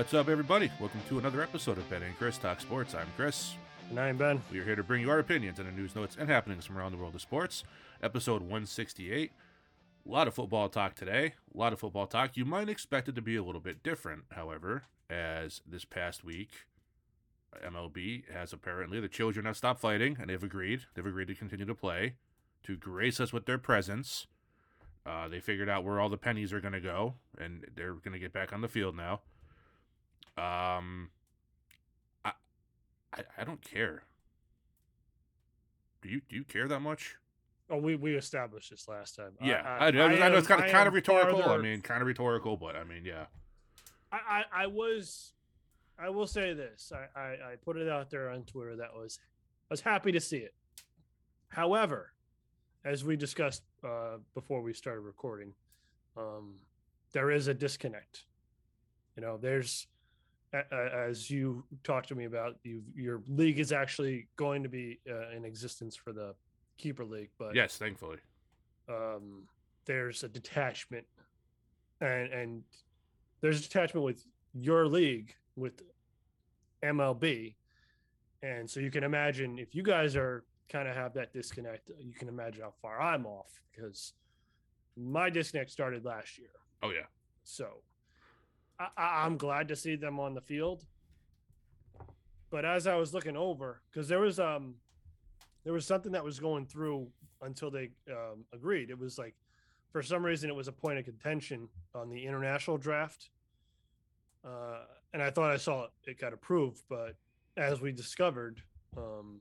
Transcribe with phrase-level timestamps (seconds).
[0.00, 0.70] What's up, everybody?
[0.80, 2.94] Welcome to another episode of Ben and Chris Talk Sports.
[2.94, 3.56] I'm Chris.
[3.90, 4.40] And I'm Ben.
[4.50, 6.78] We are here to bring you our opinions and the news notes and happenings from
[6.78, 7.64] around the world of sports.
[8.02, 9.30] Episode 168.
[10.06, 11.34] A lot of football talk today.
[11.54, 12.34] A lot of football talk.
[12.34, 16.48] You might expect it to be a little bit different, however, as this past week,
[17.62, 20.86] MLB has apparently, the children have stopped fighting and they've agreed.
[20.94, 22.14] They've agreed to continue to play,
[22.62, 24.28] to grace us with their presence.
[25.04, 28.14] Uh, they figured out where all the pennies are going to go, and they're going
[28.14, 29.20] to get back on the field now.
[30.40, 31.10] Um,
[32.24, 32.32] I,
[33.12, 34.04] I, I don't care.
[36.00, 37.16] Do you do you care that much?
[37.68, 39.32] Oh, we, we established this last time.
[39.40, 41.44] Yeah, I, I, I, I know it's kind of kind of rhetorical.
[41.44, 43.26] I mean, kind of rhetorical, but I mean, yeah,
[44.10, 45.34] I, I, I was,
[45.98, 46.90] I will say this.
[46.92, 49.20] I, I, I put it out there on Twitter that was,
[49.70, 50.54] I was happy to see it.
[51.50, 52.12] However,
[52.84, 55.52] as we discussed uh, before we started recording,
[56.16, 56.54] um,
[57.12, 58.24] there is a disconnect.
[59.16, 59.86] You know, there's,
[60.52, 65.30] as you talked to me about, you your league is actually going to be uh,
[65.36, 66.34] in existence for the
[66.78, 68.18] keeper league, but yes, thankfully,
[68.88, 69.42] um,
[69.84, 71.06] there's a detachment,
[72.00, 72.62] and and
[73.40, 75.82] there's a detachment with your league with
[76.82, 77.54] MLB,
[78.42, 82.14] and so you can imagine if you guys are kind of have that disconnect, you
[82.14, 84.12] can imagine how far I'm off because
[84.96, 86.50] my disconnect started last year.
[86.82, 87.06] oh yeah,
[87.44, 87.82] So
[88.80, 90.84] I, I'm glad to see them on the field.
[92.50, 94.74] But as I was looking over, because there was um
[95.64, 97.08] there was something that was going through
[97.42, 98.90] until they um, agreed.
[98.90, 99.34] It was like
[99.92, 103.30] for some reason it was a point of contention on the international draft.
[104.44, 107.14] Uh, and I thought I saw it, it got approved, but
[107.56, 108.62] as we discovered,
[108.96, 109.40] um,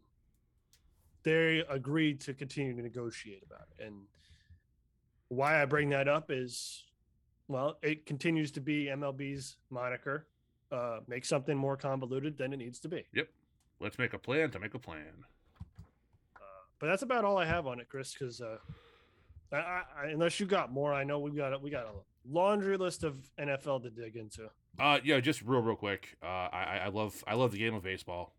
[1.23, 3.85] they agreed to continue to negotiate about it.
[3.85, 4.01] And
[5.29, 6.83] why I bring that up is
[7.49, 10.26] well, it continues to be MLB's moniker.
[10.71, 13.04] Uh, make something more convoluted than it needs to be.
[13.14, 13.27] Yep.
[13.82, 15.26] Let's make a plan to make a plan.
[16.80, 18.14] But that's about all I have on it, Chris.
[18.14, 18.58] Because uh,
[19.52, 21.92] I, I, I- unless you got more, I know we got a, we got a
[22.32, 24.49] laundry list of NFL to dig into.
[24.80, 26.15] Uh, yeah, just real, real quick.
[26.23, 28.33] Uh, I, I- I love, I love the game of baseball.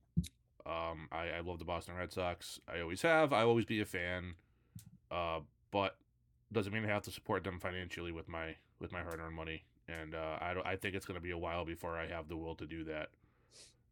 [0.64, 2.60] Um, I, I love the Boston Red Sox.
[2.72, 3.32] I always have.
[3.32, 4.34] I always be a fan.
[5.10, 5.40] Uh,
[5.72, 5.96] but
[6.52, 9.64] doesn't mean I have to support them financially with my with my hard-earned money.
[9.88, 12.36] And uh, I I think it's going to be a while before I have the
[12.36, 13.08] will to do that.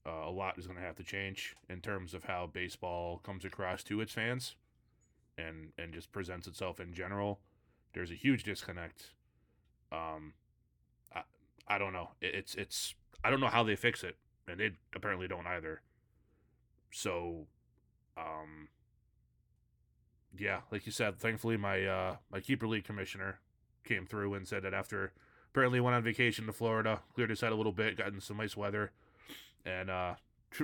[0.06, 3.44] Uh, a lot is going to have to change in terms of how baseball comes
[3.44, 4.54] across to its fans,
[5.36, 7.40] and and just presents itself in general.
[7.94, 9.10] There's a huge disconnect.
[9.90, 10.34] Um,
[11.14, 11.22] I,
[11.66, 12.10] I don't know.
[12.20, 12.94] It, it's it's
[13.24, 14.16] I don't know how they fix it,
[14.46, 15.82] and they apparently don't either.
[16.90, 17.46] So,
[18.16, 18.68] um,
[20.38, 23.40] yeah, like you said, thankfully my uh my keeper league commissioner
[23.88, 25.12] came through and said that after
[25.50, 28.36] apparently went on vacation to Florida, cleared his head a little bit, got in some
[28.36, 28.92] nice weather,
[29.64, 30.14] and uh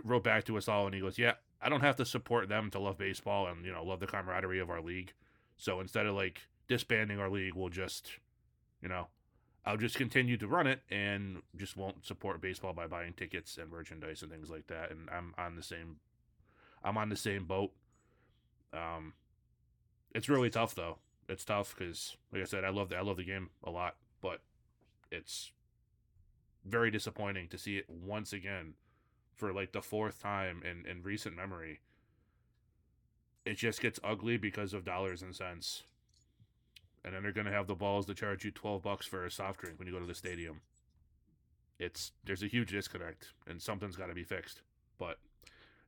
[0.05, 2.71] wrote back to us all, and he goes, "Yeah, I don't have to support them
[2.71, 5.13] to love baseball and you know love the camaraderie of our league.
[5.57, 8.13] So instead of like disbanding our league, we'll just,
[8.83, 9.09] you know."
[9.67, 13.71] I'll just continue to run it and just won't support baseball by buying tickets and
[13.71, 14.91] merchandise and things like that.
[14.91, 15.97] And I'm on the same,
[16.85, 17.73] I'm on the same boat.
[18.75, 19.15] Um,
[20.15, 20.99] it's really tough though.
[21.29, 23.97] It's tough because, like I said, I love the I love the game a lot,
[24.21, 24.41] but
[25.11, 25.53] it's
[26.65, 28.75] very disappointing to see it once again
[29.37, 31.81] for like the fourth time in in recent memory.
[33.45, 35.85] It just gets ugly because of dollars and cents
[37.05, 39.61] and then they're gonna have the balls to charge you twelve bucks for a soft
[39.61, 40.63] drink when you go to the stadium.
[41.79, 44.63] It's there's a huge disconnect, and something's got to be fixed.
[44.99, 45.19] But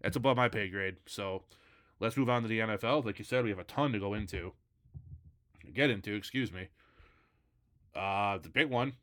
[0.02, 0.96] it's above my pay grade.
[1.06, 1.44] So
[2.00, 3.04] let's move on to the NFL.
[3.04, 4.52] Like you said, we have a ton to go into,
[5.72, 6.14] get into.
[6.14, 6.68] Excuse me.
[7.94, 8.94] Uh, the big one,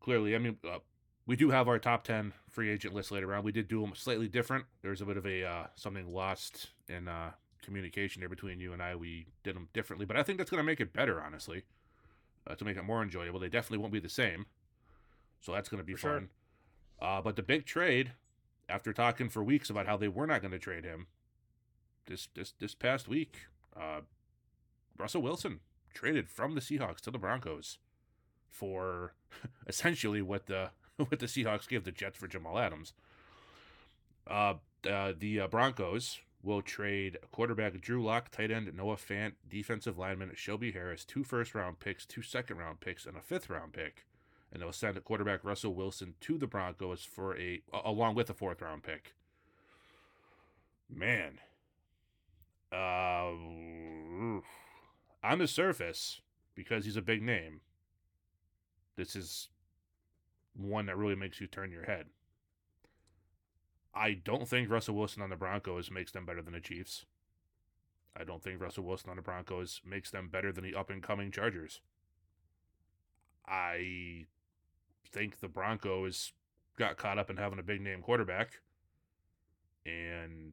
[0.00, 0.34] clearly.
[0.34, 0.78] I mean, uh,
[1.26, 3.44] we do have our top ten free agent list later on.
[3.44, 4.64] We did do them slightly different.
[4.82, 7.30] There's a bit of a uh, something lost in uh,
[7.62, 8.96] communication there between you and I.
[8.96, 11.62] We did them differently, but I think that's going to make it better, honestly,
[12.46, 13.40] uh, to make it more enjoyable.
[13.40, 14.46] They definitely won't be the same,
[15.40, 16.14] so that's going to be For sure.
[16.14, 16.28] fun.
[17.00, 18.12] Uh, but the big trade,
[18.68, 21.06] after talking for weeks about how they were not going to trade him,
[22.06, 23.36] this this this past week,
[23.76, 24.00] uh,
[24.98, 25.60] Russell Wilson
[25.94, 27.78] traded from the Seahawks to the Broncos
[28.48, 29.14] for
[29.66, 32.92] essentially what the what the Seahawks gave the Jets for Jamal Adams.
[34.26, 34.54] Uh,
[34.88, 40.32] uh, the uh, Broncos will trade quarterback Drew Lock, tight end Noah Fant, defensive lineman
[40.34, 44.06] Shelby Harris, two first round picks, two second round picks, and a fifth round pick.
[44.52, 48.62] And they'll send quarterback Russell Wilson to the Broncos for a along with a fourth
[48.62, 49.14] round pick.
[50.88, 51.40] Man,
[52.70, 53.32] uh,
[55.24, 56.20] on the surface,
[56.54, 57.62] because he's a big name,
[58.96, 59.48] this is
[60.54, 62.06] one that really makes you turn your head.
[63.94, 67.06] I don't think Russell Wilson on the Broncos makes them better than the Chiefs.
[68.16, 71.02] I don't think Russell Wilson on the Broncos makes them better than the up and
[71.02, 71.80] coming Chargers.
[73.46, 74.26] I
[75.10, 76.32] think the Broncos
[76.76, 78.60] got caught up in having a big name quarterback
[79.86, 80.52] and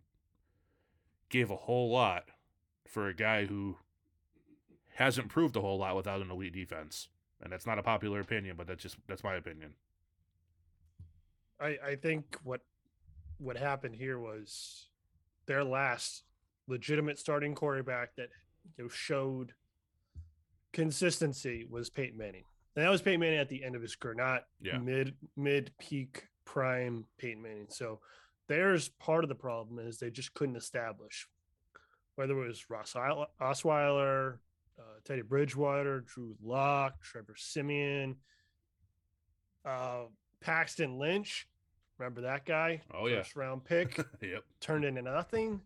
[1.30, 2.26] gave a whole lot
[2.88, 3.78] for a guy who
[4.96, 7.08] hasn't proved a whole lot without an elite defense.
[7.42, 9.74] And that's not a popular opinion, but that's just that's my opinion.
[11.60, 12.62] I I think what
[13.38, 14.88] what happened here was
[15.48, 16.24] their last
[16.68, 18.30] legitimate starting quarterback that
[18.78, 19.54] you know, showed
[20.74, 22.44] consistency was Peyton Manning.
[22.76, 24.78] And that was Peyton Manning at the end of his career, not Yeah.
[24.78, 27.68] mid mid peak prime Peyton Manning.
[27.70, 28.00] So
[28.48, 31.28] there's part of the problem is they just couldn't establish
[32.16, 34.38] whether it was Ross Eil- Osweiler,
[34.82, 38.16] uh, Teddy Bridgewater, Drew Lock, Trevor Siemian,
[39.66, 40.04] uh,
[40.42, 41.48] Paxton Lynch.
[41.98, 42.82] Remember that guy?
[42.94, 43.18] Oh, yeah.
[43.18, 44.44] First round pick yep.
[44.60, 45.62] turned into nothing.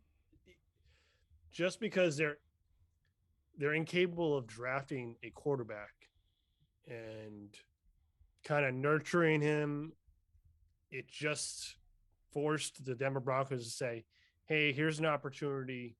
[1.52, 2.38] Just because they're
[3.58, 5.94] they're incapable of drafting a quarterback
[6.88, 7.56] and
[8.44, 9.94] kind of nurturing him,
[10.92, 11.78] it just
[12.34, 14.04] forced the Denver Broncos to say,
[14.44, 15.96] "Hey, here's an opportunity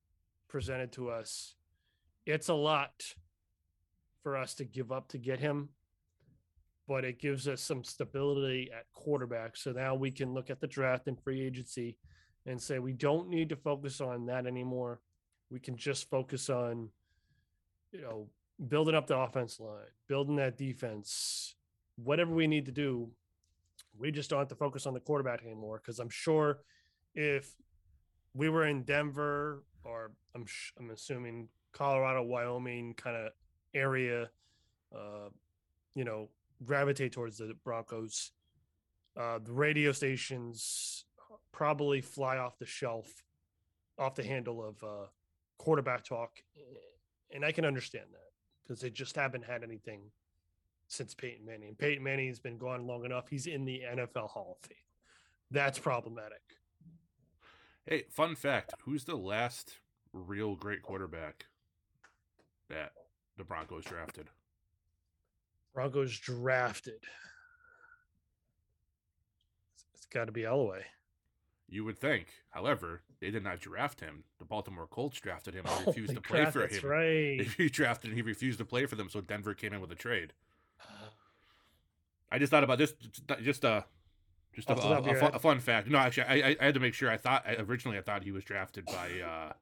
[0.48, 1.55] presented to us.
[2.26, 2.92] It's a lot
[4.24, 5.68] for us to give up to get him,
[6.88, 9.56] but it gives us some stability at quarterback.
[9.56, 11.96] So now we can look at the draft and free agency
[12.44, 15.00] and say we don't need to focus on that anymore.
[15.50, 16.88] We can just focus on,
[17.92, 18.28] you know,
[18.68, 21.54] building up the offense line, building that defense,
[21.94, 23.08] whatever we need to do.
[23.96, 26.58] We just don't have to focus on the quarterback anymore because I'm sure
[27.14, 27.54] if
[28.34, 30.44] we were in Denver or I'm
[30.78, 33.32] I'm assuming Colorado, Wyoming kind of
[33.74, 34.30] area,
[34.94, 35.28] uh,
[35.94, 36.30] you know,
[36.64, 38.32] gravitate towards the Broncos.
[39.16, 41.04] Uh, the radio stations
[41.52, 43.22] probably fly off the shelf,
[43.98, 45.06] off the handle of uh,
[45.58, 46.30] quarterback talk,
[47.30, 48.30] and I can understand that
[48.62, 50.00] because they just haven't had anything
[50.88, 51.74] since Peyton Manning.
[51.78, 53.28] Peyton Manning's been gone long enough.
[53.28, 54.78] He's in the NFL Hall of Fame.
[55.50, 56.40] That's problematic.
[57.86, 59.74] Hey, fun fact: Who's the last
[60.12, 61.46] real great quarterback
[62.68, 62.92] that
[63.36, 64.28] the Broncos drafted?
[65.74, 67.04] Broncos drafted.
[69.94, 70.82] It's got to be Elway.
[71.68, 72.28] You would think.
[72.50, 74.24] However, they did not draft him.
[74.38, 76.88] The Baltimore Colts drafted him and Holy refused to play crap, for that's him.
[76.88, 77.46] right.
[77.56, 79.96] He drafted and he refused to play for them, so Denver came in with a
[79.96, 80.32] trade.
[82.30, 82.94] I just thought about this,
[83.42, 83.82] just uh,
[84.54, 85.88] just a, Off the top of a, a, fun, a fun fact.
[85.88, 87.10] No, actually, I, I, I had to make sure.
[87.10, 89.52] I thought I, originally I thought he was drafted by uh,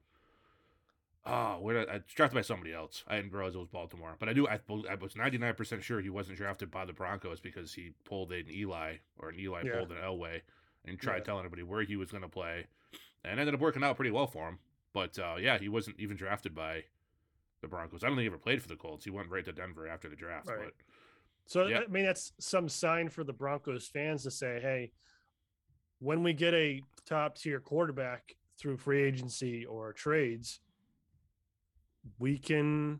[1.25, 3.03] oh, where did I, I drafted by somebody else.
[3.07, 5.83] I didn't realize it was Baltimore, but I knew I, I was ninety nine percent
[5.83, 9.63] sure he wasn't drafted by the Broncos because he pulled an Eli or an Eli
[9.65, 9.77] Yeah.
[9.77, 10.41] pulled an Elway
[10.85, 11.23] and tried Yeah.
[11.23, 12.67] telling everybody where he was going to play,
[13.23, 14.59] and ended up working out pretty well for him.
[14.93, 16.83] But uh, yeah, he wasn't even drafted by
[17.61, 18.03] the Broncos.
[18.03, 19.03] I don't think he ever played for the Colts.
[19.05, 20.47] He went right to Denver after the draft.
[20.47, 20.59] Right.
[20.65, 20.73] But
[21.47, 21.79] So Yeah.
[21.79, 24.91] I mean that's some sign for the Broncos fans to say, hey,
[25.99, 30.59] when we get a top tier quarterback through free agency or trades,
[32.19, 32.99] we can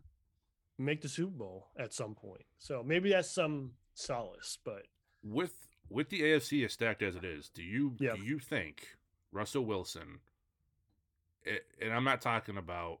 [0.78, 2.44] make the Super Bowl at some point.
[2.58, 4.86] So maybe that's some solace, but
[5.22, 8.14] with with the AFC as stacked as it is, do you Yeah.
[8.16, 8.96] do you think
[9.32, 10.20] Russell Wilson?
[11.80, 12.98] And I'm not talking about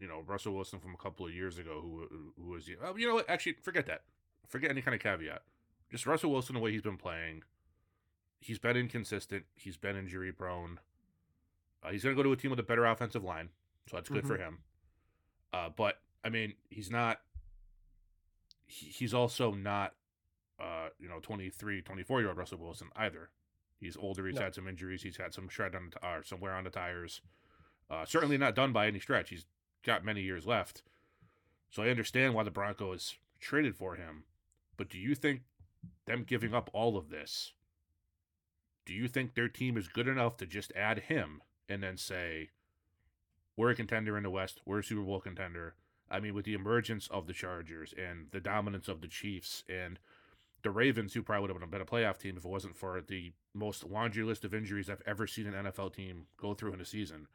[0.00, 3.06] you know Russell Wilson from a couple of years ago, who who was oh, you
[3.06, 3.30] know what?
[3.30, 4.02] Actually, forget that.
[4.48, 5.42] Forget any kind of caveat.
[5.90, 7.42] Just Russell Wilson, the way he's been playing,
[8.40, 9.44] he's been inconsistent.
[9.54, 10.80] He's been injury prone.
[11.82, 13.50] Uh, he's going to go to a team with a better offensive line,
[13.88, 14.58] so that's good for him.
[15.52, 17.20] Uh, but I mean, he's not.
[18.66, 19.94] He, he's also not,
[20.60, 23.30] uh, you know, 23, 24 year old Russell Wilson either.
[23.80, 24.26] He's older.
[24.26, 24.42] He's No.
[24.42, 25.02] had some injuries.
[25.02, 27.20] He's had some shred on the, t- or some wear on the tires.
[27.90, 29.30] Uh, certainly not done by any stretch.
[29.30, 29.46] He's
[29.84, 30.82] got many years left.
[31.70, 34.24] So I understand why the Broncos traded for him.
[34.76, 35.42] But do you think
[36.06, 37.52] them giving up all of this?
[38.84, 42.50] Do you think their team is good enough to just add him and then say,
[43.58, 45.74] we're a contender in the West, we're a Super Bowl contender?
[46.08, 49.98] I mean, with the emergence of the Chargers and the dominance of the Chiefs and
[50.62, 53.00] the Ravens, who probably would have been a better playoff team if it wasn't for
[53.00, 56.80] the most laundry list of injuries I've ever seen an NFL team go through in
[56.80, 57.26] a season.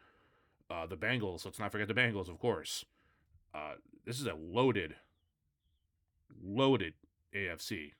[0.72, 2.86] Uh, the Bengals, let's not forget the Bengals, of course.
[3.54, 3.74] Uh,
[4.06, 4.96] this is a loaded,
[6.42, 6.94] loaded
[7.36, 7.92] AFC.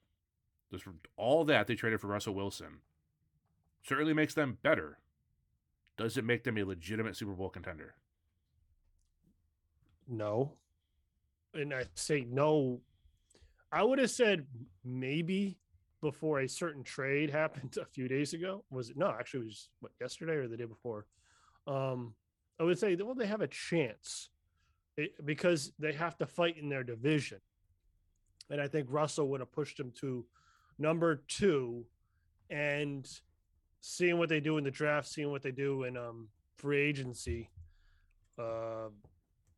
[0.72, 0.82] This,
[1.18, 2.80] all that they traded for Russell Wilson
[3.86, 4.98] certainly makes them better.
[5.98, 7.96] Does it make them a legitimate Super Bowl contender?
[10.08, 10.54] No.
[11.54, 12.82] And I say no.
[13.72, 14.46] I would have said
[14.84, 15.58] maybe
[16.02, 18.64] before a certain trade happened a few days ago.
[18.70, 19.10] Was it no?
[19.10, 21.06] Actually, it was what yesterday or the day before.
[21.66, 22.14] Um,
[22.60, 24.30] I would say well, they have a chance
[24.96, 27.40] it, because they have to fight in their division,
[28.52, 30.26] and I think Russell would have pushed them to
[30.78, 31.86] number two,
[32.50, 33.08] and
[33.80, 37.50] seeing what they do in the draft, seeing what they do in um, free agency.
[38.38, 38.90] Uh,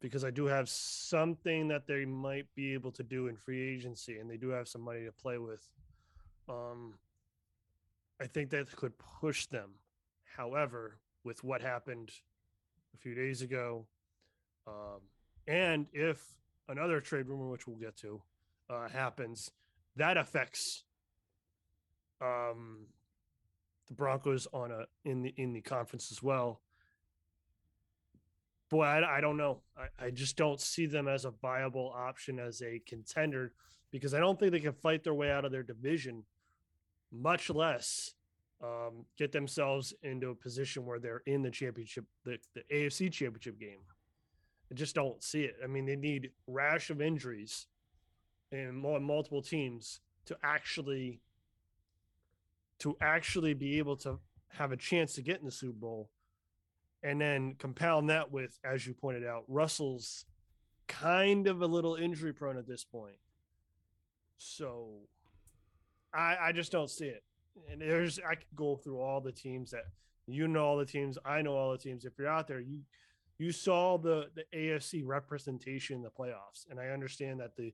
[0.05, 4.19] because I do have something that they might be able to do in free agency,
[4.19, 5.67] and they do have some money to play with.
[6.47, 6.93] Um,
[8.21, 9.71] I think that could push them.
[10.37, 12.11] However, with what happened
[12.93, 13.87] a few days ago,
[14.67, 15.01] um,
[15.47, 16.23] and if
[16.69, 18.21] another trade rumor, which we'll get to,
[18.69, 19.49] uh, happens,
[19.95, 20.83] that affects
[22.21, 22.85] um,
[23.87, 26.61] the Broncos on a in the in the conference as well
[28.69, 29.61] boy, I, I don't know.
[29.77, 33.53] I, I just don't see them as a viable option as a contender
[33.91, 36.23] because I don't think they can fight their way out of their division,
[37.11, 38.13] much less
[38.63, 43.59] um, get themselves into a position where they're in the championship, the, the AFC championship
[43.59, 43.79] game.
[44.71, 45.57] I just don't see it.
[45.63, 47.67] I mean, they need rash of injuries
[48.51, 51.21] and more multiple teams to actually
[52.79, 54.19] to actually be able to
[54.49, 56.09] have a chance to get in the Super Bowl
[57.05, 60.25] and then compound that with, as you pointed out, Russell's
[60.87, 63.17] kind of a little injury prone at this point.
[64.37, 64.87] So
[66.13, 67.23] I I just don't see it.
[67.71, 69.83] And there's I could go through all the teams that
[70.25, 72.05] you know all the teams, I know all the teams.
[72.05, 72.81] If you're out there, you
[73.37, 76.65] you saw the the AFC representation in the playoffs.
[76.71, 77.71] And I understand that the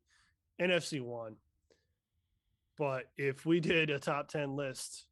[0.60, 1.38] NFC won.
[2.78, 5.06] But if we did a top 10 list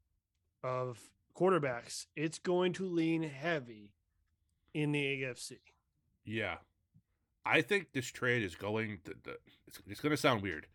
[0.64, 1.00] of
[1.38, 3.94] quarterbacks, it's going to lean heavy
[4.74, 5.58] in the AFC.
[6.26, 6.58] Yeah.
[7.46, 10.68] I think this trade is going to, the, it's, it's going to sound weird.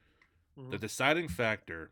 [0.58, 0.70] Mm-hmm.
[0.70, 1.90] The deciding factor,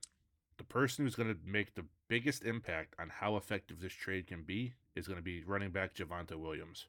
[0.56, 4.42] the person who's going to make the biggest impact on how effective this trade can
[4.42, 6.86] be is going to be running back Javonte Williams.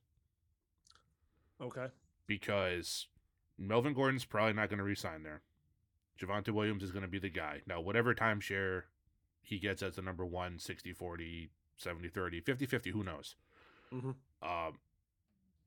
[1.61, 1.87] Okay.
[2.27, 3.07] Because
[3.57, 5.41] Melvin Gordon's probably not going to resign there.
[6.19, 7.61] Javonte Williams is going to be the guy.
[7.67, 8.83] Now, whatever timeshare
[9.41, 13.35] he gets as the number one, 60 40, 70 30, 50 50, who knows?
[13.93, 14.11] Mm-hmm.
[14.41, 14.79] Um,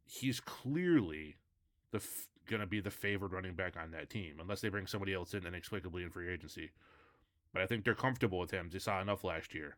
[0.07, 1.37] he's clearly
[1.91, 4.87] the f- going to be the favored running back on that team, unless they bring
[4.87, 6.71] somebody else in inexplicably in free agency.
[7.53, 8.71] But I think they're comfortable with him.
[8.73, 9.77] They saw enough last year,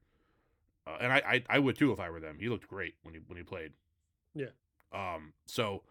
[0.87, 2.39] uh, and I, I, I would too if I were them.
[2.41, 3.73] He looked great when he when he played.
[4.35, 4.51] Yeah.
[4.93, 5.33] Um.
[5.47, 5.83] So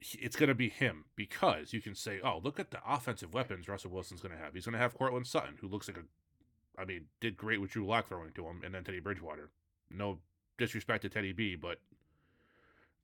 [0.00, 3.68] it's going to be him because you can say, oh, look at the offensive weapons
[3.68, 4.54] Russell Wilson's going to have.
[4.54, 7.70] He's going to have Courtland Sutton, who looks like a, I mean, did great with
[7.70, 9.50] Drew Lock throwing to him, and then Teddy Bridgewater.
[9.90, 10.18] No
[10.56, 11.80] disrespect to Teddy B, but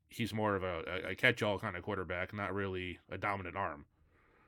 [0.09, 3.87] he's more of a, a catch-all kind of quarterback, not really a dominant arm.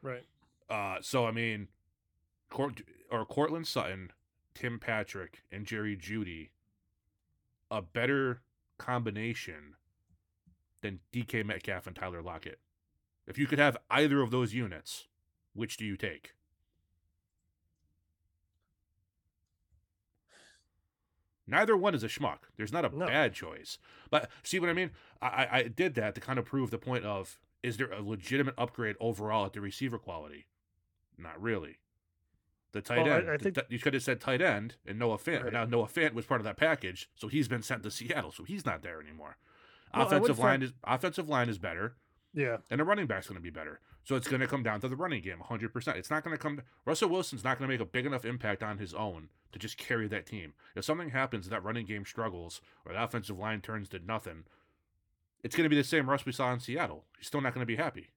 [0.02, 0.24] Right.
[0.68, 1.68] Uh, so I mean,
[2.50, 4.12] Court or Courtland Sutton,
[4.54, 6.50] Tim Patrick, and Jerry Jeudy,
[7.70, 8.42] a better
[8.78, 9.74] combination
[10.80, 12.60] than DK Metcalf and Tyler Lockett.
[13.26, 15.06] If you could have either of those units,
[15.52, 16.34] which do you take?
[21.48, 22.40] Neither one is a schmuck.
[22.56, 23.06] There's not a no.
[23.06, 23.78] bad choice.
[24.10, 24.90] But see what I mean?
[25.22, 28.54] I, I did that to kind of prove the point of is there a legitimate
[28.58, 30.46] upgrade overall at the receiver quality?
[31.16, 31.78] Not really.
[32.72, 33.30] The tight well, end.
[33.30, 33.58] I, I think...
[33.70, 35.44] you could have said tight end and Noah Fant.
[35.44, 35.52] Right.
[35.52, 38.44] Now Noah Fant was part of that package, so he's been sent to Seattle, so
[38.44, 39.38] he's not there anymore.
[39.94, 41.96] Well, offensive line is offensive line is better.
[42.34, 42.58] Yeah.
[42.70, 43.80] And the running back's going to be better.
[44.04, 45.96] So it's going to come down to the running game 100%.
[45.96, 48.62] It's not going to come Russell Wilson's not going to make a big enough impact
[48.62, 50.54] on his own to just carry that team.
[50.74, 54.44] If something happens that running game struggles or the offensive line turns to nothing,
[55.42, 57.04] it's going to be the same Russ we saw in Seattle.
[57.18, 58.08] He's still not going to be happy.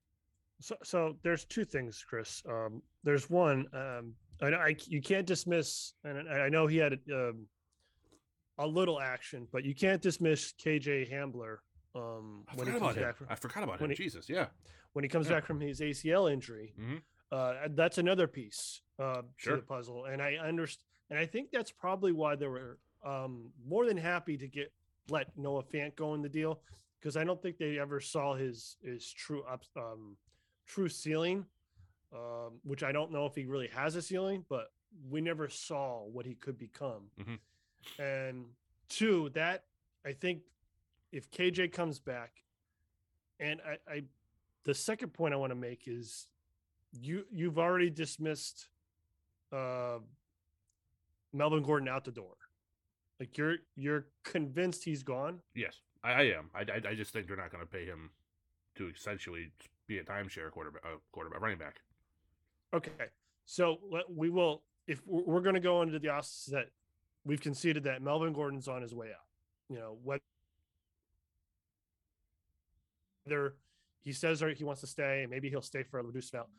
[0.59, 2.43] So, so there's two things, Chris.
[2.47, 7.47] Um, there's one, um, I, I, you can't dismiss, and I know he had um,
[8.57, 11.57] a little action, but you can't dismiss KJ Hamler
[11.95, 13.17] um, I when he comes back.
[13.17, 13.89] From, I forgot about him.
[13.89, 14.47] He, Jesus, yeah.
[14.93, 15.35] When he comes yeah.
[15.35, 16.97] back from his ACL injury, mm-hmm.
[17.31, 19.55] uh, that's another piece uh, sure.
[19.55, 20.85] to the puzzle, and I understand.
[21.09, 24.71] And I think that's probably why they were um, more than happy to get
[25.09, 26.61] let Noah Fant go in the deal
[26.99, 30.15] because I don't think they ever saw his his true up um,
[30.67, 31.45] true ceiling,
[32.13, 34.71] um, which I don't know if he really has a ceiling, but
[35.09, 37.09] we never saw what he could become.
[37.19, 38.01] Mm-hmm.
[38.01, 38.45] And
[38.89, 39.63] two, that
[40.05, 40.41] I think
[41.11, 42.31] if KJ comes back,
[43.39, 44.03] and I, I
[44.63, 46.27] the second point I want to make is
[46.91, 48.67] you you've already dismissed
[49.51, 49.99] uh
[51.33, 52.35] Melvin Gordon out the door.
[53.19, 55.39] Like you're you're convinced he's gone.
[55.55, 56.49] Yes, I, I am.
[56.55, 58.09] I, I, I just think they're not going to pay him
[58.75, 59.51] to essentially
[59.87, 61.81] be a timeshare quarterback, uh, quarterback running back.
[62.73, 62.91] Okay,
[63.45, 66.69] so we will if we're, we're going to go into the office that
[67.25, 69.25] we've conceded that Melvin Gordon's on his way out,
[69.69, 70.23] you know, whether
[74.03, 76.49] he says he wants to stay, and maybe he'll stay for a reduced amount.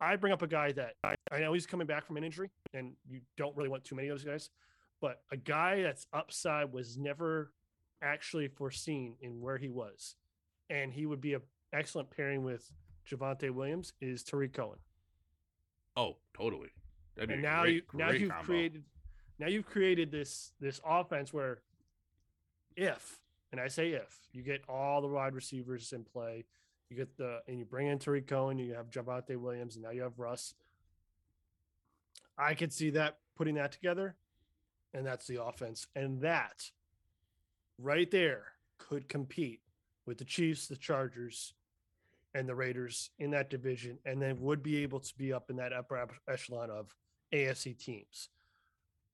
[0.00, 2.50] I bring up a guy that I, I know he's coming back from an injury,
[2.74, 4.50] and you don't really want too many of those guys,
[5.00, 7.52] but a guy that's upside was never
[8.02, 10.16] actually foreseen in where he was,
[10.70, 11.42] and he would be an
[11.72, 12.70] excellent pairing with
[13.08, 14.78] Javonte Williams is Tarik Cohen.
[15.96, 16.70] Oh, totally.
[17.18, 18.44] and now great, you now you've combo.
[18.44, 18.84] created
[19.38, 21.60] now you've created this this offense where
[22.76, 23.18] if
[23.52, 26.46] and I say if you get all the wide receivers in play,
[26.88, 29.90] you get the and you bring in Tarik Cohen, you have Javonte Williams, and now
[29.90, 30.54] you have Russ.
[32.36, 34.16] I could see that putting that together,
[34.94, 36.70] and that's the offense, and that
[37.78, 38.44] right there
[38.78, 39.60] could compete
[40.06, 41.54] with the Chiefs, the Chargers,
[42.34, 45.56] and the Raiders in that division, and then would be able to be up in
[45.56, 46.94] that upper echelon of
[47.32, 48.28] AFC teams.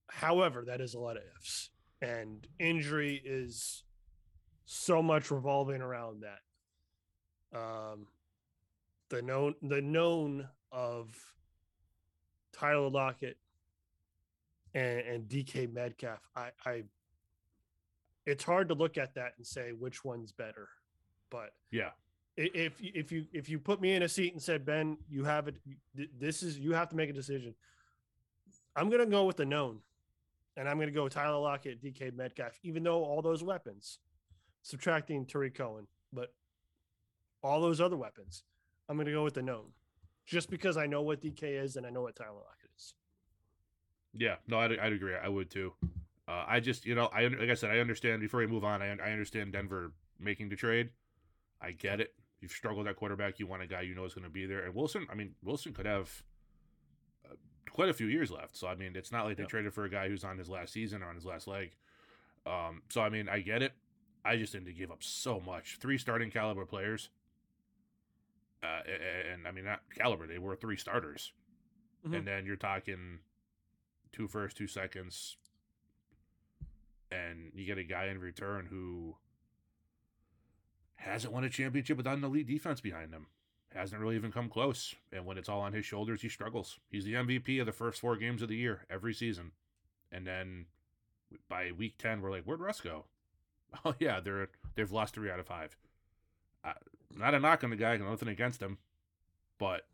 [0.09, 3.83] However, that is a lot of ifs, and injury is
[4.71, 8.07] so much revolving around that um,
[9.09, 11.09] the known the known of
[12.53, 13.39] Tyler Lockett
[14.75, 16.21] and, and DK Metcalf.
[16.37, 16.83] I, I
[18.27, 20.69] it's hard to look at that and say which one's better,
[21.31, 21.91] but yeah,
[22.37, 25.49] if if you if you put me in a seat and said Ben, you have
[25.49, 25.57] it.
[26.21, 27.55] This is you have to make a decision.
[28.77, 29.79] I'm gonna go with the known,
[30.59, 33.99] and I'm gonna go Tyler Lockett, DK Metcalf, even though all those weapons,
[34.69, 36.35] subtracting Tarik Cohen, but
[37.43, 38.43] all those other weapons.
[38.89, 39.73] I'm going to go with the known,
[40.27, 42.95] just because I know what DK is and I know what Tyler Lockett is.
[44.15, 45.15] Yeah, no, I'd, I'd agree.
[45.15, 45.73] I would too.
[46.29, 48.21] Uh, I just, you know, I like I said, I understand.
[48.21, 50.91] Before we move on, I, I understand Denver making the trade.
[51.61, 52.15] I get it.
[52.41, 53.39] You've struggled at quarterback.
[53.39, 54.65] You want a guy you know is going to be there.
[54.65, 56.23] And Wilson, I mean, Wilson could have
[57.25, 57.35] uh,
[57.71, 58.57] quite a few years left.
[58.57, 59.49] So I mean, it's not like they yeah.
[59.49, 61.75] traded for a guy who's on his last season or on his last leg.
[62.47, 63.73] Um, so I mean, I get it.
[64.29, 65.79] I just didn't give up so much.
[65.81, 67.09] Three starting caliber players
[68.63, 68.81] uh,
[69.33, 70.27] and, I mean not caliber.
[70.27, 71.33] They were three starters,
[72.05, 72.15] mm-hmm.
[72.15, 73.21] and then you're talking
[74.13, 75.37] two first, two seconds,
[77.11, 79.17] and you get a guy in return who
[80.97, 83.27] hasn't won a championship without an elite defense behind him.
[83.73, 84.95] Hasn't really even come close.
[85.13, 86.81] And when it's all on his shoulders, he struggles.
[86.91, 89.53] He's the MVP of the first four games of the year every season.
[90.11, 90.67] And then
[91.51, 93.05] by week 10, we're like, where'd Russ go?
[93.85, 95.77] Oh, yeah, they're, they've lost three out of five.
[96.65, 96.73] Uh,
[97.17, 98.79] not a knock on the guy, nothing against him,
[99.59, 99.87] but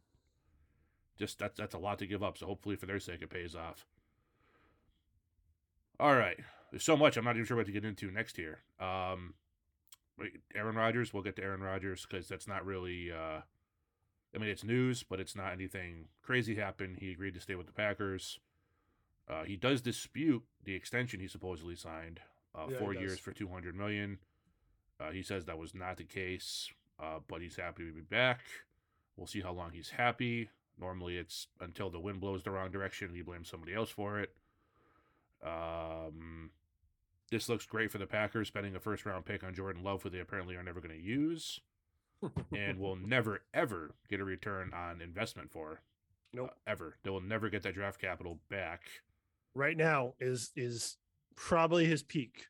[1.18, 2.38] just that's that's a lot to give up.
[2.38, 3.86] So hopefully, for their sake, it pays off.
[6.00, 6.38] All right,
[6.70, 8.60] there's so much I'm not even sure what to get into next here.
[8.80, 9.34] Um,
[10.54, 13.10] Aaron Rodgers, we'll get to Aaron Rodgers because that's not really.
[13.12, 13.40] Uh,
[14.34, 16.98] I mean, it's news, but it's not anything crazy happened.
[16.98, 18.40] He agreed to stay with the Packers.
[19.28, 22.20] Uh, he does dispute the extension he supposedly signed,
[22.54, 24.18] uh, yeah, four years for two hundred million.
[25.00, 26.70] Uh, he says that was not the case,
[27.02, 28.40] uh, but he's happy to be back.
[29.16, 30.50] We'll see how long he's happy.
[30.78, 34.18] Normally, it's until the wind blows the wrong direction and he blames somebody else for
[34.20, 34.34] it.
[35.44, 36.50] Um,
[37.30, 40.10] this looks great for the Packers, spending a first round pick on Jordan Love, who
[40.10, 41.60] they apparently are never going to use,
[42.56, 45.80] and will never ever get a return on investment for.
[46.32, 46.50] Nope.
[46.50, 46.96] Uh, ever.
[47.04, 48.82] They will never get that draft capital back.
[49.54, 50.96] Right now is is
[51.36, 52.46] probably his peak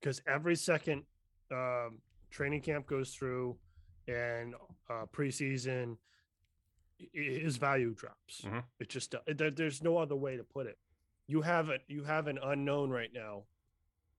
[0.00, 1.02] because every second
[1.50, 1.98] um,
[2.30, 3.56] training camp goes through
[4.08, 4.54] and
[4.88, 5.96] uh, preseason,
[7.12, 8.42] his value drops.
[8.44, 8.58] Mm-hmm.
[8.80, 10.78] It just it, there's no other way to put it.
[11.26, 11.82] You have it.
[11.88, 13.44] You have an unknown right now.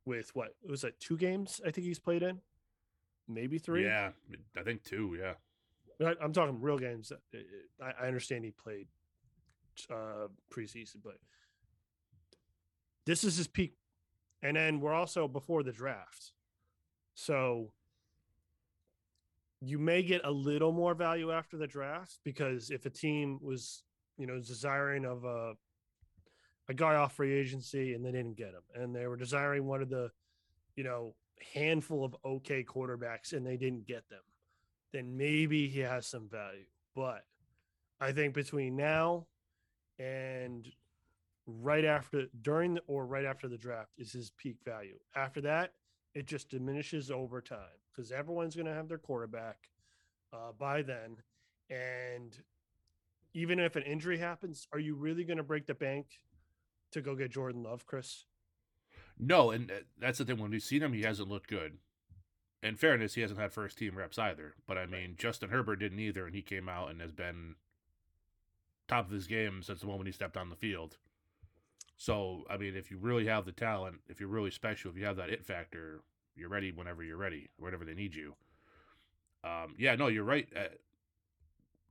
[0.06, 0.98] With what was it?
[1.02, 2.40] Two games I think he's played in,
[3.28, 3.84] maybe three.
[3.84, 4.12] Yeah,
[4.58, 5.18] I think two.
[5.20, 7.12] Yeah, I'm talking real games.
[7.82, 8.88] I, I understand he played
[9.90, 11.18] uh, preseason, but
[13.08, 13.74] this is his peak.
[14.44, 16.34] And then we're also before the draft.
[17.16, 17.72] So
[19.62, 23.82] you may get a little more value after the draft because if a team was,
[24.18, 25.54] you know, desiring of a
[26.70, 29.82] a guy off free agency and they didn't get him, and they were desiring one
[29.82, 30.12] of the,
[30.76, 31.16] you know,
[31.54, 34.20] handful of okay quarterbacks and they didn't get them,
[34.92, 36.66] then maybe he has some value.
[36.94, 37.24] But
[38.02, 39.28] I think between now
[39.98, 40.68] and
[41.48, 45.00] right after during the, or right after the draft is his peak value.
[45.16, 45.72] After that,
[46.14, 49.70] it just diminishes over time because everyone's going to have their quarterback
[50.34, 51.18] uh, by then.
[51.70, 52.38] And
[53.34, 56.20] even if an injury happens, are you really going to break the bank
[56.92, 58.26] to go get Jordan Love, Chris?
[59.20, 60.38] No, and uh, that's the thing.
[60.38, 61.78] When we've seen him, he hasn't looked good.
[62.64, 64.56] In fairness, he hasn't had first team reps either.
[64.68, 67.56] But I mean, Justin Herbert didn't either, and he came out and has been
[68.88, 70.98] top of his game since the moment he stepped on the field.
[71.98, 75.06] So, I mean, if you really have the talent, if you're really special, if you
[75.06, 76.02] have that it factor,
[76.36, 78.36] you're ready whenever you're ready, whenever they need you.
[79.44, 80.48] Um, yeah, no, you're right.
[80.56, 80.76] Uh,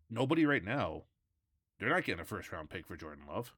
[0.09, 1.03] nobody right now,
[1.79, 3.53] they're not getting a first round pick for Jordan Love.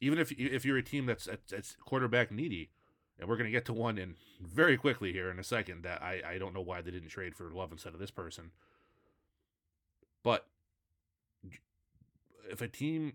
[0.00, 2.70] Even if if you're a team that's that's quarterback needy,
[3.18, 6.02] and we're going to get to one in very quickly here in a second that
[6.02, 8.50] I I don't know why they didn't trade for Love instead of this person.
[10.24, 10.46] But
[12.50, 13.12] if a team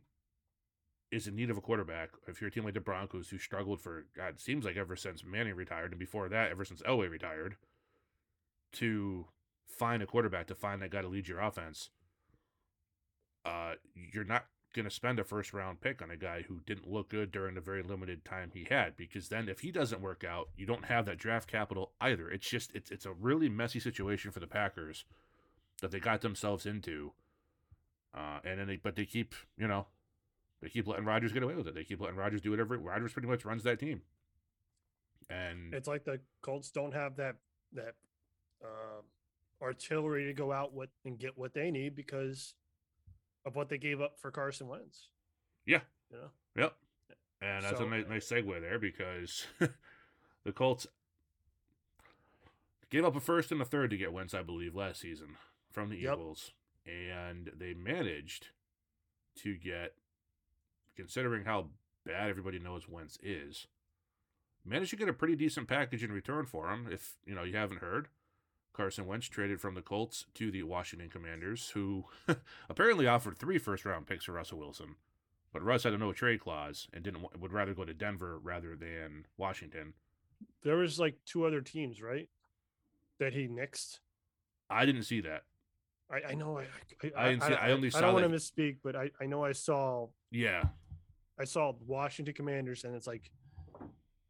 [1.11, 3.81] is in need of a quarterback, if you're a team like the Broncos who struggled
[3.81, 7.55] for God, seems like ever since Manning retired, and before that, ever since Elway retired,
[8.73, 9.25] to
[9.65, 11.89] find a quarterback, to find that guy to lead your offense,
[13.45, 16.89] uh, you're not going to spend a first round pick on a guy who didn't
[16.89, 20.23] look good during the very limited time he had because then if he doesn't work
[20.23, 22.29] out you don't have that draft capital either.
[22.29, 25.05] It's just it's it's a really messy situation for the Packers
[25.81, 27.13] that they got themselves into
[28.13, 29.87] uh, and then they but they keep you know
[30.61, 31.75] they keep letting Rodgers get away with it.
[31.75, 32.77] They keep letting Rodgers do whatever.
[32.77, 34.01] Rodgers pretty much runs that team.
[35.29, 37.35] And it's like the Colts don't have that
[37.73, 37.95] that
[38.63, 39.01] uh,
[39.61, 42.53] artillery to go out with and get what they need because
[43.45, 45.09] of what they gave up for Carson Wentz.
[45.65, 45.81] Yeah.
[46.11, 46.63] You know?
[46.63, 46.73] Yep.
[47.41, 49.45] And that's so, a nice, nice segue there because
[50.43, 50.87] the Colts
[52.89, 55.35] gave up a first and a third to get Wentz, I believe, last season
[55.71, 56.13] from the yep.
[56.13, 56.51] Eagles.
[56.85, 58.47] And they managed
[59.43, 59.93] to get
[60.97, 61.67] considering how
[62.05, 63.67] bad everybody knows Wentz is,
[64.65, 66.87] managed to get a pretty decent package in return for him.
[66.91, 68.07] If you know you haven't heard,
[68.73, 72.05] Carson Wentz traded from the Colts to the Washington Commanders, who
[72.69, 74.95] apparently offered three first round picks for Russell Wilson,
[75.53, 78.75] but Russ had a no trade clause and didn't would rather go to Denver rather
[78.75, 79.93] than Washington.
[80.63, 82.29] There was like two other teams, right?
[83.19, 83.99] That he nixed.
[84.69, 85.43] I didn't see that.
[86.09, 86.63] I, I know I
[87.03, 87.97] I, I, I, see, I only saw.
[87.97, 90.65] I, don't want to misspeak, but I, I know I saw yeah
[91.39, 93.31] I saw Washington Commanders, and it's like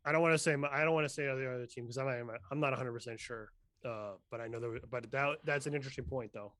[0.05, 2.05] I don't want to say I don't want to say the other team because I'm
[2.05, 3.51] not, I'm not 100 percent sure.
[3.85, 6.53] Uh, but I know that, But that that's an interesting point, though.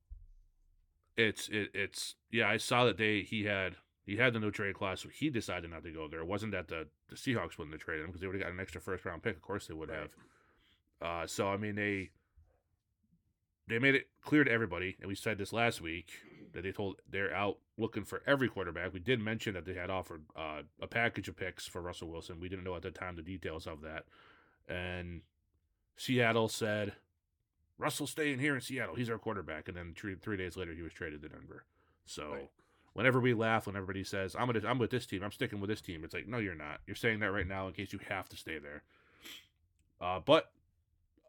[1.16, 2.48] It's it, it's yeah.
[2.48, 3.74] I saw that they he had
[4.06, 6.20] he had the no trade clause, so he decided not to go there.
[6.20, 8.52] It wasn't that the the Seahawks wouldn't have traded him because they would have got
[8.52, 9.34] an extra first round pick.
[9.34, 9.98] Of course they would right.
[9.98, 10.10] have.
[11.00, 12.10] Uh, so I mean they
[13.66, 16.10] they made it clear to everybody, and we said this last week
[16.52, 18.92] that they told they're out looking for every quarterback.
[18.92, 22.40] We did mention that they had offered uh, a package of picks for Russell Wilson.
[22.40, 24.04] We didn't know at the time the details of that.
[24.68, 25.22] And
[25.96, 26.94] Seattle said,
[27.78, 28.96] Russell's staying here in Seattle.
[28.96, 29.68] He's our quarterback.
[29.68, 31.64] And then three, three days later, he was traded to Denver.
[32.06, 32.50] So right.
[32.92, 35.70] whenever we laugh, when everybody says, I'm, gonna, I'm with this team, I'm sticking with
[35.70, 36.80] this team, it's like, no, you're not.
[36.86, 38.82] You're saying that right now in case you have to stay there.
[40.00, 40.50] Uh, but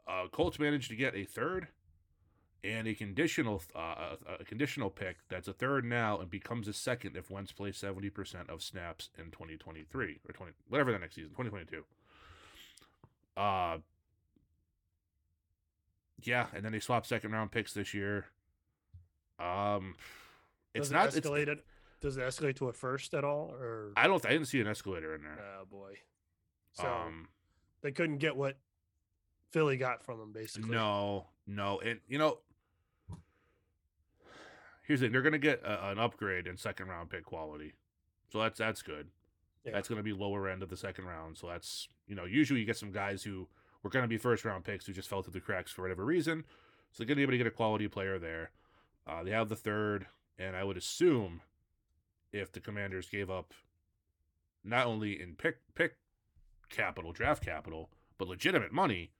[0.08, 1.68] uh, Colts managed to get a third
[2.64, 7.16] and a conditional uh, a conditional pick that's a third now and becomes a second
[7.16, 11.00] if Wentz plays seventy percent of snaps in twenty twenty three or twenty whatever the
[11.00, 11.84] next season twenty twenty two.
[13.38, 13.78] Uh,
[16.24, 18.26] yeah, and then they swap second round picks this year.
[19.40, 19.96] Um,
[20.74, 21.62] it's does not it escalate it's,
[22.02, 24.26] Does it escalate to a first at all, or I don't.
[24.26, 25.40] I didn't see an escalator in there.
[25.40, 25.96] Oh boy.
[26.74, 27.30] So um,
[27.82, 28.58] they couldn't get what
[29.52, 30.70] Philly got from them, basically.
[30.70, 32.40] No, no, and you know
[34.90, 37.76] here's the thing: they're going to get a, an upgrade in second round pick quality,
[38.30, 39.08] so that's that's good.
[39.64, 39.74] Yeah.
[39.74, 41.38] That's going to be lower end of the second round.
[41.38, 43.48] So that's you know usually you get some guys who
[43.84, 46.04] were going to be first round picks who just fell through the cracks for whatever
[46.04, 46.44] reason.
[46.92, 48.52] So they're going to be able to get a quality player there.
[49.08, 51.42] Uh, they have the third, and I would assume
[52.34, 53.54] if the Commanders gave up
[54.64, 55.98] not only in pick pick
[56.70, 59.12] capital, draft capital, but legitimate money,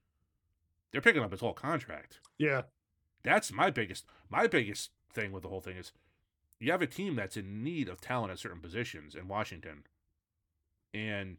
[0.90, 2.20] they're picking up his whole contract.
[2.38, 2.62] Yeah.
[3.22, 5.92] That's my biggest my biggest thing with the whole thing is
[6.60, 9.84] you have a team that's in need of talent at certain positions in Washington.
[10.92, 11.38] And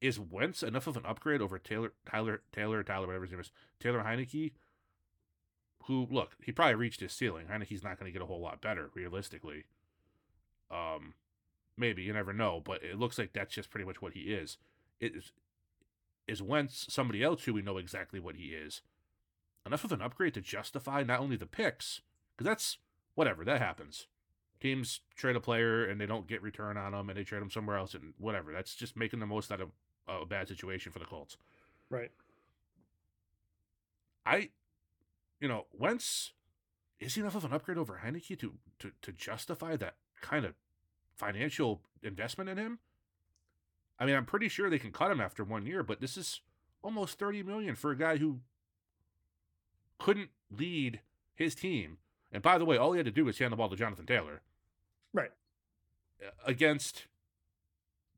[0.00, 3.52] is Wentz enough of an upgrade over Taylor Tyler Taylor Tyler whatever his name is
[3.78, 4.52] Taylor Heinicke?
[5.84, 7.46] Who look he probably reached his ceiling.
[7.46, 9.64] Heinicke's not going to get a whole lot better realistically.
[10.70, 11.14] Um,
[11.76, 14.58] maybe you never know, but it looks like that's just pretty much what he is.
[15.00, 15.32] It is
[16.26, 18.82] is Wentz somebody else who we know exactly what he is?
[19.66, 22.00] Enough of an upgrade to justify not only the picks
[22.40, 22.78] because that's
[23.16, 24.06] whatever that happens.
[24.60, 27.50] Teams trade a player and they don't get return on them, and they trade them
[27.50, 28.50] somewhere else, and whatever.
[28.50, 29.68] That's just making the most out of
[30.08, 31.36] a bad situation for the Colts.
[31.90, 32.10] Right.
[34.24, 34.48] I,
[35.38, 36.32] you know, Wentz
[36.98, 40.54] is he enough of an upgrade over Heinicke to to to justify that kind of
[41.14, 42.78] financial investment in him.
[43.98, 46.40] I mean, I'm pretty sure they can cut him after one year, but this is
[46.82, 48.40] almost 30 million for a guy who
[49.98, 51.00] couldn't lead
[51.34, 51.98] his team
[52.32, 54.06] and by the way, all he had to do was hand the ball to Jonathan
[54.06, 54.42] Taylor.
[55.12, 55.30] Right.
[56.46, 57.06] Against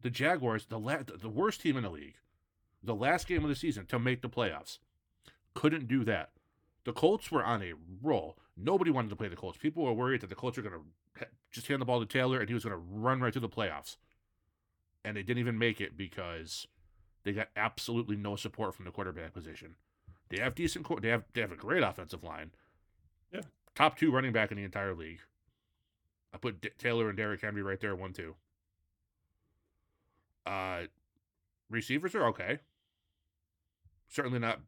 [0.02, 2.16] the Jaguars, the la- the worst team in the league,
[2.82, 4.78] the last game of the season to make the playoffs,
[5.54, 6.30] couldn't do that.
[6.84, 8.36] The Colts were on a roll.
[8.56, 9.56] Nobody wanted to play the Colts.
[9.56, 12.40] People were worried that the Colts were going to just hand the ball to Taylor
[12.40, 13.96] and he was going to run right to the playoffs.
[15.04, 16.66] And they didn't even make it because
[17.24, 19.76] they got absolutely no support from the quarterback position.
[20.28, 20.86] They have decent.
[21.02, 22.52] They have they have a great offensive line.
[23.74, 25.20] Top two running back in the entire league.
[26.32, 28.34] I put D- Taylor and Derrick Henry right there, one two.
[30.44, 30.82] Uh,
[31.70, 32.58] receivers are okay.
[34.08, 34.60] Certainly not,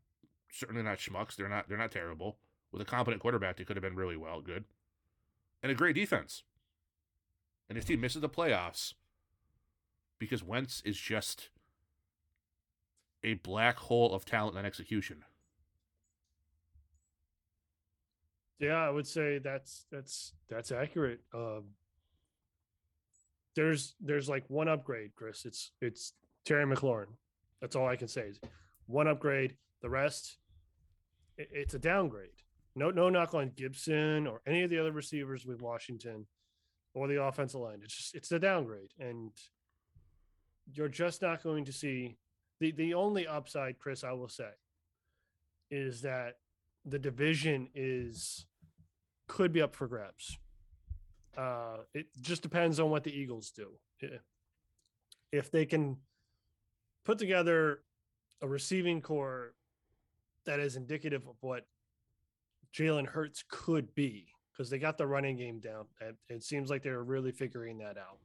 [0.51, 1.37] certainly not schmucks.
[1.37, 1.69] They're not.
[1.69, 2.39] They're not terrible.
[2.73, 4.65] With a competent quarterback, they could have been really well, good,
[5.63, 6.43] and a great defense.
[7.69, 8.95] And this team misses the playoffs
[10.19, 11.51] because Wentz is just
[13.23, 15.25] a black hole of talent and execution.
[18.65, 21.21] Yeah, I would say that's that's that's accurate.
[21.35, 21.65] Um,
[23.55, 25.45] there's there's like one upgrade, Chris.
[25.45, 26.15] It's it's
[26.47, 27.13] Terry McLaurin.
[27.61, 28.23] That's all I can say.
[28.23, 28.41] Is
[28.87, 29.59] one upgrade.
[29.83, 30.39] The rest,
[31.37, 32.31] it, it's a downgrade.
[32.75, 36.27] No no knock on Gibson or any of the other receivers with Washington
[36.95, 37.81] or the offensive line.
[37.85, 39.31] It's just it's a downgrade, and
[40.73, 42.17] you're just not going to see
[42.61, 44.05] the the only upside, Chris.
[44.05, 44.53] I will say,
[45.71, 46.37] is that
[46.87, 48.47] the division is
[49.27, 50.39] could be up for grabs.
[51.37, 53.71] Uh, it just depends on what the Eagles do.
[55.33, 55.97] If they can
[57.05, 57.81] put together
[58.43, 59.55] a receiving corps
[60.47, 61.67] that is indicative of what
[62.75, 65.87] Jalen Hurts could be, because they got the running game down.
[66.01, 68.19] It, it seems like they're really figuring that out.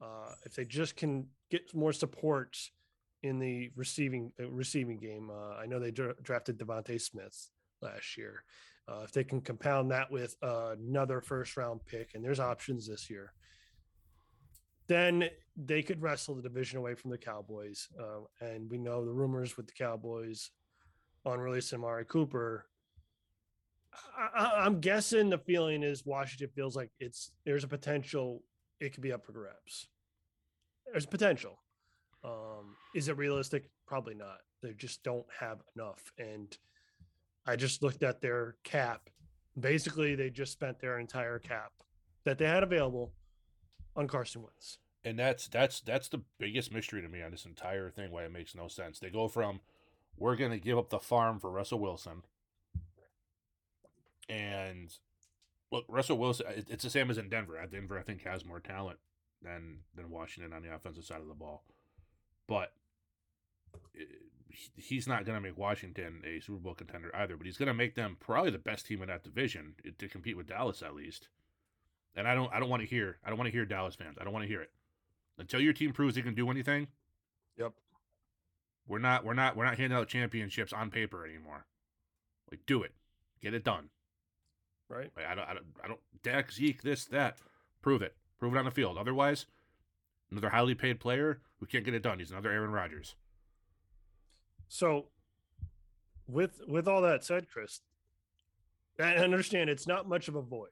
[0.00, 2.58] Uh, if they just can get more support
[3.22, 8.16] in the receiving uh, receiving game, uh, I know they dra- drafted DeVonta Smith last
[8.16, 8.44] year.
[8.88, 12.86] Uh, if they can compound that with uh, another first round pick, and there's options
[12.86, 13.32] this year,
[14.86, 17.88] then they could wrestle the division away from the Cowboys.
[17.98, 20.50] Uh, and we know the rumors with the Cowboys
[21.24, 22.66] on releasing Amari Cooper.
[24.34, 28.42] I, am guessing the feeling is Washington feels like it's there's a potential
[28.78, 29.88] it could be up for grabs.
[30.86, 31.58] There's potential.
[32.22, 33.70] Um, is it realistic?
[33.86, 34.38] Probably not.
[34.62, 36.12] They just don't have enough.
[36.18, 36.56] And
[37.46, 39.08] I just looked at their cap.
[39.58, 41.72] Basically, they just spent their entire cap
[42.24, 43.12] that they had available
[43.94, 44.78] on Carson Wentz.
[45.04, 48.10] And that's that's that's the biggest mystery to me on this entire thing.
[48.10, 48.98] Why it makes no sense.
[48.98, 49.60] They go from
[50.16, 52.22] we're going to give up the farm for Russell Wilson,
[54.28, 54.92] and
[55.70, 56.46] look, Russell Wilson.
[56.68, 57.56] It's the same as in Denver.
[57.58, 58.98] At Denver, I think, has more talent
[59.42, 61.62] than than Washington on the offensive side of the ball,
[62.48, 62.72] but
[63.96, 64.04] eh,
[64.76, 67.74] he's not going to make Washington a Super Bowl contender either, but he's going to
[67.74, 71.28] make them probably the best team in that division to compete with Dallas at least.
[72.14, 74.16] And I don't I don't want to hear I don't want to hear Dallas fans.
[74.20, 74.70] I don't want to hear it.
[75.38, 76.88] Until your team proves they can do anything.
[77.58, 77.72] Yep.
[78.88, 81.66] We're not we're not we're not handing out championships on paper anymore.
[82.50, 82.92] Like do it.
[83.42, 83.90] Get it done.
[84.88, 85.10] Right?
[85.16, 87.36] Like, I don't I don't I don't Dak Zeke this that.
[87.82, 88.16] Prove it.
[88.38, 88.96] Prove it on the field.
[88.96, 89.46] Otherwise,
[90.30, 92.18] another highly paid player who can't get it done.
[92.18, 93.14] He's another Aaron Rodgers.
[94.68, 95.06] So,
[96.26, 97.80] with with all that said, Chris,
[98.98, 100.68] I understand it's not much of a void,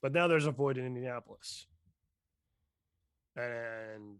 [0.00, 1.66] but now there's a void in Indianapolis,
[3.36, 4.18] and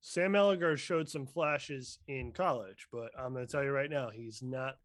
[0.00, 4.10] Sam Ehlinger showed some flashes in college, but I'm going to tell you right now,
[4.10, 4.76] he's not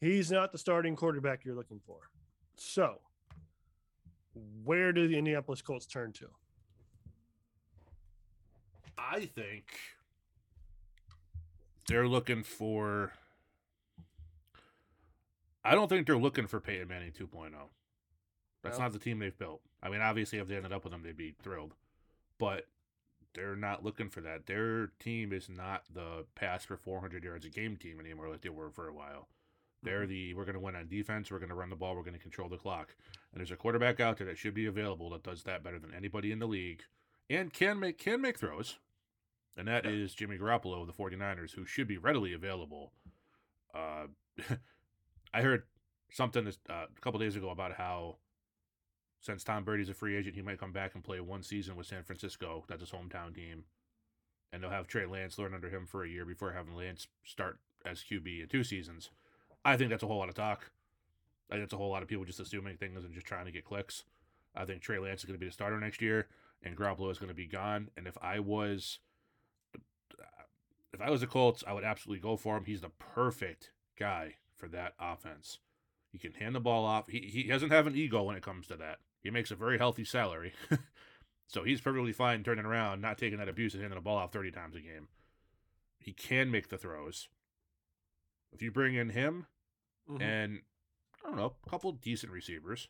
[0.00, 1.98] he's not the starting quarterback you're looking for.
[2.56, 3.00] So,
[4.62, 6.26] where do the Indianapolis Colts turn to?
[8.96, 9.64] I think
[11.88, 13.12] they're looking for.
[15.64, 17.50] I don't think they're looking for Peyton Manning 2.0.
[18.62, 18.84] That's no.
[18.84, 19.60] not the team they've built.
[19.82, 21.74] I mean, obviously, if they ended up with them, they'd be thrilled.
[22.38, 22.66] But
[23.34, 24.46] they're not looking for that.
[24.46, 28.48] Their team is not the pass for 400 yards a game team anymore like they
[28.48, 29.28] were for a while.
[29.82, 30.10] They're mm-hmm.
[30.10, 32.14] the we're going to win on defense, we're going to run the ball, we're going
[32.14, 32.94] to control the clock.
[33.32, 35.94] And there's a quarterback out there that should be available that does that better than
[35.94, 36.82] anybody in the league
[37.30, 38.78] and can make can make throws
[39.58, 39.90] and that yeah.
[39.90, 42.92] is Jimmy Garoppolo of the 49ers, who should be readily available.
[43.74, 44.06] Uh,
[45.34, 45.64] I heard
[46.10, 48.16] something this, uh, a couple days ago about how
[49.20, 51.88] since Tom Brady's a free agent, he might come back and play one season with
[51.88, 52.64] San Francisco.
[52.68, 53.64] That's his hometown team.
[54.52, 57.58] And they'll have Trey Lance learn under him for a year before having Lance start
[57.84, 59.10] as QB in two seasons.
[59.64, 60.70] I think that's a whole lot of talk.
[61.50, 63.52] I think that's a whole lot of people just assuming things and just trying to
[63.52, 64.04] get clicks.
[64.54, 66.28] I think Trey Lance is going to be the starter next year,
[66.62, 67.90] and Garoppolo is going to be gone.
[67.96, 69.00] And if I was
[70.92, 72.64] if I was the Colts, I would absolutely go for him.
[72.64, 75.58] He's the perfect guy for that offense.
[76.10, 77.08] He can hand the ball off.
[77.08, 78.98] He, he doesn't have an ego when it comes to that.
[79.20, 80.52] He makes a very healthy salary.
[81.46, 84.32] so he's perfectly fine turning around, not taking that abuse and handing the ball off
[84.32, 85.08] 30 times a game.
[85.98, 87.28] He can make the throws.
[88.52, 89.46] If you bring in him
[90.08, 90.22] Mhm.
[90.22, 90.62] and,
[91.22, 92.88] I don't know, a couple decent receivers,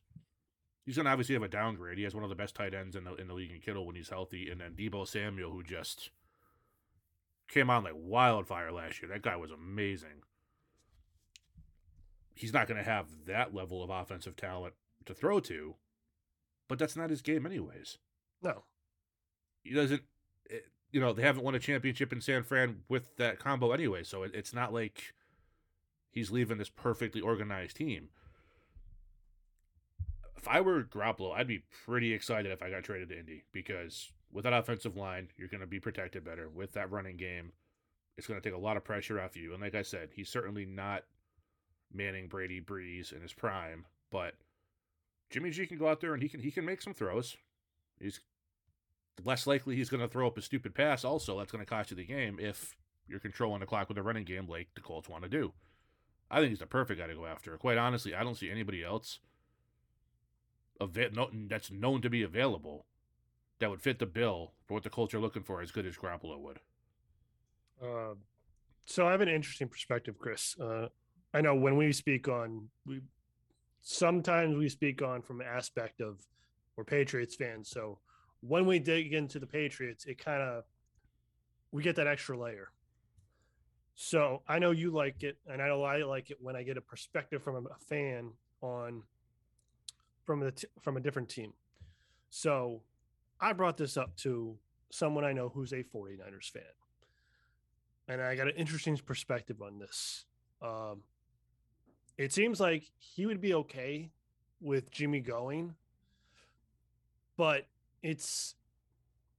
[0.87, 1.99] he's going to obviously have a downgrade.
[1.99, 3.85] He has one of the best tight ends in the, in the league in Kittle
[3.87, 4.49] when he's healthy.
[4.49, 6.11] And then Debo Samuel, who just
[7.49, 9.11] came on like wildfire last year.
[9.11, 10.23] That guy was amazing.
[12.35, 14.75] He's not going to have that level of offensive talent
[15.07, 15.75] to throw to,
[16.69, 17.99] but that's not his game, anyways.
[18.43, 18.65] no.
[19.65, 20.03] He doesn't,
[20.49, 24.05] it, you know, they haven't won a championship in San Fran with that combo anyway,
[24.05, 25.15] so it, it's not like
[26.11, 28.09] he's leaving this perfectly organized team.
[30.37, 34.13] If I were Garoppolo, I'd be pretty excited if I got traded to Indy because
[34.33, 36.49] with that offensive line, you're going to be protected better.
[36.49, 37.53] With that running game,
[38.17, 39.53] it's going to take a lot of pressure off you.
[39.53, 41.05] And like I said, he's certainly not
[41.93, 44.35] Manning, Brady, Brees in his prime, but
[45.31, 47.37] Jimmy G can go out there and he can he can make some throws.
[47.99, 48.21] He's
[49.25, 51.05] less likely he's going to throw up a stupid pass.
[51.05, 54.03] Also, that's going to cost you the game if you're controlling the clock with a
[54.03, 55.53] running game like the Colts want to do.
[56.31, 57.57] I think he's the perfect guy to go after.
[57.57, 59.21] Quite honestly, I don't see anybody else
[60.81, 62.87] ava- no, that's known to be available
[63.61, 65.97] that would fit the bill for what the Colts are looking for as good as
[65.97, 66.59] Garoppolo would.
[67.83, 68.15] Uh,
[68.85, 70.57] so I have an interesting perspective, Chris.
[70.61, 70.89] Uh,
[71.35, 73.01] I know when we speak on we
[73.83, 76.21] sometimes we speak on from an aspect of
[76.77, 77.71] we're Patriots fans.
[77.71, 77.99] So
[78.41, 80.65] when we dig into the Patriots, it kind of
[81.73, 82.71] we get that extra layer.
[83.95, 86.77] So I know you like it, and I know I like it when I get
[86.77, 89.03] a perspective from a fan on
[90.25, 91.53] from a t- from a different team.
[92.31, 92.83] So
[93.41, 94.57] I brought this up to
[94.91, 96.63] someone I know who's a 49ers fan
[98.09, 100.25] and I got an interesting perspective on this.
[100.63, 101.03] Um,
[102.17, 104.11] it seems like he would be okay
[104.61, 105.75] with Jimmy going,
[107.37, 107.67] but
[108.03, 108.55] it's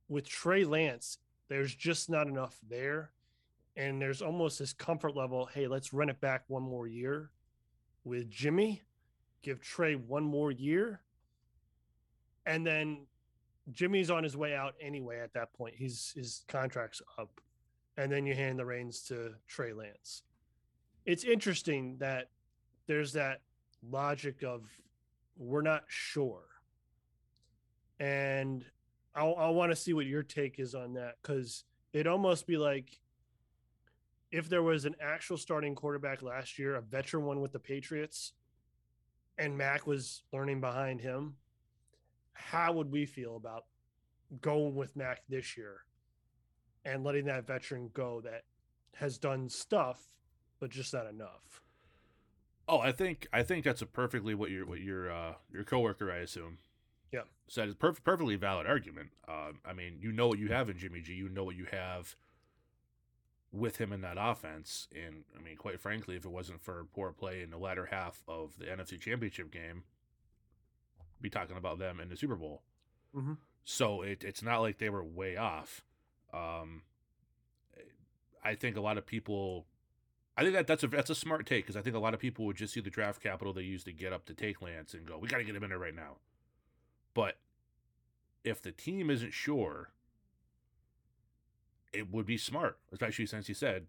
[0.08, 1.18] with Trey Lance,
[1.50, 3.12] there's just not enough there.
[3.76, 7.32] And there's almost this comfort level hey, let's run it back one more year
[8.04, 8.82] with Jimmy,
[9.42, 11.02] give Trey one more year.
[12.46, 13.06] And then
[13.72, 15.76] Jimmy's on his way out anyway at that point.
[15.78, 17.42] He's his contract's up
[17.98, 20.24] and then you hand the reins to Trey Lance.
[21.06, 22.30] It's interesting that
[22.88, 23.42] there's that
[23.88, 24.64] logic of
[25.38, 26.44] we're not sure.
[28.00, 28.64] And
[29.14, 32.58] I, I want to see what your take is on that because it almost be
[32.58, 33.00] like
[34.32, 38.34] if there was an actual starting quarterback last year, a veteran one with the Patriots,
[39.38, 41.36] and Mac was learning behind him,
[42.40, 43.66] how would we feel about
[44.42, 45.82] going with Mac this year?
[46.86, 48.46] and letting that veteran go that
[48.96, 50.02] has done stuff
[50.62, 51.62] but just not enough.
[52.70, 56.10] Oh, I think I think that's a perfectly what your what your uh, your coworker,
[56.10, 56.58] I assume,
[57.12, 57.24] Yeah.
[57.50, 59.10] said is perf- perfectly valid argument.
[59.28, 61.66] Um, I mean, you know what you have in Jimmy G, you know what you
[61.70, 62.16] have
[63.52, 67.12] with him in that offense, and I mean, quite frankly, if it wasn't for poor
[67.12, 69.84] play in the latter half of the NFC Championship game,
[71.22, 72.62] be talking about them in the Super Bowl.
[73.16, 73.38] Mhm.
[73.64, 75.84] So it, it's not like they were way off.
[76.34, 76.84] Um,
[78.44, 79.66] I think a lot of people
[80.38, 82.20] I think that that's a that's a smart take because I think a lot of
[82.22, 84.94] people would just see the draft capital they used to get up to take Lance
[84.94, 86.18] and go, we got to get him in there right now.
[87.14, 87.38] But
[88.46, 89.90] if the team isn't sure,
[91.92, 93.88] it would be smart, especially since he said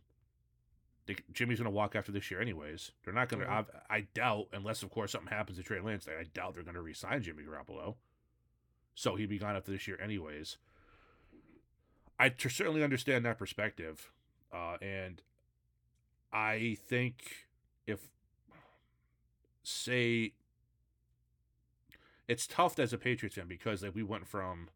[1.14, 2.92] they, Jimmy's going to walk after this year anyways.
[3.04, 3.46] They're not going to.
[3.48, 3.66] Mhm.
[3.88, 6.82] I, doubt, unless of course something happens to Trey Lance, I doubt they're going to
[6.82, 7.96] re-sign Jimmy Garoppolo.
[8.94, 10.56] So he'd be gone after this year anyways.
[12.18, 14.10] I t- certainly understand that perspective,
[14.52, 15.22] uh, and
[16.32, 17.46] I think
[17.86, 18.08] if
[19.62, 20.32] say
[22.28, 24.68] it's tough as a Patriots fan because like we went from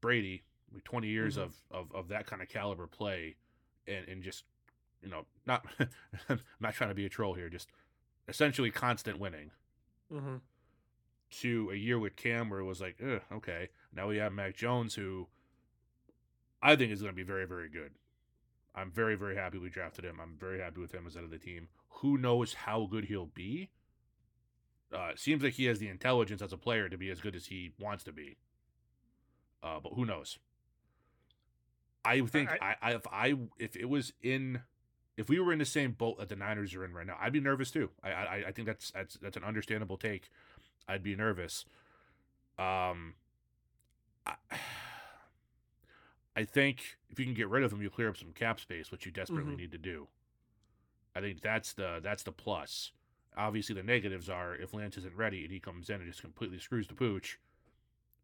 [0.00, 0.42] Brady,
[0.72, 1.42] like 20 years Mhm.
[1.42, 3.36] of, of of that kind of caliber play,
[3.86, 4.44] and and just
[5.06, 5.64] you know not
[6.28, 7.68] I'm not trying to be a troll here, just
[8.28, 9.52] essentially constant winning
[10.12, 10.36] Mm-hmm.
[11.40, 12.96] to a year with Cam where it was like,
[13.32, 15.26] okay, now we have Mac Jones who
[16.62, 17.92] I think is going to be very, very good.
[18.74, 20.20] I'm very, very happy we drafted him.
[20.22, 21.68] I'm very happy with him as head of the team.
[21.88, 23.70] Who knows how good he'll be?
[24.94, 27.34] Uh, it seems like he has the intelligence as a player to be as good
[27.34, 28.36] as he wants to be.
[29.62, 30.38] Uh, but who knows?
[32.04, 34.60] I think I, I- I, if I if it was in
[35.16, 37.32] if we were in the same boat that the Niners are in right now, I'd
[37.32, 37.90] be nervous too.
[38.02, 40.30] I I, I think that's that's that's an understandable take.
[40.88, 41.64] I'd be nervous.
[42.58, 43.14] Um,
[44.26, 44.34] I,
[46.36, 48.90] I think if you can get rid of him, you clear up some cap space,
[48.90, 49.58] which you desperately Mhm.
[49.58, 50.08] need to do.
[51.14, 52.92] I think that's the that's the plus.
[53.38, 56.58] Obviously, the negatives are if Lance isn't ready and he comes in and just completely
[56.58, 57.38] screws the pooch,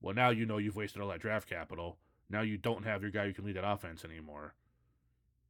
[0.01, 1.97] Well, now you know you've wasted all that draft capital.
[2.29, 4.55] Now you don't have your guy who can lead that offense anymore.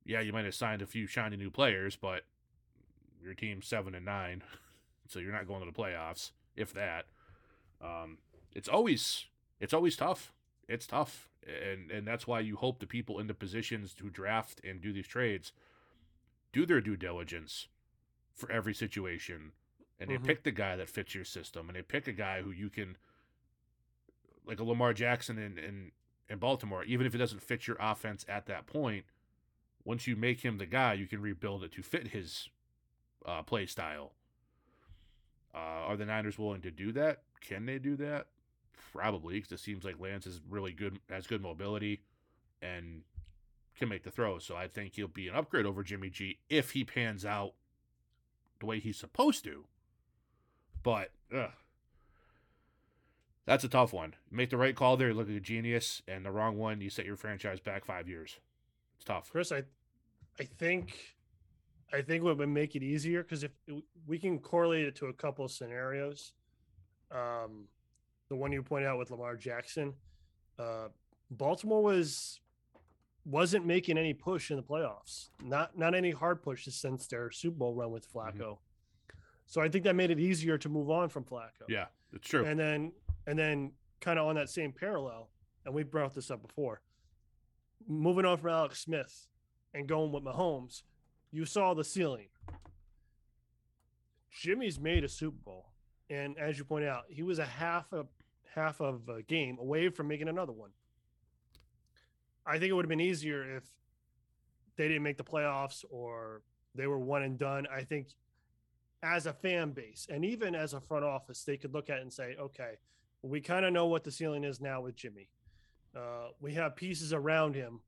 [0.05, 2.24] Yeah, you might have signed a few shiny new players, but
[3.22, 4.42] your team's seven and nine,
[5.09, 7.07] so you're not going to the playoffs, if that.
[7.80, 8.18] Um,
[8.55, 9.26] it's always
[9.61, 10.32] it's always tough.
[10.68, 14.61] It's tough, and and that's why you hope the people in the positions to draft
[14.64, 15.53] and do these trades
[16.53, 17.68] do their due diligence
[18.34, 19.53] for every situation,
[19.98, 20.24] and they Mhm.
[20.26, 22.96] pick the guy that fits your system, and they pick a guy who you can,
[24.44, 25.92] like a Lamar Jackson in in
[26.28, 29.05] in Baltimore, even if it doesn't fit your offense at that point.
[29.85, 32.49] Once you make him the guy, you can rebuild it to fit his
[33.26, 34.12] uh, play style.
[35.55, 35.59] Uh,
[35.89, 37.22] are the Niners willing to do that?
[37.41, 38.28] Can they do that?
[38.93, 42.03] Probably, because it seems like Lance is really good, has good mobility,
[42.61, 43.03] and
[43.76, 44.45] can make the throws.
[44.45, 47.55] So I think he'll be an upgrade over Jimmy G if he pans out
[48.61, 49.64] the way he's supposed to.
[50.83, 51.51] But ugh,
[53.45, 54.14] that's a tough one.
[54.30, 56.91] Make the right call there, you look like a genius, and the wrong one, you
[56.91, 58.39] set your franchise back five years.
[59.03, 59.32] It's tough.
[59.32, 59.64] Chris, I,
[60.38, 60.96] I think,
[61.92, 63.50] I think what would make it easier because if
[64.07, 66.34] we can correlate it to a couple of scenarios,
[67.11, 67.64] um,
[68.28, 69.92] the one you pointed out with Lamar Jackson,
[70.57, 70.86] uh,
[71.32, 72.38] Baltimore was
[73.24, 77.57] wasn't making any push in the playoffs, not not any hard pushes since their Super
[77.57, 78.59] Bowl run with Flacco.
[79.46, 81.66] So I think that made it easier to move on from Flacco.
[81.68, 82.44] Yeah, it's true.
[82.44, 82.92] And then
[83.26, 85.28] and then kind of on that same parallel,
[85.64, 86.82] and we brought this up before.
[87.89, 89.26] Moving on from Alex Smith
[89.74, 90.83] and going with Mahomes,
[91.30, 92.28] you saw the ceiling.
[94.30, 95.66] Jimmy's made a Super Bowl,
[96.09, 98.07] and as you point out, he was a half a
[98.55, 100.70] half of a game away from making another one.
[102.45, 103.64] I think it would have been easier if
[104.76, 106.43] they didn't make the playoffs or
[106.74, 107.66] they were one and done.
[107.72, 108.09] I think
[109.03, 112.03] as a fan base and even as a front office, they could look at it
[112.03, 112.74] and say, okay,
[113.22, 115.28] we kind of know what the ceiling is now with Jimmy.
[115.95, 117.80] Uh, we have pieces around him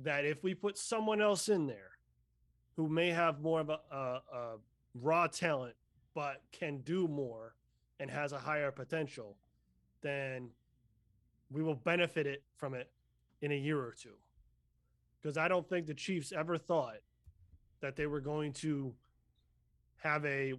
[0.00, 1.90] that if we put someone else in there
[2.76, 4.56] who may have more of a, a, a
[4.94, 5.74] raw talent
[6.14, 7.54] but can do more
[8.00, 9.36] and has a higher potential,
[10.02, 10.50] then
[11.50, 12.90] we will benefit it from it
[13.42, 14.16] in a year or two.
[15.20, 16.98] Because I don't think the Chiefs ever thought
[17.80, 18.94] that they were going to
[20.02, 20.54] have a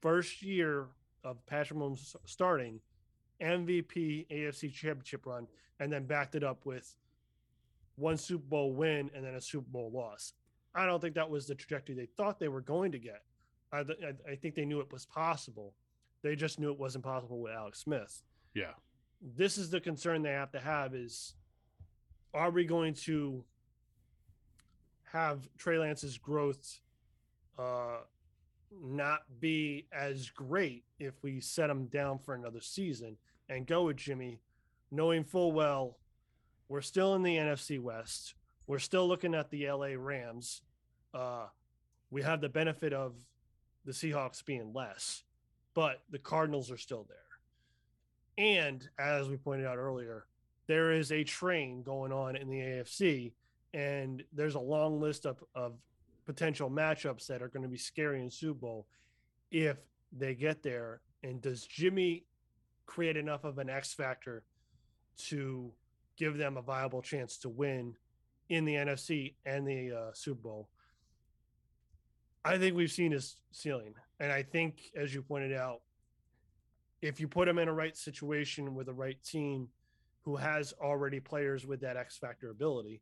[0.00, 0.86] first year
[1.24, 2.80] of Patrick Mahomes starting
[3.42, 5.46] MVP AFC championship run
[5.80, 6.94] and then backed it up with
[7.96, 10.32] one Super Bowl win and then a Super Bowl loss.
[10.74, 13.22] I don't think that was the trajectory they thought they were going to get.
[13.72, 15.74] I, th- I- I think they knew it was possible.
[16.22, 18.22] They just knew it wasn't possible with Alex Smith.
[18.54, 18.72] Yeah.
[19.20, 21.34] This is the concern they have to have is
[22.34, 23.44] are we going to
[25.12, 26.80] have Trey Lance's growth
[27.58, 27.98] uh,
[28.82, 33.16] not be as great if we set him down for another season
[33.48, 34.40] and go with Jimmy,
[34.90, 35.98] knowing full well
[36.68, 38.34] we're still in the NFC West.
[38.66, 40.60] We're still looking at the LA Rams.
[41.14, 41.46] Uh,
[42.10, 43.14] we have the benefit of
[43.86, 45.22] the Seahawks being less,
[45.74, 47.16] but the Cardinals are still there.
[48.36, 50.26] And as we pointed out earlier,
[50.66, 53.32] there is a train going on in the AFC,
[53.72, 55.78] and there's a long list of, of
[56.28, 58.86] potential matchups that are going to be scary in Super Bowl
[59.50, 59.78] if
[60.12, 61.00] they get there.
[61.22, 62.26] And does Jimmy
[62.84, 64.44] create enough of an X factor
[65.28, 65.72] to
[66.18, 67.96] give them a viable chance to win
[68.50, 70.68] in the NFC and the uh, Super Bowl?
[72.44, 73.94] I think we've seen his ceiling.
[74.20, 75.80] And I think, as you pointed out,
[77.00, 79.68] if you put him in a right situation with a right team
[80.26, 83.00] who has already players with that X factor ability,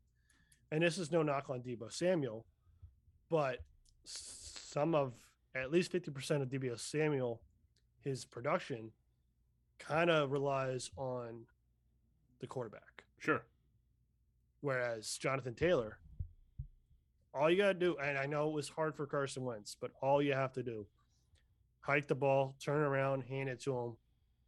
[0.70, 2.46] and this is no knock on Deebo Samuel,
[3.30, 3.60] but
[4.04, 5.14] some of
[5.54, 7.40] at least 50% of Deebo's Samuel,
[8.00, 8.90] his production
[9.78, 11.46] kind of relies on
[12.40, 13.04] the quarterback.
[13.18, 13.42] Sure.
[14.60, 15.98] Whereas Jonathan Taylor,
[17.34, 19.92] all you got to do, and I know it was hard for Carson Wentz, but
[20.02, 20.86] all you have to do,
[21.80, 23.96] hike the ball, turn around, hand it to him,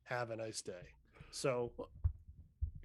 [0.04, 0.72] have a nice day.
[1.30, 1.70] So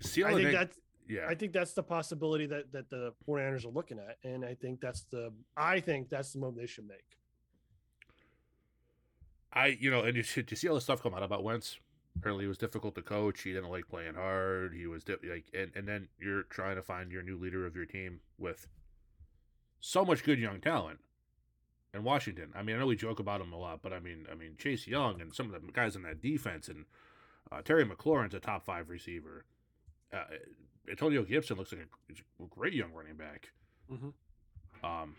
[0.02, 0.78] See, I think that's
[1.08, 1.26] yeah.
[1.28, 4.82] I think that's the possibility that that the 49ers are looking at, and I think
[4.82, 7.18] that's the I think that's the move they should make.
[9.56, 11.78] I, you know, and you, see- you see all the stuff come out about Wentz.
[12.16, 13.42] Apparently, it was difficult to coach.
[13.42, 14.74] He didn't like playing hard.
[14.74, 17.76] He was di- like, and, and then you're trying to find your new leader of
[17.76, 18.68] your team with
[19.80, 21.00] so much good young talent
[21.94, 22.50] in Washington.
[22.56, 24.56] I mean, I know we joke about him a lot, but I mean, I mean
[24.58, 26.86] Chase Young and some of the guys in that defense, and
[27.52, 29.46] uh, Terry McLaurin's a top five receiver.
[30.12, 30.24] Uh,
[30.90, 33.52] Antonio Gibson looks like a, great young running back.
[33.92, 34.14] Mhm.
[34.84, 35.16] Um,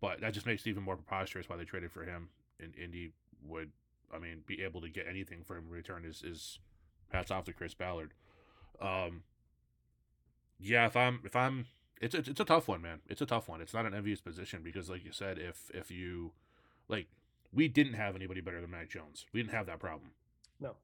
[0.00, 2.28] but that just makes it even more preposterous why they traded for him.
[2.60, 3.12] And Indy
[3.44, 3.72] would,
[4.12, 6.58] I mean, be able to get anything for him in return is is
[7.10, 8.14] hats off to Chris Ballard.
[8.80, 9.24] Um,
[10.58, 11.66] yeah, if I'm if I'm
[12.00, 13.00] it's it's, it's a tough one, man.
[13.08, 13.60] It's a tough one.
[13.60, 16.32] It's not an envious position because, like you said, if if you
[16.88, 17.06] like,
[17.52, 19.26] we didn't have anybody better than Mac Jones.
[19.32, 20.10] We didn't have that problem.
[20.60, 20.74] No.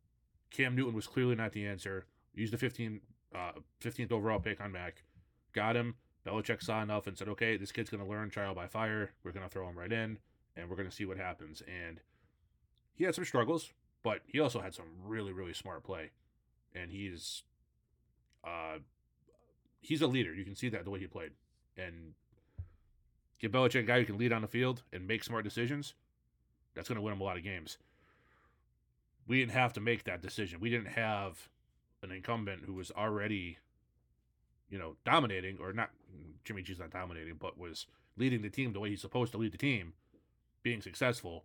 [0.50, 2.06] Cam Newton was clearly not the answer.
[2.34, 3.00] Used the 15,
[3.34, 3.52] uh,
[3.82, 5.02] 15th overall pick on Mac.
[5.52, 5.94] Got him.
[6.26, 9.12] Belichick saw enough and said, okay, this kid's going to learn trial by fire.
[9.22, 10.18] We're going to throw him right in,
[10.56, 11.62] and we're going to see what happens.
[11.66, 12.00] And
[12.94, 13.72] he had some struggles,
[14.02, 16.10] but he also had some really, really smart play.
[16.74, 17.44] And he's
[18.44, 18.78] uh,
[19.80, 20.34] he's a leader.
[20.34, 21.32] You can see that the way he played.
[21.76, 22.14] And
[23.38, 25.94] give Belichick a guy who can lead on the field and make smart decisions,
[26.74, 27.78] that's going to win him a lot of games.
[29.26, 30.60] We didn't have to make that decision.
[30.60, 31.48] We didn't have
[32.02, 33.58] an incumbent who was already,
[34.70, 35.90] you know, dominating or not.
[36.44, 37.86] Jimmy G's not dominating, but was
[38.16, 39.92] leading the team the way he's supposed to lead the team,
[40.62, 41.44] being successful,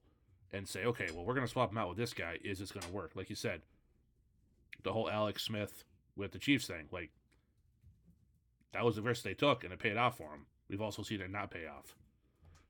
[0.51, 2.37] and say, okay, well, we're going to swap him out with this guy.
[2.43, 3.11] Is this going to work?
[3.15, 3.61] Like you said,
[4.83, 5.83] the whole Alex Smith
[6.15, 7.09] with the Chiefs thing, like
[8.73, 10.45] that was the risk they took, and it paid off for them.
[10.69, 11.95] We've also seen it not pay off.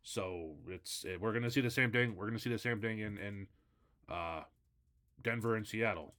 [0.02, 2.16] So it's it, we're going to see the same thing.
[2.16, 3.48] We're going to see the same thing in in
[4.10, 4.42] uh,
[5.22, 6.14] Denver and Seattle.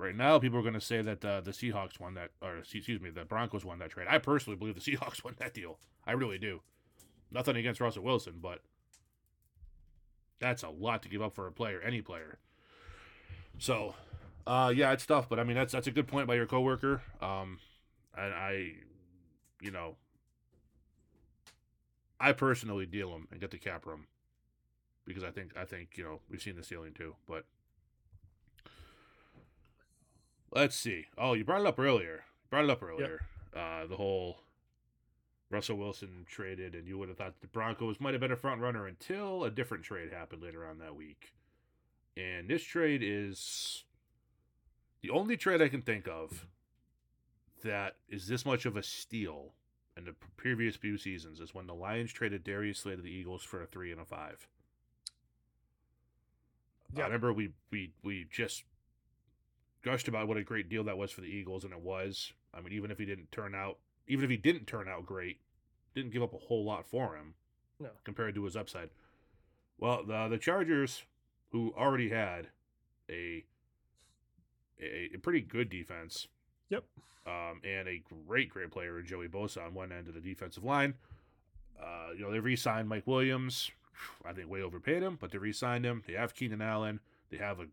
[0.00, 3.00] Right now, people are going to say that uh, the Seahawks won that, or excuse
[3.00, 4.06] me, the Broncos won that trade.
[4.08, 5.78] I personally believe the Seahawks won that deal.
[6.06, 6.62] I really do.
[7.30, 8.62] Nothing against Russell Wilson, but
[10.40, 12.38] that's a lot to give up for a player, any player.
[13.58, 13.94] So,
[14.46, 17.02] uh, yeah, it's tough, but I mean that's that's a good point by your coworker.
[17.20, 17.58] Um,
[18.16, 18.72] and I,
[19.60, 19.96] you know,
[22.18, 24.06] I personally deal them and get the cap room
[25.06, 27.14] because I think I think you know we've seen the ceiling too.
[27.28, 27.44] But
[30.52, 31.06] let's see.
[31.16, 32.24] Oh, you brought it up earlier.
[32.50, 33.20] Brought it up earlier.
[33.54, 33.62] Yep.
[33.62, 34.40] Uh, the whole
[35.50, 38.60] Russell Wilson traded, and you would have thought the Broncos might have been a front
[38.60, 41.32] runner until a different trade happened later on that week.
[42.16, 43.84] And this trade is
[45.02, 46.46] the only trade I can think of
[47.64, 49.54] that is this much of a steal
[49.96, 53.42] in the previous few seasons is when the Lions traded Darius Slay to the Eagles
[53.42, 54.46] for a three and a five.
[56.94, 57.02] Yeah.
[57.02, 58.64] I remember we we we just
[59.82, 62.32] gushed about what a great deal that was for the Eagles, and it was.
[62.54, 63.78] I mean, even if he didn't turn out,
[64.08, 65.40] even if he didn't turn out great,
[65.94, 67.34] didn't give up a whole lot for him.
[67.78, 67.90] No.
[68.04, 68.90] Compared to his upside.
[69.78, 71.04] Well, the the Chargers,
[71.50, 72.48] who already had
[73.08, 73.44] a
[74.80, 76.28] a, a pretty good defense.
[76.68, 76.84] Yep
[77.26, 80.64] um, and a great, great player in Joey Bosa on one end of the defensive
[80.64, 80.94] line.
[81.80, 83.70] Uh, you know, they re-signed Mike Williams.
[84.24, 86.02] I think way overpaid him, but they re-signed him.
[86.06, 87.00] They have Keenan Allen.
[87.30, 87.70] They have an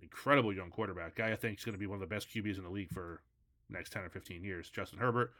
[0.00, 1.32] incredible young quarterback guy.
[1.32, 3.22] I think is going to be one of the best QBs in the league for
[3.68, 4.70] next ten or fifteen years.
[4.70, 5.32] Justin Herbert.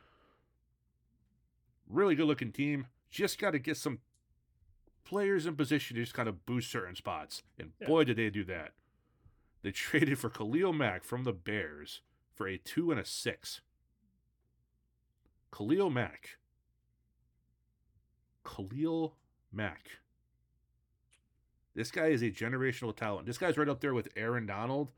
[1.88, 2.86] Really good looking team.
[3.10, 4.00] Just got to get some
[5.04, 7.42] players in position to just kind of boost certain spots.
[7.58, 7.86] And yeah.
[7.86, 8.72] boy, did they do that.
[9.62, 12.00] They traded for Khalil Mack from the Bears
[12.34, 13.60] for a two and a six.
[15.56, 16.38] Khalil Mack.
[18.44, 19.16] Khalil
[19.52, 19.88] Mack.
[21.76, 23.26] This guy is a generational talent.
[23.26, 24.92] This guy's right up there with Aaron Donald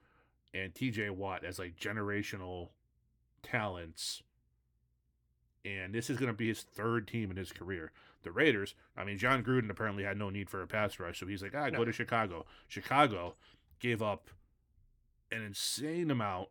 [0.55, 2.69] and TJ Watt as like generational
[3.43, 4.23] talents.
[5.65, 7.91] And this is going to be his third team in his career.
[8.23, 11.27] The Raiders, I mean, Jon Gruden apparently had no need for a pass rush, so
[11.27, 11.79] he's like, ah, no.
[11.79, 12.47] go to Chicago.
[12.69, 13.35] Chicago
[13.81, 14.31] gave up
[15.33, 16.49] an insane amount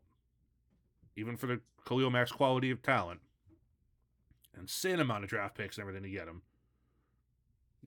[1.15, 3.21] even for the Khalil Mack's quality of talent,
[4.59, 6.41] insane amount of draft picks and everything to get him.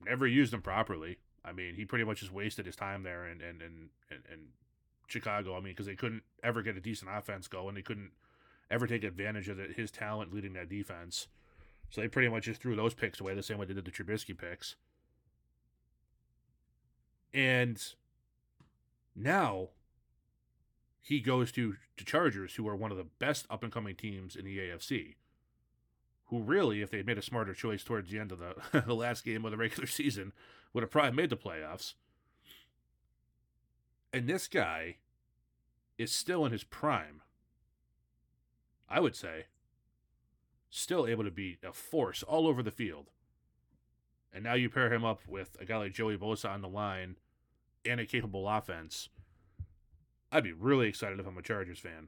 [0.03, 1.19] Never used them properly.
[1.43, 4.47] I mean, he pretty much just wasted his time there and and and and,
[5.07, 5.57] Chicago.
[5.57, 8.11] I mean, because they couldn't ever get a decent offense going, they couldn't
[8.69, 11.27] ever take advantage of the, his talent leading that defense.
[11.89, 13.91] So they pretty much just threw those picks away the same way they did the
[13.91, 14.77] Trubisky picks.
[17.33, 17.83] And
[19.13, 19.69] now
[21.01, 24.35] he goes to the Chargers, who are one of the best up and coming teams
[24.35, 25.15] in the AFC.
[26.25, 29.25] Who really, if they made a smarter choice towards the end of the the last
[29.25, 30.31] game of the regular season,
[30.73, 31.93] would have probably made the playoffs.
[34.13, 34.97] And this guy
[35.97, 37.21] is still in his prime.
[38.89, 39.45] I would say.
[40.69, 43.09] Still able to be a force all over the field.
[44.33, 47.17] And now you pair him up with a guy like Joey Bosa on the line
[47.85, 49.09] and a capable offense
[50.31, 52.07] I'd be really excited if I'm a Chargers fan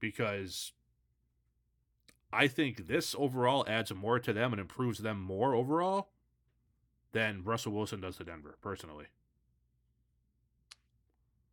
[0.00, 0.72] because
[2.32, 6.10] I think this overall adds more to them and improves them more overall
[7.12, 9.06] than Russell Wilson does to Denver, personally.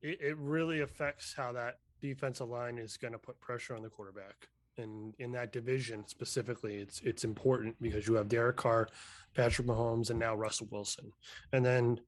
[0.02, 3.90] It, it really affects how that defensive line is going to put pressure on the
[3.90, 4.48] quarterback.
[4.78, 8.90] And in that division specifically, it's it's important because you have Derek Carr,
[9.34, 11.12] Patrick Mahomes, and now Russell Wilson.
[11.52, 12.00] And then,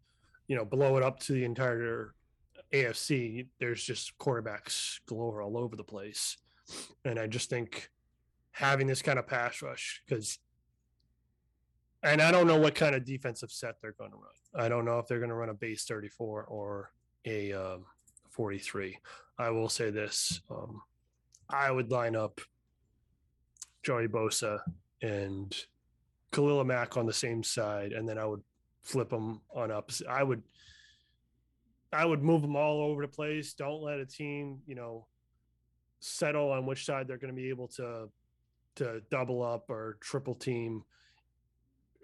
[0.47, 2.13] you know, blow it up to the entire
[2.73, 6.37] AFC, there's just quarterbacks galore all over the place.
[7.03, 7.89] And I just think
[8.51, 10.37] having this kind of pass rush, because,
[12.03, 14.65] and I don't know what kind of defensive set they're going to run.
[14.65, 16.91] I don't know if they're going to run a base 34 or
[17.25, 17.85] a um,
[18.29, 18.97] 43.
[19.37, 20.81] I will say this um,
[21.49, 22.41] I would line up
[23.83, 24.59] Joey Bosa
[25.01, 25.55] and
[26.31, 28.43] Khalil Mack on the same side, and then I would
[28.83, 29.91] flip them on up.
[30.07, 30.43] I would
[31.91, 33.53] I would move them all over the place.
[33.53, 35.07] Don't let a team, you know,
[35.99, 38.09] settle on which side they're going to be able to
[38.75, 40.83] to double up or triple team,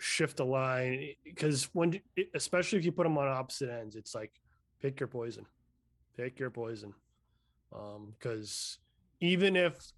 [0.06, 2.00] shift the line because when
[2.36, 4.32] especially if you put them on opposite ends, it's like
[4.82, 5.46] pick your poison,
[6.16, 6.94] pick your poison,
[7.74, 9.92] Um because um, even if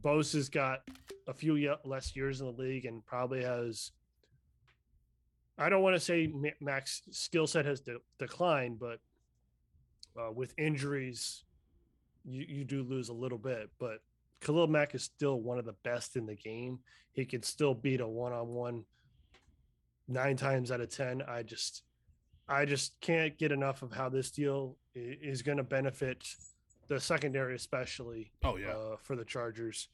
[0.00, 0.80] Bosa has got
[1.28, 3.92] a few less years in the league and probably has.
[5.58, 6.30] I don't want to say
[6.60, 8.98] Mack's skill set has de- declined, but
[10.20, 11.44] uh, with injuries,
[12.26, 13.70] you, you do lose a little bit.
[13.78, 14.00] But
[14.42, 16.80] Khalil Mack is still one of the best in the game.
[17.12, 18.84] He can still beat a one on one
[20.08, 21.22] nine times out of 10.
[21.26, 21.82] I just,
[22.48, 26.26] I just can't get enough of how this deal is going to benefit
[26.88, 28.32] the secondary, especially.
[28.44, 28.70] Oh, yeah.
[28.70, 29.88] Uh, for the Chargers.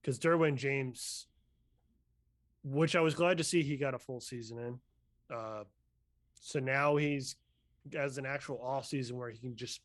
[0.00, 1.26] Because Derwin James,
[2.64, 4.80] which I was glad to see he got a full season in.
[5.34, 5.64] Uh,
[6.40, 7.36] so now he's
[7.96, 9.80] as an actual off season where he can just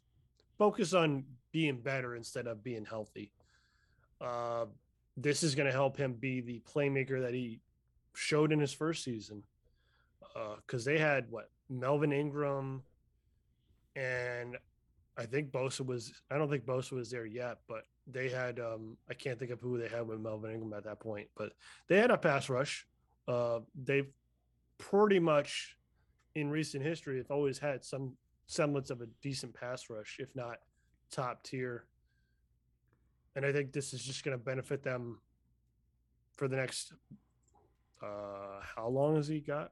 [0.57, 3.31] focus on being better instead of being healthy.
[4.21, 4.65] Uh,
[5.17, 7.59] this is going to help him be the playmaker that he
[8.15, 9.43] showed in his first season.
[10.33, 12.83] Because uh, they had what Melvin Ingram,
[13.95, 14.57] and
[15.17, 16.13] I think Bosa was.
[16.31, 18.59] I don't think Bosa was there yet, but they had.
[18.59, 21.53] Um, I can't think of who they had with Melvin Ingram at that point, but
[21.87, 22.87] they had a pass rush.
[23.27, 24.11] Uh, they've
[24.77, 25.77] pretty much
[26.35, 28.13] in recent history have always had some
[28.47, 30.57] semblance of a decent pass rush, if not
[31.11, 31.85] top tier.
[33.35, 35.19] And I think this is just going to benefit them
[36.35, 36.93] for the next.
[38.01, 39.71] Uh, how long has he got?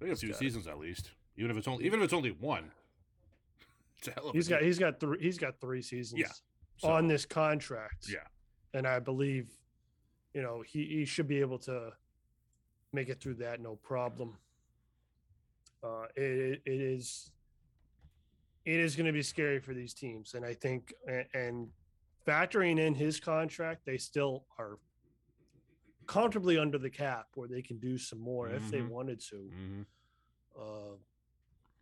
[0.00, 1.10] I think a few seasons at least.
[1.36, 2.70] Even if it's only even if it's only one.
[4.32, 6.32] he's got he's got three he's got three seasons yeah,
[6.78, 8.08] so, on this contract.
[8.10, 8.18] Yeah.
[8.72, 9.48] And I believe,
[10.32, 11.92] you know, he, he should be able to
[12.92, 14.36] make it through that no problem.
[15.82, 17.30] Uh, it, it is
[18.64, 20.94] it is going to be scary for these teams, and I think
[21.34, 21.68] and
[22.26, 24.78] factoring in his contract, they still are
[26.10, 28.56] comfortably under the cap where they can do some more mm-hmm.
[28.56, 28.88] if they mm-hmm.
[28.88, 29.36] wanted to.
[29.36, 29.82] Mm-hmm.
[30.60, 30.96] Uh,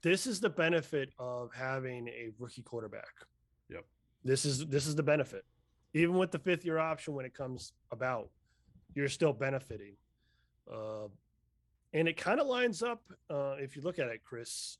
[0.02, 3.14] this is the benefit of having a rookie quarterback.
[3.70, 3.86] Yep.
[4.22, 5.46] This is this is the benefit.
[5.94, 8.28] Even with the fifth year option when it comes about,
[8.94, 9.94] you're still benefiting.
[10.70, 11.08] Uh,
[11.94, 13.00] and it kind of lines up
[13.30, 14.76] uh, if you look at it, Chris.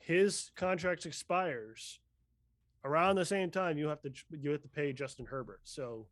[0.00, 1.98] His contract expires
[2.84, 5.60] around the same time you have to you have to pay Justin Herbert.
[5.64, 6.08] So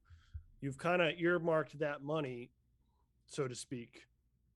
[0.65, 2.51] you've kind of earmarked that money,
[3.27, 4.07] so to speak,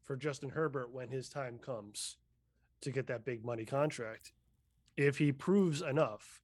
[0.03, 2.17] for Justin Herbert when his time comes
[2.81, 4.33] to get that big money contract.
[4.97, 6.41] If he proves enough,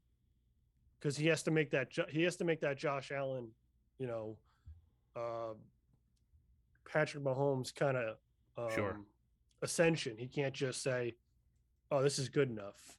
[1.00, 3.48] because he has to make that he has to make that Josh Allen,
[3.98, 4.36] you know,
[5.16, 5.54] uh,
[6.86, 8.16] Patrick Mahomes kind of
[8.58, 9.00] um, sure
[9.62, 10.16] ascension.
[10.18, 11.14] He can't just say,
[11.90, 12.98] "Oh, this is good enough."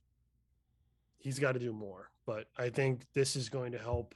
[1.20, 2.10] He's got to do more.
[2.26, 4.16] But I think this is going to help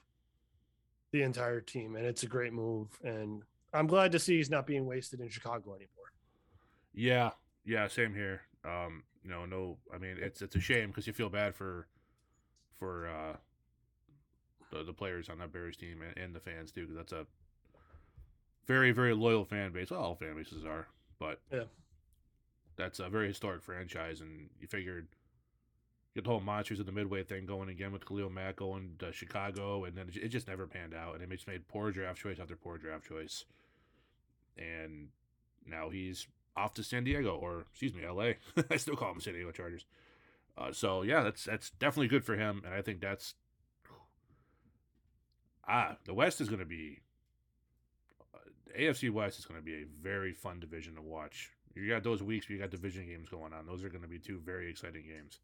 [1.12, 2.88] the entire team, and it's a great move.
[3.04, 3.44] And
[3.74, 6.12] I'm glad to see he's not being wasted in Chicago anymore.
[6.94, 7.32] Yeah,
[7.66, 8.42] yeah, same here.
[8.66, 11.88] Um, you know, no, I mean it's it's a shame because you feel bad for
[12.78, 13.36] for uh,
[14.72, 17.26] the, the players on that Bears team and, and the fans too, because that's a
[18.66, 19.92] very very loyal fan base.
[19.92, 20.88] Well, all fan bases are,
[21.20, 21.64] but yeah,
[22.76, 25.08] that's a very historic franchise, and you figured
[26.16, 29.12] get the whole monsters of the midway thing going again with Khalil Mack going to
[29.12, 32.40] Chicago, and then it just never panned out, and they just made poor draft choice
[32.40, 33.46] after poor draft choice,
[34.58, 35.10] and
[35.66, 38.38] now he's off to San Diego or excuse me, L.A.
[38.70, 39.86] I still call him San Diego Chargers.
[40.58, 43.36] Uh, so yeah, that's that's definitely good for him, and I think that's
[45.68, 47.00] ah the West is going to be
[48.34, 52.04] uh, AFC West is going to be a very fun division to watch you got
[52.04, 53.66] those weeks where you got division games going on.
[53.66, 55.40] Those are going to be two very exciting games.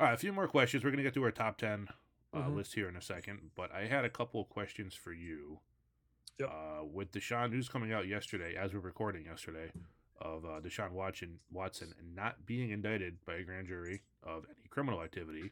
[0.00, 0.84] All right, a few more questions.
[0.84, 1.88] We're going to get to our top 10
[2.32, 2.56] uh, mm-hmm.
[2.56, 5.58] list here in a second, but I had a couple of questions for you.
[6.38, 6.48] Yep.
[6.48, 9.72] Uh, with Deshaun news coming out yesterday, as we're recording yesterday,
[10.20, 15.02] of uh, Deshaun Watson, Watson not being indicted by a grand jury of any criminal
[15.02, 15.50] activity,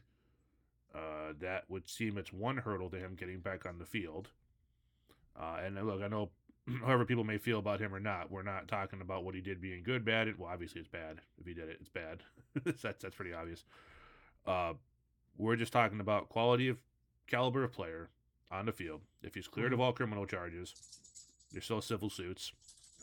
[0.95, 4.29] uh, that would seem it's one hurdle to him getting back on the field.
[5.37, 6.29] Uh, and look, I know
[6.85, 9.59] however people may feel about him or not, we're not talking about what he did
[9.59, 10.39] being good, bad.
[10.39, 11.19] Well, obviously it's bad.
[11.37, 12.23] If he did it, it's bad.
[12.63, 13.65] that's that's pretty obvious.
[14.47, 14.73] Uh,
[15.37, 16.77] we're just talking about quality of
[17.27, 18.09] caliber of player
[18.49, 19.01] on the field.
[19.21, 20.73] If he's cleared of all criminal charges,
[21.51, 22.53] there's still civil suits.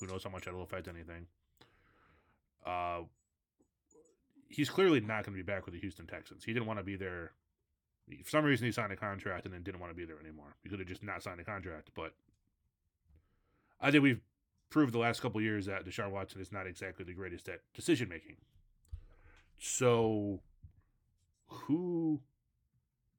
[0.01, 1.27] Who knows how much that'll affect anything?
[2.65, 3.03] Uh,
[4.49, 6.45] he's clearly not going to be back with the Houston Texans.
[6.45, 7.33] He didn't want to be there.
[8.23, 10.57] For some reason, he signed a contract and then didn't want to be there anymore.
[10.63, 11.91] He could have just not signed a contract.
[11.95, 12.15] But
[13.81, 14.21] I think we've
[14.71, 18.09] proved the last couple years that Deshaun Watson is not exactly the greatest at decision
[18.09, 18.37] making.
[19.59, 20.41] So,
[21.67, 22.21] who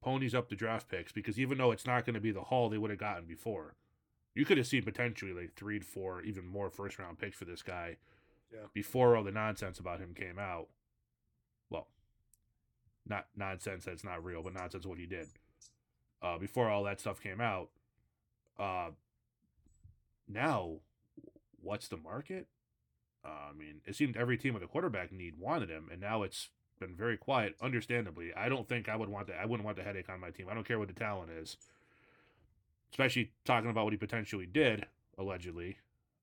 [0.04, 1.12] ponies up the draft picks?
[1.12, 3.76] Because even though it's not going to be the haul they would have gotten before,
[4.34, 7.46] you could have seen potentially like three to four, even more first round picks for
[7.46, 7.98] this guy
[8.54, 8.68] Yeah.
[8.74, 10.68] before all the nonsense about him came out.
[11.70, 11.88] Well,
[13.08, 15.28] not nonsense that's not real, but nonsense what he did.
[16.22, 17.70] Uh, before all that stuff came out.
[18.58, 18.92] Uh,
[20.28, 20.78] now,
[21.62, 22.48] what's the market?
[23.24, 26.24] Uh, I mean, it seemed every team with a quarterback need wanted him, and now
[26.24, 26.50] it's
[26.80, 27.56] been very quiet.
[27.62, 29.40] Understandably, I don't think I would want that.
[29.42, 30.48] I wouldn't want the headache on my team.
[30.50, 31.58] I don't care what the talent is,
[32.92, 34.86] especially talking about what he potentially did
[35.18, 35.78] allegedly.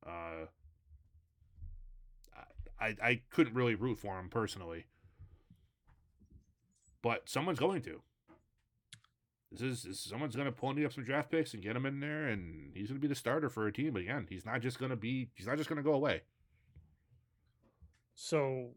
[0.07, 0.47] Uh,
[2.81, 4.87] I I couldn't really root for him personally,
[7.01, 8.03] but someone's going to.
[9.53, 12.01] This is, this, someone's going to pony up some draft picks and get him in
[12.01, 13.93] there, and he's going to be the starter for a team.
[13.93, 15.29] But again, he's not just going to be.
[15.35, 16.23] He's not just going to go away.
[18.15, 18.71] So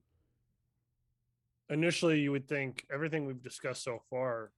[1.69, 4.51] initially, you would think everything we've discussed so far,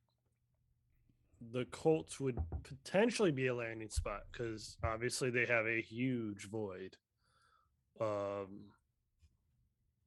[1.51, 6.97] the Colts would potentially be a landing spot because obviously they have a huge void.
[7.99, 8.71] Um,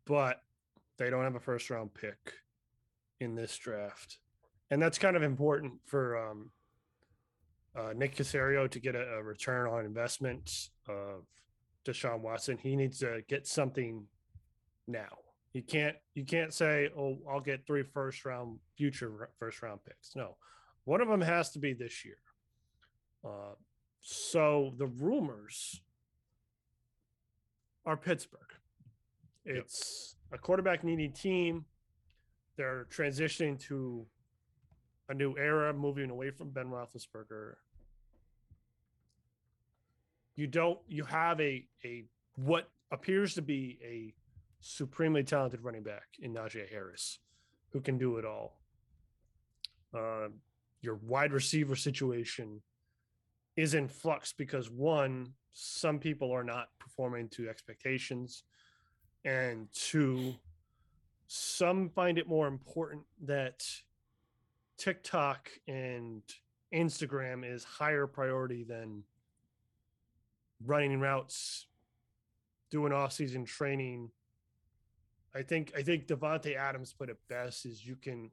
[0.05, 0.42] but
[0.98, 2.34] they don't have a first round pick
[3.20, 4.18] in this draft.
[4.70, 6.51] And that's kind of important for um,
[7.76, 11.24] uh, Nick Caserio to get a, a return on investment of
[11.84, 12.59] Deshaun Watson.
[12.59, 14.07] He needs to get something
[14.86, 15.19] now.
[15.53, 20.14] You can't you can't say, "Oh, I'll get three first round future first round picks."
[20.14, 20.36] No,
[20.84, 22.18] one of them has to be this year.
[23.24, 23.55] Uh,
[24.01, 25.80] so the rumors
[27.84, 28.40] are Pittsburgh.
[29.44, 31.64] It's a quarterback needy team.
[32.57, 34.07] They're transitioning to
[35.09, 37.55] a new era, moving away from Ben Roethlisberger.
[40.36, 40.78] You don't.
[40.86, 42.05] You have a a
[42.36, 44.14] what appears to be a
[44.61, 47.18] supremely talented running back in Najee Harris,
[47.70, 48.61] who can do it all.
[49.96, 50.28] Uh,
[50.80, 52.62] your wide receiver situation
[53.56, 58.44] is in flux because one, some people are not performing to expectations,
[59.24, 60.34] and two,
[61.26, 63.66] some find it more important that
[64.78, 66.22] TikTok and
[66.72, 69.02] Instagram is higher priority than
[70.64, 71.66] running routes,
[72.70, 74.11] doing off-season training.
[75.35, 78.31] I think I think Davante Adams put it best: is you can.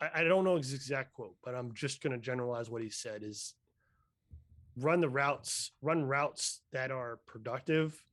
[0.00, 2.90] I, I don't know his exact quote, but I'm just going to generalize what he
[2.90, 3.54] said: is
[4.76, 8.04] run the routes, run routes that are productive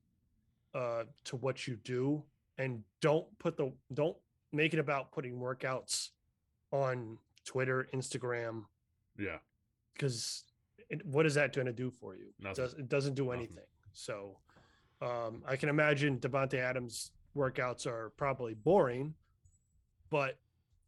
[0.74, 2.22] uh, to what you do,
[2.58, 4.16] and don't put the don't
[4.52, 6.10] make it about putting workouts
[6.72, 8.64] on Twitter, Instagram,
[9.16, 9.38] Yeah,
[9.94, 10.42] because
[11.04, 12.26] what is that going to do for you?
[12.44, 13.38] It, does, it doesn't do Nothing.
[13.38, 13.64] anything.
[13.92, 14.38] So
[15.02, 19.14] um, I can imagine Davante Adams workouts are probably boring,
[20.10, 20.38] but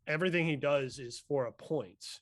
[0.06, 2.20] everything he does is for a point,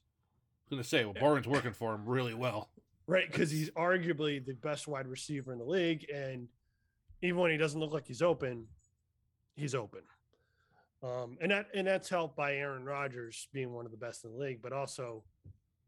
[0.68, 2.70] I was gonna say, well, Barnes working for him really well.
[3.06, 3.30] right?
[3.30, 6.48] Because he's arguably the best wide receiver in the league, and
[7.22, 8.66] even when he doesn't look like he's open,
[9.54, 10.00] he's open.
[11.02, 14.32] Um, and that and that's helped by Aaron Rodgers being one of the best in
[14.32, 15.22] the league, but also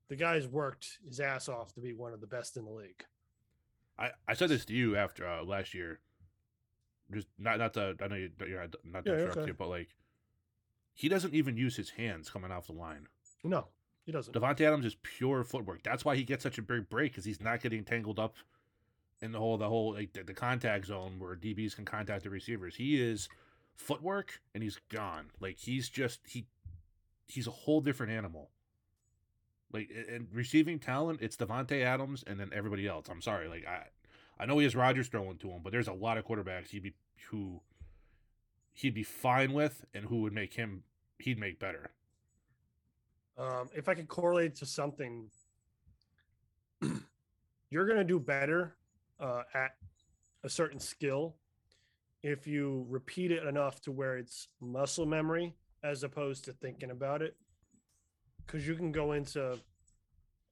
[0.08, 3.04] the guy's worked his ass off to be one of the best in the league.
[3.98, 6.00] I, I said this to you after uh, last year.
[7.12, 9.46] Just not not to I know you, you're not, not Yeah, interrupt okay.
[9.48, 9.88] you, but like
[10.92, 13.06] he doesn't even use his hands coming off the line.
[13.44, 13.68] No,
[14.04, 14.34] he doesn't.
[14.34, 15.82] Davante Adams is pure footwork.
[15.82, 18.34] That's why he gets such a big break because he's not getting tangled up
[19.22, 22.30] in the whole the whole like the, the contact zone where DBs can contact the
[22.30, 22.76] receivers.
[22.76, 23.28] He is
[23.74, 25.30] footwork and he's gone.
[25.40, 26.46] Like he's just he
[27.26, 28.50] he's a whole different animal.
[29.72, 33.06] Like and receiving talent, it's Davante Adams and then everybody else.
[33.10, 33.84] I'm sorry, like I
[34.38, 36.82] I know he has Rodgers throwing to him, but there's a lot of quarterbacks he'd
[36.82, 36.94] be
[37.30, 37.60] who
[38.72, 40.84] he'd be fine with and who would make him
[41.18, 41.90] he'd make better.
[43.36, 45.30] Um, if I could correlate to something,
[47.70, 48.76] you're going to do better
[49.20, 49.76] uh, at
[50.44, 51.36] a certain skill
[52.22, 55.54] if you repeat it enough to where it's muscle memory
[55.84, 57.36] as opposed to thinking about it.
[58.48, 59.60] Because you can go into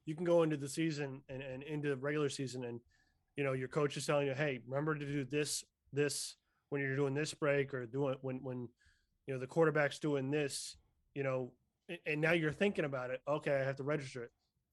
[0.05, 2.81] you can go into the season and, and into the regular season and
[3.37, 6.37] you know your coach is telling you hey remember to do this this
[6.71, 8.69] when you're doing this break or doing when when
[9.27, 10.77] you know, the quarterback's doing this,
[11.15, 11.53] you know,
[11.91, 13.21] a- and now you're thinking about it.
[13.27, 14.31] Okay, I have to register it.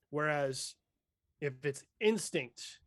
[0.09, 0.75] Whereas
[1.41, 2.79] if it's instinct,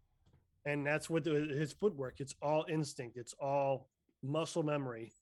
[0.65, 3.89] and that's what the, his footwork, it's all instinct, it's all
[4.23, 5.13] muscle memory,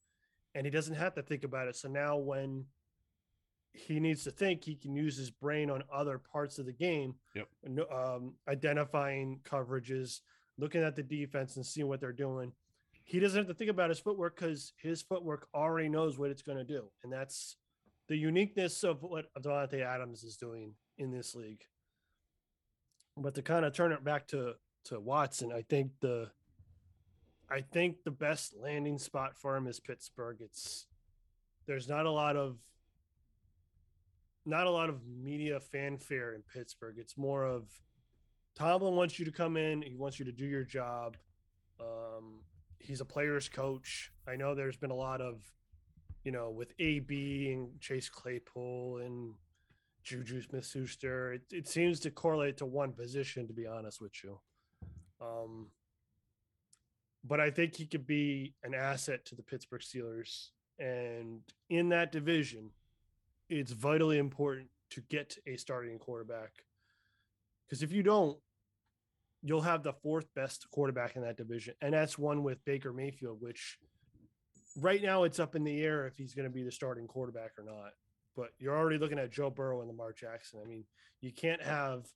[0.54, 1.76] and he doesn't have to think about it.
[1.76, 2.66] So now when
[3.74, 7.14] he needs to think, he can use his brain on other parts of the game.
[7.34, 7.48] Yep.
[7.92, 10.20] Um, identifying coverages,
[10.56, 12.52] looking at the defense and seeing what they're doing.
[13.02, 16.40] He doesn't have to think about his footwork because his footwork already knows what it's
[16.40, 17.56] going to do, and that's
[18.08, 21.64] the uniqueness of what Davante Adams is doing in this league.
[23.16, 24.54] But to kind of turn it back to
[24.86, 26.30] to Watson, I think the
[27.50, 30.38] I think the best landing spot for him is Pittsburgh.
[30.40, 30.86] It's
[31.66, 32.56] there's not a lot of
[34.46, 36.96] not a lot of media fanfare in Pittsburgh.
[36.98, 37.64] It's more of
[38.54, 39.82] Tomlin wants you to come in.
[39.82, 41.16] He wants you to do your job.
[41.80, 42.40] Um,
[42.78, 44.12] he's a player's coach.
[44.28, 45.42] I know there's been a lot of,
[46.22, 49.34] you know, with AB and Chase Claypool and
[50.04, 51.32] Juju Smith Schuster.
[51.32, 54.38] It, it seems to correlate to one position, to be honest with you.
[55.20, 55.68] Um,
[57.24, 60.48] but I think he could be an asset to the Pittsburgh Steelers.
[60.78, 61.40] And
[61.70, 62.70] in that division,
[63.48, 66.52] it's vitally important to get a starting quarterback.
[67.66, 68.38] Because if you don't,
[69.42, 71.74] you'll have the fourth best quarterback in that division.
[71.80, 73.78] And that's one with Baker Mayfield, which
[74.80, 77.52] right now it's up in the air if he's going to be the starting quarterback
[77.58, 77.92] or not.
[78.36, 80.60] But you're already looking at Joe Burrow and Lamar Jackson.
[80.64, 80.84] I mean,
[81.20, 82.06] you can't have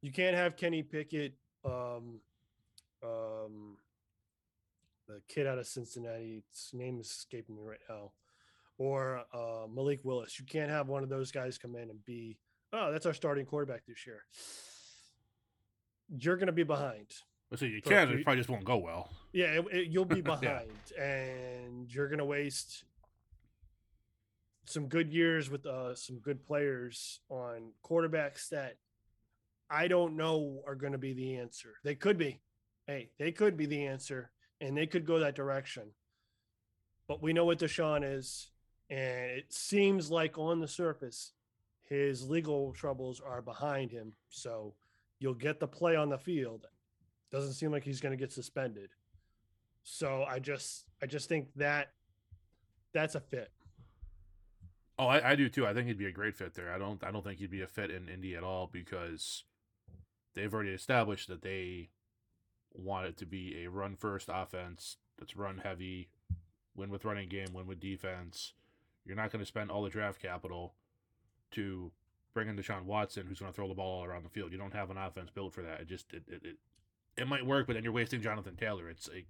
[0.00, 2.20] you can't have Kenny Pickett, um,
[3.04, 3.76] um,
[5.06, 6.42] the kid out of Cincinnati.
[6.50, 8.10] His name is escaping me right now,
[8.82, 10.40] or uh, Malik Willis.
[10.40, 12.36] You can't have one of those guys come in and be,
[12.72, 14.24] oh, that's our starting quarterback this year.
[16.18, 17.06] You're going to be behind.
[17.50, 19.08] Let's you can, it probably just won't go well.
[19.32, 20.36] Yeah, it, it- you'll be Yeah.
[20.36, 20.70] behind,
[21.00, 22.82] and you're going to waste
[24.66, 28.76] some good years with uh, some good players on quarterbacks that
[29.70, 31.74] I don't know are going to be the answer.
[31.84, 32.40] They could be.
[32.88, 35.84] Hey, they could be the answer, and they could go that direction.
[37.06, 38.50] But we know what Deshaun is,
[38.90, 41.32] and it seems like on the surface,
[41.88, 44.12] his legal troubles are behind him.
[44.28, 44.74] So
[45.18, 46.66] you'll get the play on the field.
[47.30, 48.90] Doesn't seem like he's going to get suspended.
[49.82, 51.92] So I just, I just think that
[52.92, 53.50] that's a fit.
[54.98, 55.66] Oh, I, I do too.
[55.66, 56.72] I think he'd be a great fit there.
[56.72, 59.44] I don't I don't think he'd be a fit in Indy at all because
[60.34, 61.88] they've already established that they
[62.72, 66.10] want it to be a run first offense that's run heavy,
[66.74, 68.52] win with running game, win with defense.
[69.04, 70.74] You're not going to spend all the draft capital
[71.52, 71.90] to
[72.34, 74.52] bring in Deshaun Watson, who's going to throw the ball all around the field.
[74.52, 75.80] You don't have an offense built for that.
[75.80, 76.56] It just it it, it,
[77.16, 78.88] it might work, but then you're wasting Jonathan Taylor.
[78.88, 79.24] It's a,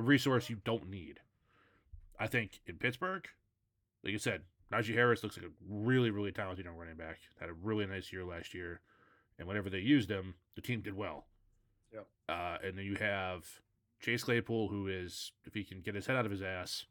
[0.00, 1.20] a resource you don't need.
[2.18, 3.28] I think in Pittsburgh,
[4.02, 7.18] like you said, Najee Harris looks like a really, really talented young running back.
[7.40, 8.80] Had a really nice year last year,
[9.38, 11.26] and whenever they used him, the team did well.
[11.92, 12.06] Yep.
[12.28, 13.46] Uh, and then you have
[14.00, 16.84] Chase Claypool, who is, if he can get his head out of his ass,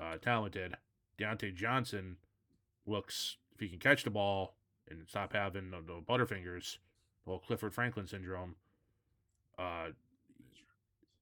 [0.00, 0.76] uh, talented.
[1.18, 2.16] Diontae Johnson
[2.86, 4.54] looks, if he can catch the ball
[4.88, 6.78] and stop having the, the butterfingers,
[7.24, 8.54] the whole Clifford Franklin syndrome,
[9.58, 9.88] uh,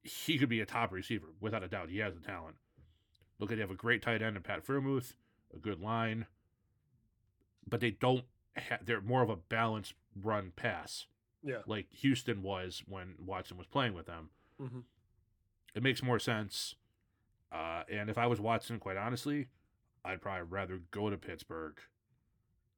[0.03, 1.89] he could be a top receiver without a doubt.
[1.89, 2.57] He has the talent.
[3.39, 5.15] Look at they have a great tight end in Pat Freiermuth,
[5.55, 6.27] a good line,
[7.69, 8.25] but they don't.
[8.57, 11.07] Ha- they're more of a balanced run pass,
[11.43, 11.63] Yeah.
[11.67, 14.31] like Houston was when Watson was playing with them.
[14.61, 14.81] hmm
[15.75, 16.77] It makes more sense.
[17.51, 19.49] Uh, and if I was Watson, quite honestly,
[20.05, 21.79] I'd probably rather go to Pittsburgh,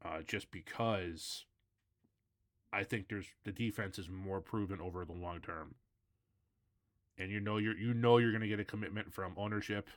[0.05, 1.45] uh, just because
[2.73, 5.75] I think there's the defense is more proven over the long term.
[7.19, 9.89] And you know you're you know you're gonna get a commitment from ownership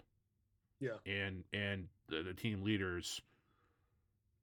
[0.80, 0.98] Yeah.
[1.06, 3.22] and and the, the team leaders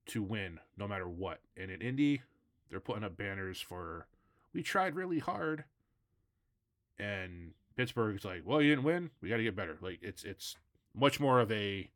[0.06, 1.40] to win no matter what.
[1.56, 2.22] And in Indy,
[2.70, 4.06] they're putting up banners for
[4.52, 5.64] we tried really hard.
[6.98, 9.10] And Pittsburgh's like, well, you didn't win.
[9.20, 9.76] We got to get better.
[9.80, 10.56] Like it's it's
[10.94, 11.90] much more of a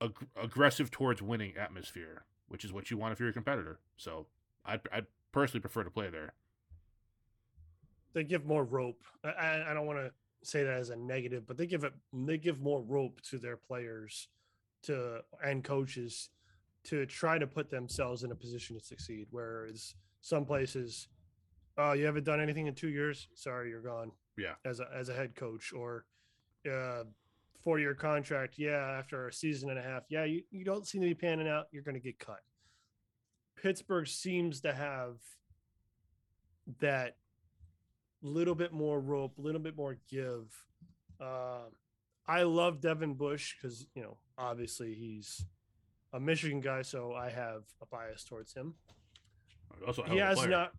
[0.00, 3.80] ag- aggressive towards winning atmosphere, which is what you want if you're a competitor.
[3.96, 4.26] So
[4.64, 6.34] I I personally prefer to play there.
[8.12, 9.02] They give more rope.
[9.24, 11.92] I, I, I don't want to say that as a negative, but they give it
[12.12, 14.28] they give more rope to their players
[14.82, 16.30] to and coaches
[16.84, 19.26] to try to put themselves in a position to succeed.
[19.30, 21.08] Whereas some places,
[21.78, 23.28] oh, you haven't done anything in two years.
[23.34, 24.12] Sorry, you're gone.
[24.36, 24.54] Yeah.
[24.64, 26.04] As a as a head coach or
[26.70, 27.04] uh
[27.64, 28.54] four year contract.
[28.58, 30.04] Yeah, after a season and a half.
[30.08, 31.66] Yeah, you, you don't seem to be panning out.
[31.72, 32.40] You're going to get cut.
[33.60, 35.16] Pittsburgh seems to have
[36.80, 37.16] that
[38.22, 40.54] little bit more rope, a little bit more give.
[41.20, 41.68] Uh,
[42.26, 45.44] I love Devin Bush because you know obviously he's
[46.12, 48.74] a Michigan guy, so I have a bias towards him.
[49.86, 50.50] Also, he has player.
[50.50, 50.72] not.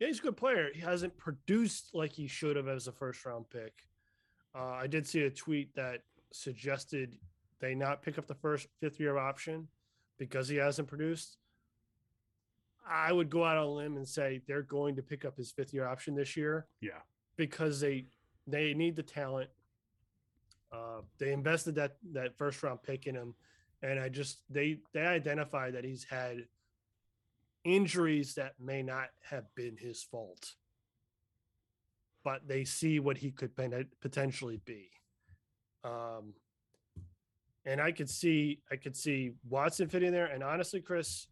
[0.00, 0.68] Yeah, he's a good player.
[0.74, 3.72] He hasn't produced like he should have as a first round pick.
[4.56, 6.02] Uh, I did see a tweet that
[6.32, 7.16] suggested
[7.60, 9.68] they not pick up the first fifth year option
[10.18, 11.38] because he hasn't produced.
[12.88, 15.50] I would go out on a limb and say they're going to pick up his
[15.50, 17.00] fifth year option this year Yeah.
[17.36, 18.06] because they
[18.46, 19.50] they need the talent.
[20.72, 23.34] Uh, they invested that that first round pick in him,
[23.82, 26.46] and I just they they identify that he's had
[27.64, 30.54] injuries that may not have been his fault,
[32.26, 33.52] but they see what he could
[34.00, 34.90] potentially be.
[35.84, 36.34] Um,
[37.64, 41.28] and I could see I could see Watson fitting there, and honestly, Chris,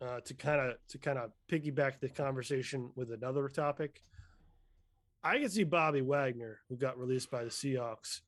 [0.00, 4.00] uh, to kind of to kind of piggyback the conversation with another topic.
[5.22, 8.22] I can see Bobby Wagner, who got released by the Seahawks,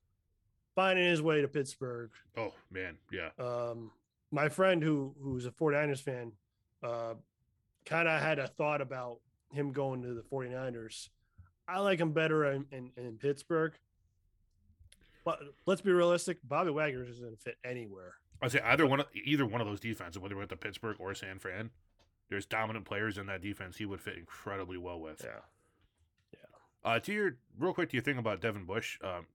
[0.75, 2.11] finding his way to Pittsburgh.
[2.37, 3.29] Oh man, yeah.
[3.43, 3.89] Um,
[4.31, 6.31] my friend who who's a 49ers fan
[6.83, 7.15] uh,
[7.87, 9.17] kind of had a thought about
[9.51, 11.09] him going to the 49ers.
[11.67, 13.73] I like him better in, in, in Pittsburgh.
[15.25, 16.37] But let's be realistic.
[16.43, 18.15] Bobby Wagner isn't fit anywhere.
[18.41, 20.97] I'd say either one of either one of those defenses, whether we went to Pittsburgh
[20.99, 21.69] or San Fran,
[22.29, 25.23] there's dominant players in that defense he would fit incredibly well with.
[25.23, 25.39] Yeah.
[26.83, 29.27] Uh, to your real quick to your thing about Devin Bush, um,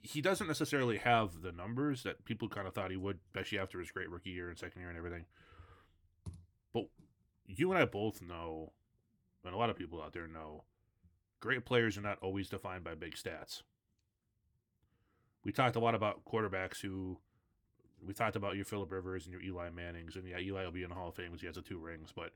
[0.00, 3.78] he doesn't necessarily have the numbers that people kind of thought he would, especially after
[3.78, 5.26] his great rookie year and second year and everything.
[6.72, 6.86] But
[7.46, 8.72] you and I both know,
[9.44, 10.64] and a lot of people out there know,
[11.40, 13.62] great players are not always defined by big stats.
[15.44, 17.18] We talked a lot about quarterbacks who.
[18.04, 20.82] We talked about your Philip Rivers and your Eli Mannings, and yeah, Eli will be
[20.82, 22.10] in the Hall of Fame because he has the two rings.
[22.12, 22.32] But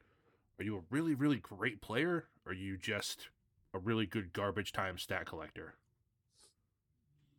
[0.60, 2.26] are you a really, really great player?
[2.44, 3.30] Or are you just
[3.74, 5.74] a really good garbage time stat collector?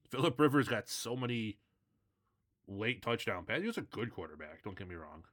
[0.10, 1.58] Philip Rivers got so many
[2.68, 3.62] late touchdown passes.
[3.62, 5.24] He was a good quarterback, don't get me wrong.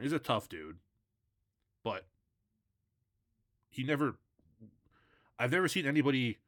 [0.00, 0.78] He's a tough dude.
[1.82, 2.06] But
[3.70, 4.16] he never
[5.38, 6.38] I've never seen anybody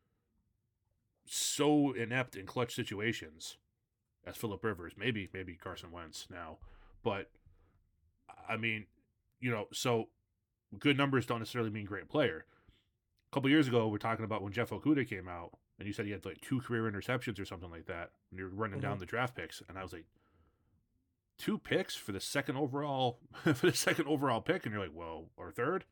[1.25, 3.57] so inept in clutch situations
[4.27, 4.93] as Philip Rivers.
[4.97, 6.59] Maybe maybe Carson Wentz now.
[7.03, 7.31] But
[8.49, 8.87] I mean,
[9.41, 10.09] you know, so
[10.79, 12.45] good numbers don't necessarily mean great player.
[13.31, 15.95] A couple years ago, we are talking about when Jeff Okudah came out, and you
[15.95, 18.93] said he had like two career interceptions or something like that, and you're running down
[18.93, 19.01] mm-hmm.
[19.01, 20.05] the draft picks, and I was like,
[21.39, 25.31] two picks for the second overall for the second overall pick, and you're like, well,
[25.37, 25.87] or third,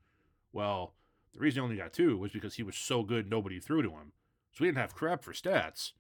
[0.53, 0.95] well,
[1.33, 3.91] the reason he only got two was because he was so good, nobody threw to
[3.91, 4.13] him,
[4.53, 5.93] so we didn't have crap for stats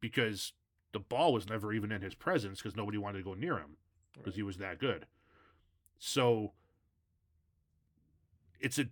[0.00, 0.52] because
[0.92, 3.76] the ball was never even in his presence because nobody wanted to go near him
[4.16, 5.06] because he was that good.
[5.98, 6.52] So
[8.60, 8.86] it's a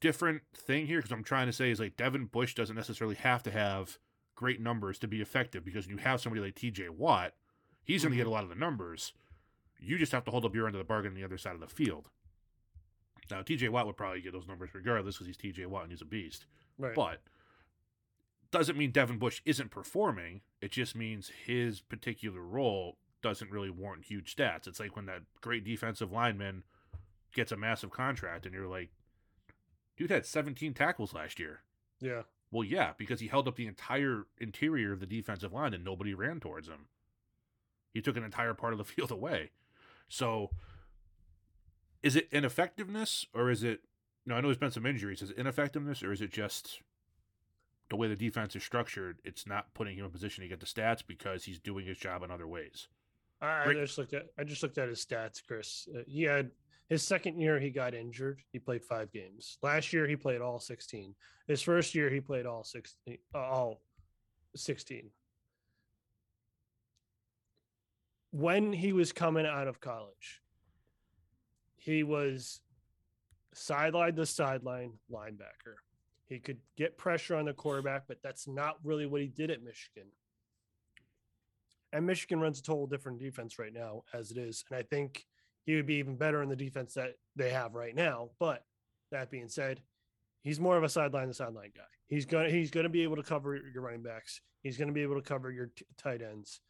[0.00, 3.42] different thing here because I'm trying to say is like Devin Bush doesn't necessarily have
[3.44, 3.98] to have
[4.34, 7.34] great numbers to be effective because when you have somebody like TJ Watt,
[7.84, 8.30] he's going to get mm-hmm.
[8.30, 9.12] a lot of the numbers.
[9.78, 11.54] You just have to hold up your end of the bargain on the other side
[11.54, 12.08] of the field.
[13.30, 16.02] Now, TJ Watt would probably get those numbers regardless because he's TJ Watt and he's
[16.02, 16.46] a beast.
[16.78, 16.94] Right.
[16.94, 17.20] But
[18.50, 20.42] doesn't mean Devin Bush isn't performing.
[20.60, 24.66] It just means his particular role doesn't really warrant huge stats.
[24.66, 26.64] It's like when that great defensive lineman
[27.34, 28.90] gets a massive contract and you're like,
[29.96, 31.60] dude had 17 tackles last year.
[32.00, 32.22] yeah.
[32.50, 36.12] Well, yeah, because he held up the entire interior of the defensive line and nobody
[36.12, 36.88] ran towards him.
[37.94, 39.52] He took an entire part of the field away.
[40.06, 40.50] So
[42.02, 43.80] is it ineffectiveness or is it
[44.24, 45.20] no, I know there's been some injuries.
[45.20, 46.80] Is it ineffectiveness or is it just
[47.90, 50.66] the way the defense is structured, it's not putting him in position to get the
[50.66, 52.88] stats because he's doing his job in other ways.
[53.40, 55.88] I, I just looked at I just looked at his stats, Chris.
[55.94, 56.50] Uh, he had
[56.88, 58.40] his second year he got injured.
[58.52, 59.58] He played five games.
[59.62, 61.14] Last year he played all sixteen.
[61.48, 63.18] His first year he played all sixteen.
[63.34, 63.82] Uh, all
[64.54, 65.10] sixteen.
[68.30, 70.41] When he was coming out of college,
[71.82, 72.60] he was
[73.54, 75.76] sideline to sideline linebacker.
[76.26, 79.64] He could get pressure on the quarterback, but that's not really what he did at
[79.64, 80.08] Michigan.
[81.92, 84.64] And Michigan runs a total different defense right now as it is.
[84.70, 85.26] And I think
[85.66, 88.30] he would be even better in the defense that they have right now.
[88.38, 88.64] But
[89.10, 89.82] that being said,
[90.42, 91.82] he's more of a sideline to sideline guy.
[92.06, 94.40] He's gonna he's gonna be able to cover your running backs.
[94.62, 96.60] He's gonna be able to cover your t- tight ends,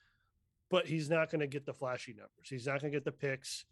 [0.70, 2.48] but he's not gonna get the flashy numbers.
[2.48, 3.64] He's not gonna get the picks.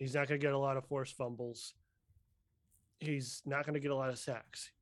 [0.00, 1.74] He's not gonna get a lot of forced fumbles.
[2.98, 4.72] He's not gonna get a lot of sacks,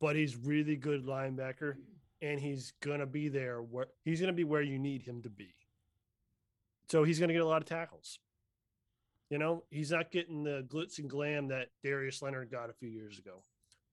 [0.00, 1.74] but he's really good linebacker
[2.22, 5.54] and he's gonna be there where he's gonna be where you need him to be.
[6.88, 8.18] So he's gonna get a lot of tackles.
[9.28, 12.88] You know, he's not getting the glitz and glam that Darius Leonard got a few
[12.88, 13.42] years ago.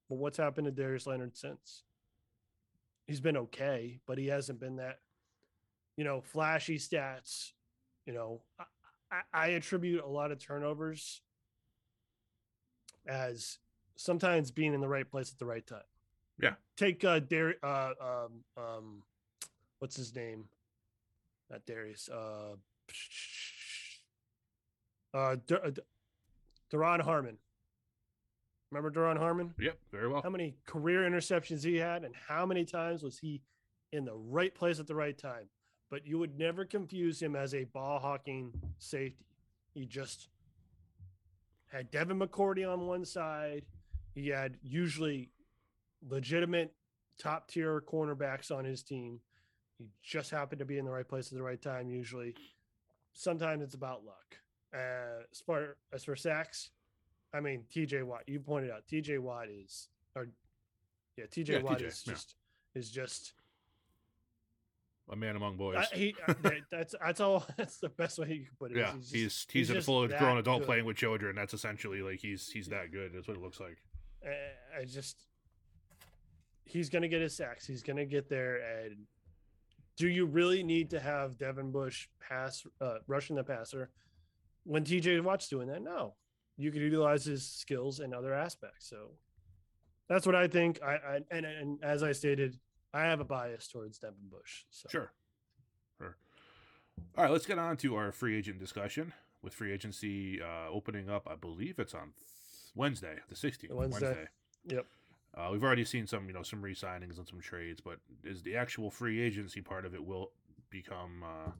[0.08, 1.84] But what's happened to Darius Leonard since?
[3.08, 5.00] he's been okay, but he hasn't been that,
[5.98, 7.52] you know, flashy stats.
[8.06, 8.42] You know,
[9.34, 11.22] I, attribute a lot of turnovers
[13.08, 13.60] as
[13.96, 15.80] sometimes being in the right place at the right time.
[16.40, 16.54] Yeah.
[16.76, 19.04] Take uh, Dar- uh um um,
[19.80, 20.46] what's his name?
[21.50, 22.10] Not Darius.
[22.10, 22.56] Uh,
[25.14, 25.74] uh, Dur-
[26.74, 27.38] uh, Harmon.
[28.72, 29.54] Remember Duron Harmon?
[29.60, 30.22] Yep, very well.
[30.22, 33.42] How many career interceptions he had, and how many times was he
[33.94, 35.48] in the right place at the right time?
[35.90, 39.26] But you would never confuse him as a ball hawking safety.
[39.74, 40.30] He just
[41.72, 43.66] had Devin McCourty on one side.
[44.14, 45.30] He had usually
[46.08, 46.74] legitimate
[47.18, 49.20] top tier cornerbacks on his team.
[49.78, 51.90] He just happened to be in the right place at the right time.
[51.90, 52.34] Usually,
[53.14, 54.38] sometimes it's about luck.
[54.74, 56.70] Uh, as far as for sacks,
[57.34, 58.04] I mean T.J.
[58.04, 58.24] Watt.
[58.28, 59.18] You pointed out T.J.
[59.18, 60.28] Watt is, or
[61.18, 61.54] yeah, T.J.
[61.54, 62.14] Yeah, Watt TJ, is yeah.
[62.14, 62.36] just
[62.74, 63.34] is just.
[65.12, 65.78] A man among boys.
[65.78, 66.16] I, he
[66.72, 67.46] that's that's all.
[67.58, 68.78] That's the best way you can put it.
[68.78, 70.66] yeah, just- he's he's, a full grown adult good.
[70.66, 71.36] playing with children.
[71.36, 73.12] That's essentially like he's he's that good.
[73.14, 73.78] That's what it looks like.
[74.80, 75.28] I just
[76.64, 77.66] he's gonna get his sacks.
[77.68, 78.62] He's gonna get there.
[78.84, 79.06] And
[79.96, 83.92] do you really need to have Devin Bush pass uh, rushing the passer
[84.64, 85.84] when TJ Watt's doing that?
[85.84, 86.16] No,
[86.58, 88.90] you could utilize his skills in other aspects.
[88.90, 89.12] So
[90.10, 90.82] that's what I think.
[90.84, 92.58] I, I and and as I stated,
[92.96, 94.64] I have a bias towards Devin Bush.
[94.70, 95.12] So Sure.
[95.98, 96.16] Sure.
[97.18, 99.12] All right, let's get on to our free agent discussion.
[99.42, 102.14] With free agency uh, opening up, I believe it's on
[102.74, 103.72] Wednesday, the 16th.
[103.72, 104.28] Wednesday.
[104.68, 104.86] Yep.
[105.36, 108.56] Uh, we've already seen some, you know, some re-signings and some trades, but is the
[108.56, 110.32] actual free agency part of it will
[110.70, 111.52] become uh,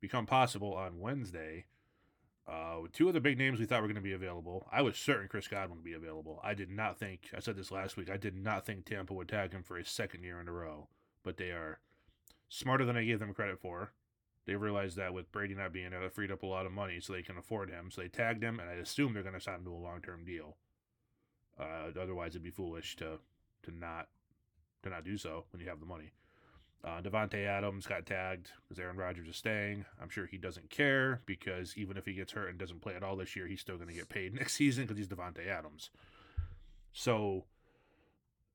[0.00, 1.66] become possible on Wednesday.
[2.48, 4.66] Uh, two of the big names we thought were going to be available.
[4.72, 6.40] I was certain Chris Godwin would be available.
[6.42, 7.28] I did not think.
[7.36, 8.08] I said this last week.
[8.08, 10.88] I did not think Tampa would tag him for a second year in a row.
[11.22, 11.80] But they are
[12.48, 13.92] smarter than I gave them credit for.
[14.46, 17.00] They realized that with Brady not being there, they freed up a lot of money,
[17.00, 17.90] so they can afford him.
[17.90, 20.24] So they tagged him, and I assume they're going to sign him to a long-term
[20.24, 20.56] deal.
[21.60, 23.18] Uh, otherwise, it'd be foolish to
[23.64, 24.08] to not
[24.82, 26.12] to not do so when you have the money.
[26.84, 29.84] Uh, Davante Adams got tagged because Aaron Rodgers is staying.
[30.00, 33.02] I'm sure he doesn't care because even if he gets hurt and doesn't play at
[33.02, 35.90] all this year, he's still going to get paid next season because he's Davante Adams.
[36.92, 37.44] So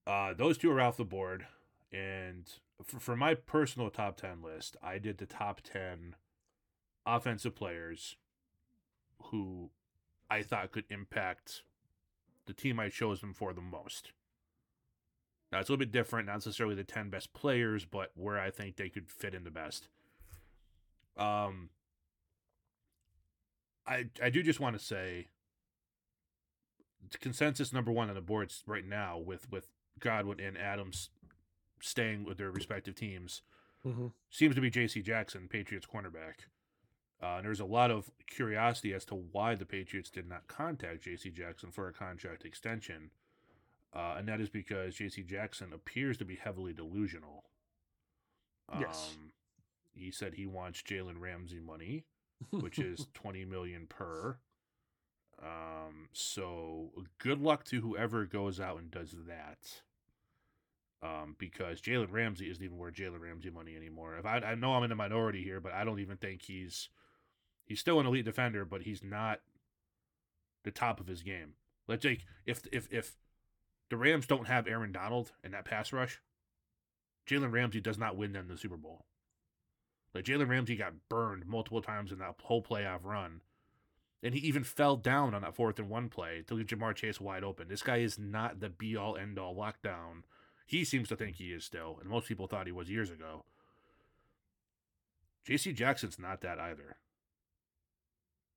[0.08, 1.46] uh, those two are off the board.
[1.92, 2.50] And
[2.84, 6.16] for, for my personal top 10 list, I did the top 10
[7.06, 8.16] offensive players
[9.26, 9.70] who
[10.30, 11.64] I thought could impact
[12.46, 14.12] the team I chose them for the most.
[15.54, 18.50] Now it's a little bit different, not necessarily the ten best players, but where I
[18.50, 19.88] think they could fit in the best.
[21.16, 21.70] Um,
[23.86, 25.28] I I do just want to say,
[27.20, 29.68] consensus number one on the boards right now with with
[30.00, 31.12] Godwin and Adams
[31.82, 33.44] staying with their respective teams
[33.86, 34.14] Mhm.
[34.32, 35.02] seems to be J.C.
[35.04, 36.46] Jackson, Patriots cornerback.
[37.22, 41.04] Uh, and there's a lot of curiosity as to why the Patriots did not contact
[41.04, 41.30] J.C.
[41.30, 43.12] Jackson for a contract extension.
[43.96, 45.22] Uh, and that is because J.C.
[45.22, 47.44] Jackson appears to be heavily delusional.
[48.80, 49.12] Yes.
[49.16, 49.32] Um,
[49.94, 52.06] he said he wants Jalen Ramsey money,
[52.50, 54.38] which is 20 million per.
[55.42, 59.82] Um, so good luck to whoever goes out and does that.
[61.04, 64.18] Um, because Jalen Ramsey isn't even worth Jalen Ramsey money anymore.
[64.18, 66.90] If I, I know I'm in the minority here, but I don't even think he's
[67.66, 69.42] he's still an elite defender, but he's not
[70.64, 71.56] the top of his game.
[71.90, 73.18] Let's take if if if
[73.90, 76.22] the Rams don't have Aaron Donald in that pass rush,
[77.28, 79.06] Jalen Ramsey does not win them the Super Bowl.
[80.14, 83.42] Like Jalen Ramsey got burned multiple times in that whole playoff run.
[84.22, 87.20] And he even fell down on that fourth and one play to leave Ja'Marr Chase
[87.20, 87.68] wide open.
[87.68, 90.24] This guy is not the be all end all lockdown.
[90.66, 93.44] He seems to think he is still, and most people thought he was years ago.
[95.46, 96.96] JC Jackson's not that either.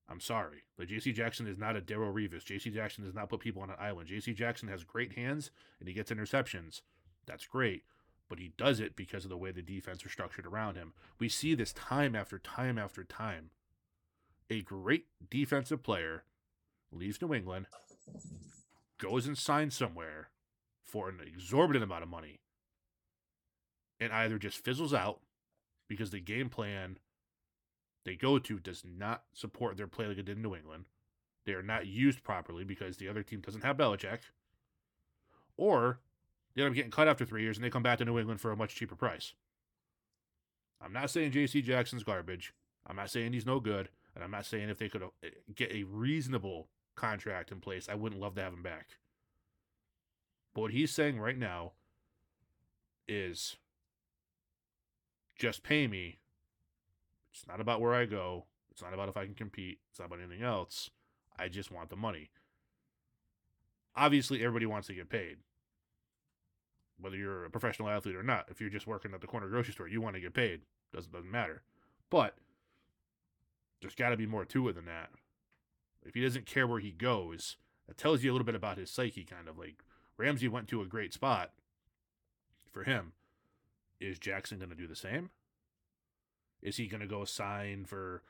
[0.08, 0.64] I'm sorry.
[0.78, 2.44] Like JC Jackson is not a Darrelle Revis.
[2.44, 4.08] JC Jackson does not put people on an island.
[4.08, 5.50] JC Jackson has great hands
[5.80, 6.82] and he gets interceptions.
[7.26, 7.82] That's great.
[8.28, 10.92] But he does it because of the way the defense are structured around him.
[11.18, 13.50] We see this time after time after time.
[14.50, 16.24] A great defensive player
[16.92, 17.66] leaves New England,
[18.98, 20.30] goes and signs somewhere
[20.84, 22.40] for an exorbitant amount of money,
[23.98, 25.20] and either just fizzles out
[25.88, 26.98] because the game plan
[28.06, 30.86] they go to does not support their play like it did in New England.
[31.44, 34.20] They are not used properly because the other team doesn't have Belichick.
[35.58, 36.00] Or
[36.54, 38.40] they end up getting cut after three years and they come back to New England
[38.40, 39.34] for a much cheaper price.
[40.80, 41.60] I'm not saying J.C.
[41.60, 42.54] Jackson's garbage.
[42.86, 43.90] I'm not saying he's no good.
[44.14, 45.08] And I'm not saying if they could uh,
[45.54, 48.96] get a reasonable contract in place, I wouldn't love to have him back.
[50.54, 51.72] But what he's saying right now,
[53.08, 53.56] is
[55.38, 56.18] just pay me.
[57.36, 58.46] It's not about where I go.
[58.70, 59.78] It's not about if I can compete.
[59.90, 60.90] It's not about anything else.
[61.38, 62.30] I just want the money.
[63.94, 65.36] Obviously, everybody wants to get paid.
[66.98, 69.74] Whether you're a professional athlete or not, if you're just working at the corner grocery
[69.74, 70.62] store, you want to get paid.
[70.94, 71.62] Doesn't doesn't matter.
[72.08, 72.36] But
[73.82, 75.10] there's got to be more to it than that.
[76.02, 77.56] If he doesn't care where he goes,
[77.86, 79.24] that tells you a little bit about his psyche.
[79.24, 79.82] Kind of like
[80.16, 81.50] Ramsey went to a great spot
[82.72, 83.12] for him.
[84.00, 85.30] Is Jackson going to do the same?
[86.62, 88.22] Is he going to go sign for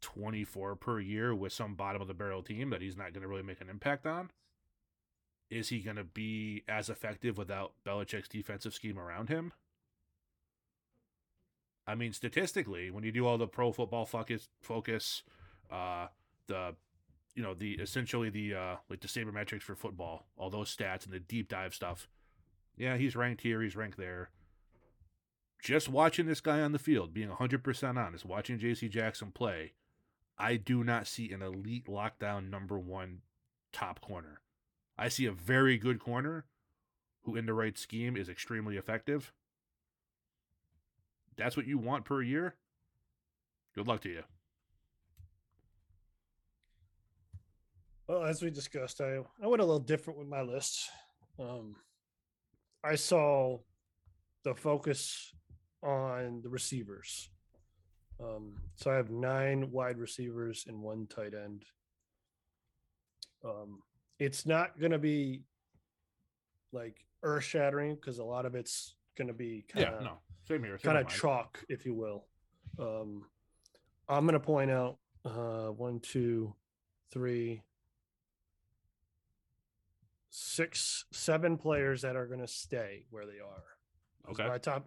[0.00, 3.28] 24 per year with some bottom of the barrel team that he's not going to
[3.28, 4.30] really make an impact on?
[5.50, 9.52] Is he going to be as effective without Belichick's defensive scheme around him?
[11.86, 15.24] I mean, statistically, when you do all the pro football focus, focus,
[15.72, 16.06] uh,
[16.46, 16.76] the,
[17.34, 21.12] you know, the essentially the uh, like the sabermetrics for football, all those stats and
[21.12, 22.08] the deep dive stuff.
[22.76, 24.30] Yeah, he's ranked here, he's ranked there.
[25.62, 28.88] Just watching this guy on the field, being 100% honest, watching J.C.
[28.88, 29.72] Jackson play,
[30.38, 33.20] I do not see an elite lockdown number one
[33.72, 34.40] top corner.
[34.96, 36.46] I see a very good corner
[37.22, 39.32] who, in the right scheme, is extremely effective.
[41.36, 42.54] That's what you want per year.
[43.74, 44.22] Good luck to you.
[48.06, 50.90] Well, as we discussed, I, I went a little different with my list.
[51.38, 51.76] Um,
[52.82, 53.58] I saw
[54.42, 55.32] the focus
[55.82, 57.30] on the receivers.
[58.22, 61.64] Um, so I have nine wide receivers and one tight end.
[63.44, 63.80] Um,
[64.18, 65.42] it's not going to be
[66.72, 70.12] like earth shattering because a lot of it's going to be kind of yeah, no,
[70.46, 70.78] same here.
[70.78, 72.26] kind of chalk, if you will.
[72.78, 73.24] Um,
[74.08, 76.54] I'm going to point out uh, one, two,
[77.10, 77.62] three,
[80.30, 84.30] six, seven players that are going to stay where they are.
[84.30, 84.46] Okay.
[84.46, 84.86] My top,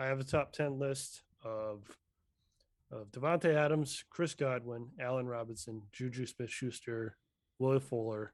[0.00, 1.82] I have a top ten list of
[2.90, 7.16] of Davante Adams, Chris Godwin, Allen Robinson, Juju Smith-Schuster,
[7.60, 8.32] Will Fuller,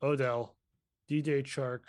[0.00, 0.54] Odell,
[1.10, 1.80] DJ Chark,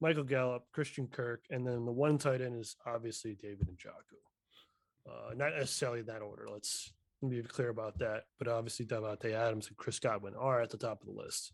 [0.00, 5.08] Michael Gallup, Christian Kirk, and then the one tight end is obviously David Njoku.
[5.08, 6.46] Uh, not necessarily in that order.
[6.52, 6.92] Let's
[7.26, 8.24] be clear about that.
[8.38, 11.52] But obviously, Davante Adams and Chris Godwin are at the top of the list.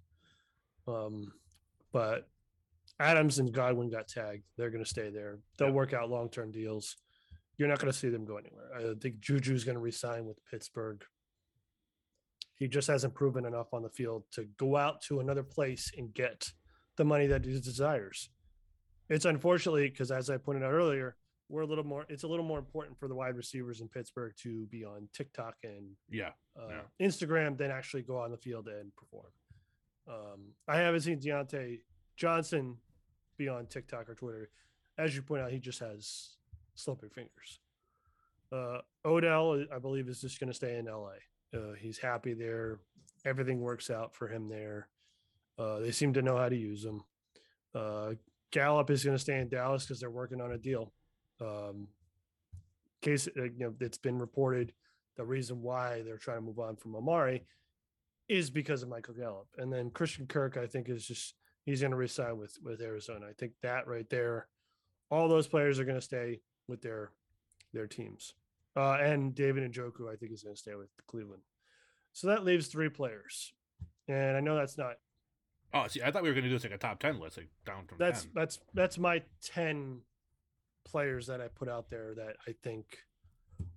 [0.88, 1.32] Um,
[1.92, 2.28] but
[3.02, 4.44] Adams and Godwin got tagged.
[4.56, 5.38] They're going to stay there.
[5.58, 5.74] They'll Yep.
[5.74, 6.96] work out long term deals.
[7.58, 8.70] You're not going to see them go anywhere.
[8.74, 11.04] I think Juju's going to resign with Pittsburgh.
[12.56, 16.12] He just hasn't proven enough on the field to go out to another place and
[16.14, 16.52] get
[16.96, 18.30] the money that he desires.
[19.08, 21.16] It's unfortunately because, as I pointed out earlier,
[21.48, 22.06] we're a little more.
[22.08, 25.56] It's a little more important for the wide receivers in Pittsburgh to be on TikTok
[25.64, 26.32] and Yeah.
[26.56, 26.82] uh, Yeah.
[27.06, 29.32] Instagram than actually go on the field and perform.
[30.06, 31.82] Um, I haven't seen Diontae
[32.16, 32.78] Johnson
[33.42, 34.50] be on TikTok or Twitter.
[34.98, 36.36] As you point out, he just has
[36.74, 37.60] slipping fingers.
[38.52, 41.14] Uh, Odell, I believe, is just going to stay in LA.
[41.54, 42.80] Uh, he's happy there.
[43.24, 44.88] Everything works out for him there.
[45.58, 47.02] Uh, they seem to know how to use him.
[47.74, 48.12] Uh,
[48.50, 50.92] Gallup is going to stay in Dallas because they're working on a deal.
[51.40, 51.88] Um,
[53.00, 54.72] case, uh, you know, it's been reported
[55.16, 57.44] the reason why they're trying to move on from Amari
[58.28, 59.48] is because of Michael Gallup.
[59.58, 61.34] And then Christian Kirk, I think, is just
[61.64, 63.26] he's going to resign with with Arizona.
[63.28, 64.48] I think that right there,
[65.10, 67.10] all those players are going to stay with their
[67.72, 68.34] their teams.
[68.74, 71.42] Uh, and David Njoku, I think, is going to stay with Cleveland.
[72.12, 73.52] So that leaves three players,
[74.08, 74.96] and I know that's not
[75.74, 77.38] Oh, see, I thought we were going to do this like a top ten list,
[77.38, 78.32] like down from that's 10.
[78.34, 80.00] that's that's my 10
[80.84, 82.98] players that I put out there that I think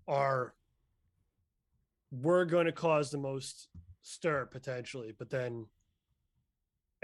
[0.07, 0.53] are
[2.12, 3.70] were going to cause the most
[4.02, 5.68] stir potentially, but then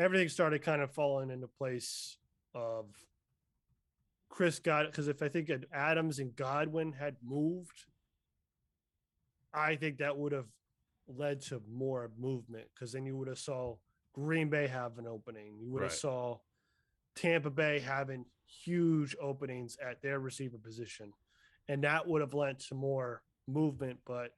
[0.01, 2.17] everything started kind of falling into place
[2.53, 2.85] of
[4.29, 7.85] Chris got because if I think Adams and Godwin had moved,
[9.53, 10.47] I think that would have
[11.07, 13.75] led to more movement because then you would have saw
[14.13, 15.57] Green Bay have an opening.
[15.59, 15.97] You would have Right.
[15.97, 16.39] saw
[17.15, 21.13] Tampa Bay having huge openings at their receiver position,
[21.67, 23.99] and that would have led to more movement.
[24.05, 24.35] But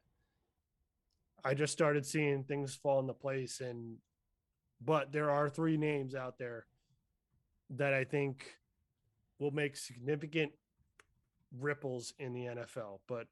[1.43, 3.97] I just started seeing things fall into place, and
[4.85, 6.65] but there are three names out there
[7.71, 8.55] that I think
[9.39, 10.51] will make significant
[11.59, 12.99] ripples in the NFL.
[13.07, 13.27] But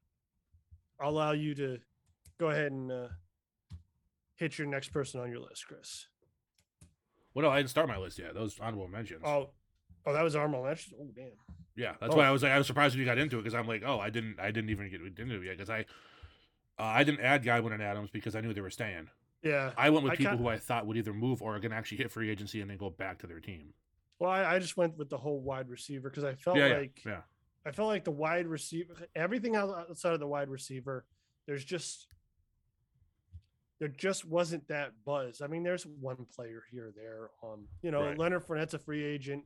[1.00, 1.78] I'll allow you to
[2.38, 3.08] go ahead and uh,
[4.36, 6.06] hit your next person on your list, Chris.
[7.34, 8.34] Well, no, I didn't start my list yet.
[8.34, 9.22] Those honorable mentions.
[9.24, 9.50] Oh,
[10.06, 10.92] oh, that was Armand Lynch.
[11.00, 11.30] Oh, damn.
[11.74, 12.18] Yeah, that's Oh.
[12.18, 13.82] why I was like, I was surprised when you got into it because I'm like,
[13.86, 15.80] oh, I didn't, I didn't even get into it yet because I,
[16.78, 19.08] uh, I didn't add Godwin and Adams because I knew they were staying.
[19.42, 19.72] Yeah.
[19.76, 21.72] I went with I people ca- who I thought would either move or are going
[21.72, 23.74] to actually hit free agency and then go back to their team.
[24.18, 26.76] Well, I, I just went with the whole wide receiver because I felt Yeah, yeah,
[26.78, 27.20] like yeah.
[27.66, 31.04] I felt like the wide receiver, everything out- outside of the wide receiver,
[31.46, 32.06] there's just
[33.80, 35.42] there just wasn't that buzz.
[35.42, 37.30] I mean, there's one player here or there.
[37.42, 38.16] Um, you know, Right.
[38.18, 39.44] Leonard Fournette's a free agent,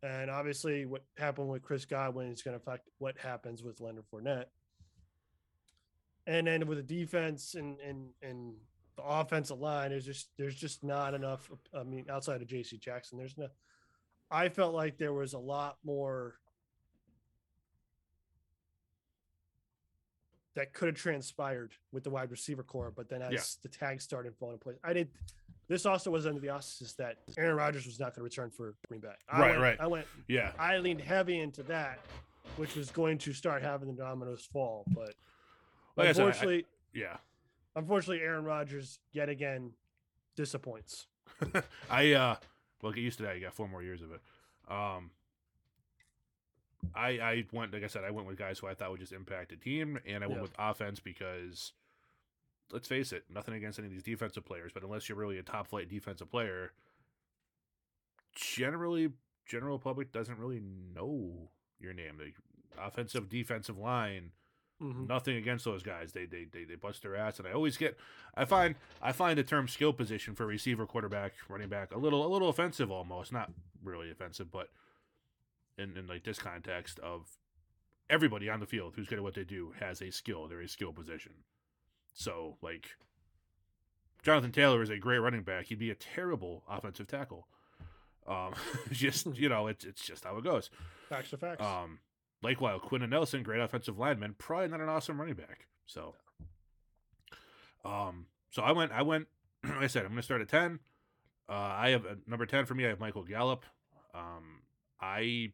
[0.00, 4.04] and obviously, what happened with Chris Godwin is going to affect what happens with Leonard
[4.12, 4.44] Fournette.
[6.26, 8.54] And then with the defense and and and
[8.96, 11.50] the offensive line, is just there's just not enough.
[11.76, 12.78] I mean, outside of J.C.
[12.78, 13.48] Jackson, there's no.
[14.30, 16.36] I felt like there was a lot more
[20.54, 23.40] that could have transpired with the wide receiver corps, but then as Yeah.
[23.62, 25.10] the tags started falling in place, I did.
[25.66, 28.74] This also was under the auspices that Aaron Rodgers was not going to return for
[28.86, 29.14] Green Bay.
[29.28, 29.80] I Right, went, right.
[29.80, 30.06] I went.
[30.28, 30.52] Yeah.
[30.58, 31.98] I leaned heavy into that,
[32.56, 34.84] which was going to start having the dominoes fall.
[34.94, 35.14] But
[35.96, 37.16] Like I said, I- unfortunately, Yeah.
[37.76, 39.72] Unfortunately, Aaron Rodgers yet again
[40.36, 41.06] disappoints.
[41.90, 42.36] I uh
[42.82, 43.36] well get used to that.
[43.36, 44.20] You got four more years of it.
[44.68, 45.10] Um
[46.94, 49.12] I I went like I said, I went with guys who I thought would just
[49.12, 50.42] impact the team and I went Yeah.
[50.42, 51.72] with offense because
[52.72, 55.42] let's face it, nothing against any of these defensive players, but unless you're really a
[55.42, 56.72] top flight defensive player,
[58.34, 59.10] generally
[59.46, 60.60] general public doesn't really
[60.94, 62.18] know your name.
[62.18, 62.32] The
[62.82, 64.32] offensive defensive line
[64.84, 65.08] Mhm.
[65.08, 66.12] nothing against those guys.
[66.12, 67.96] They, they they they bust their ass, and I always get.
[68.34, 72.26] I find I find the term skill position for receiver, quarterback, running back a little
[72.26, 73.32] a little offensive almost.
[73.32, 73.50] Not
[73.82, 74.68] really offensive, but
[75.78, 77.38] in in like this context of
[78.10, 80.46] everybody on the field who's good at what they do has a skill.
[80.48, 81.32] They're a skill position.
[82.12, 82.90] So like.
[84.22, 85.66] Jonathan Taylor is a great running back.
[85.66, 87.46] He'd be a terrible offensive tackle.
[88.26, 88.54] Um,
[88.90, 90.70] just you know, it's it's just how it goes.
[91.10, 91.62] Facts are facts.
[91.62, 91.98] Um,
[92.44, 95.66] likewise, Quenton Nelson, great offensive lineman, probably not an awesome running back.
[95.86, 96.14] So,
[97.84, 99.26] um, so I went, I went,
[99.64, 100.78] like I said, I'm going to start at 10.
[101.48, 102.84] Uh, I have uh, number 10 for me.
[102.84, 103.64] I have Michael Gallup.
[104.14, 104.62] Um,
[105.00, 105.52] I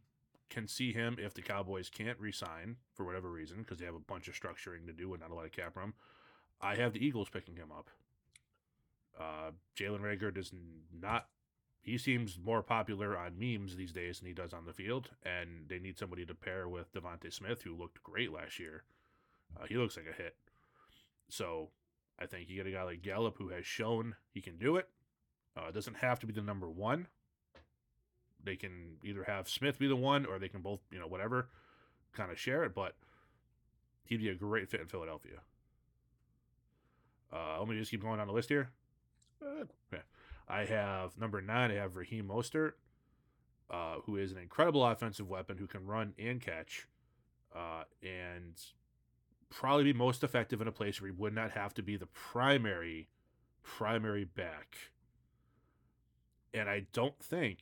[0.50, 4.00] can see him if the Cowboys can't resign for whatever reason because they have a
[4.00, 5.94] bunch of structuring to do and not a lot of cap room.
[6.60, 7.88] I have the Eagles picking him up.
[9.18, 10.52] Uh, Jalen Reagor does
[10.92, 11.26] not
[11.82, 15.68] he seems more popular on memes these days than he does on the field, and
[15.68, 18.84] they need somebody to pair with DeVonta Smith, who looked great last year.
[19.58, 20.36] Uh, he looks like a hit.
[21.28, 21.70] So
[22.18, 24.88] I think you get a guy like Gallup who has shown he can do it.
[25.56, 27.06] Uh, it doesn't have to be the number one.
[28.42, 31.48] They can either have Smith be the one, or they can both, you know, whatever,
[32.12, 32.74] kind of share it.
[32.74, 32.94] But
[34.04, 35.40] he'd be a great fit in Philadelphia.
[37.32, 38.70] Uh, let me just keep going down the list here.
[39.40, 39.70] Good.
[40.50, 41.70] I have number nine.
[41.70, 42.72] I have Raheem Mostert,
[43.70, 46.88] uh, who is an incredible offensive weapon who can run and catch,
[47.54, 48.60] uh, and
[49.48, 52.06] probably be most effective in a place where he would not have to be the
[52.06, 53.08] primary,
[53.62, 54.76] primary back.
[56.52, 57.58] And I don't think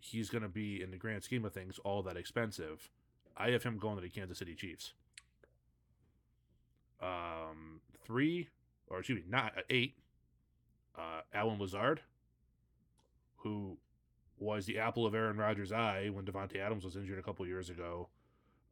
[0.00, 2.90] he's going to be, in the grand scheme of things, all that expensive.
[3.36, 4.94] I have him going to the Kansas City Chiefs.
[7.00, 8.48] Um, three,
[8.88, 9.94] or excuse me, not eight
[10.96, 12.00] uh, Allen Lazard,
[13.36, 13.78] who
[14.38, 17.70] was the apple of Aaron Rodgers' eye when Davante Adams was injured a couple years
[17.70, 18.08] ago.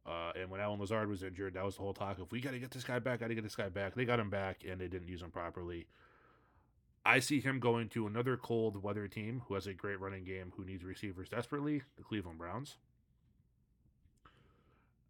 [0.05, 2.51] Uh, and when Allen Lazard was injured, that was the whole talk of we got
[2.51, 3.95] to get this guy back, got to get this guy back.
[3.95, 5.87] They got him back, and they didn't use him properly.
[7.05, 10.53] I see him going to another cold weather team who has a great running game,
[10.55, 12.75] who needs receivers desperately, the Cleveland Browns.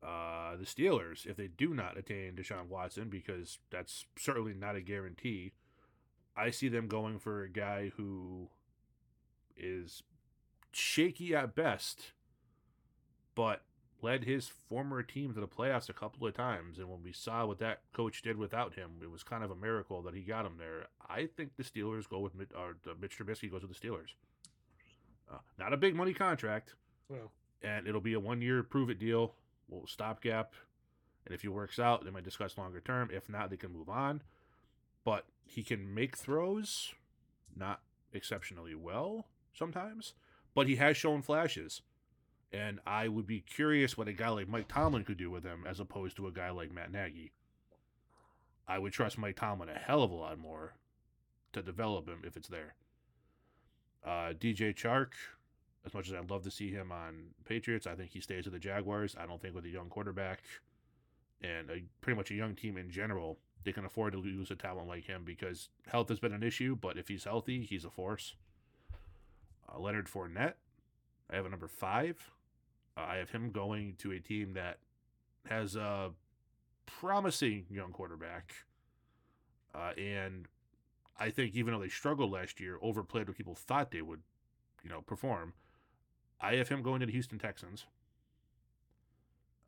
[0.02, 4.82] Uh, the Steelers, if they do not attain Deshaun Watson, because that's certainly not a
[4.82, 5.54] guarantee,
[6.36, 8.50] I see them going for a guy who
[9.56, 10.04] is
[10.72, 12.14] shaky at best,
[13.36, 13.62] but
[14.02, 16.78] led his former team to the playoffs a couple of times.
[16.78, 19.56] And when we saw what that coach did without him, it was kind of a
[19.56, 20.88] miracle that he got him there.
[21.10, 24.14] I think the Steelers go with or Mitch Trubisky goes with the Steelers.
[25.32, 26.76] Uh, not a big money contract,
[27.08, 27.32] Well,
[27.62, 29.36] and it'll be a one year prove it deal.
[29.70, 30.54] We'll stopgap.
[31.26, 33.10] And if he works out, they might discuss longer term.
[33.12, 34.22] If not, they can move on.
[35.06, 36.94] But he can make throws,
[37.56, 40.14] not exceptionally well sometimes,
[40.56, 41.82] but he has shown flashes.
[42.52, 45.66] And I would be curious what a guy like Mike Tomlin could do with him
[45.68, 47.32] as opposed to a guy like Matt Nagy.
[48.68, 50.76] I would trust Mike Tomlin a hell of a lot more
[51.54, 52.76] to develop him if it's there.
[54.06, 55.10] Uh, DJ Chark,
[55.86, 58.54] as much as I'd love to see him on Patriots, I think he stays with
[58.54, 59.16] the Jaguars.
[59.20, 60.44] I don't think with a young quarterback
[61.42, 64.56] and a, pretty much a young team in general, they can afford to lose a
[64.56, 66.76] talent like him because health has been an issue.
[66.76, 68.36] But if he's healthy, he's a force.
[69.68, 70.54] Uh, Leonard Fournette,
[71.32, 72.30] I have a number five.
[72.98, 74.78] Uh, I have him going to a team that
[75.48, 76.12] has a
[76.86, 78.54] promising young quarterback,
[79.74, 80.48] uh, and
[81.20, 84.22] I think even though they struggled last year, overplayed what people thought they would,
[84.84, 85.54] you know, perform.
[86.40, 87.86] I have him going to the Houston Texans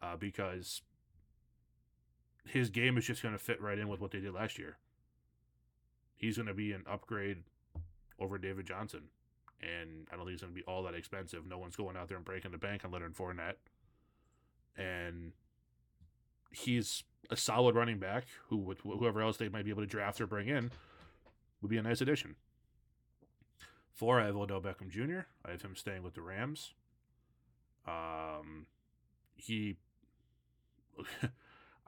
[0.02, 0.82] uh, because
[2.46, 4.78] his game is just going to fit right in with what they did last year.
[6.16, 7.44] He's going to be an upgrade
[8.20, 9.04] over David Johnson.
[9.62, 11.46] And I don't think he's going to be all that expensive.
[11.46, 13.56] No one's going out there and breaking the bank on Leonard Fournette.
[14.78, 15.32] And
[16.52, 20.22] he's a solid running back who, with whoever else they might be able to draft
[20.22, 20.72] or bring in,
[21.62, 22.36] would be a nice addition.
[23.92, 25.22] Four, I have Odell Beckham Jr.
[25.46, 26.74] I have him staying with the Rams.
[27.88, 28.66] Um,
[29.36, 29.78] he,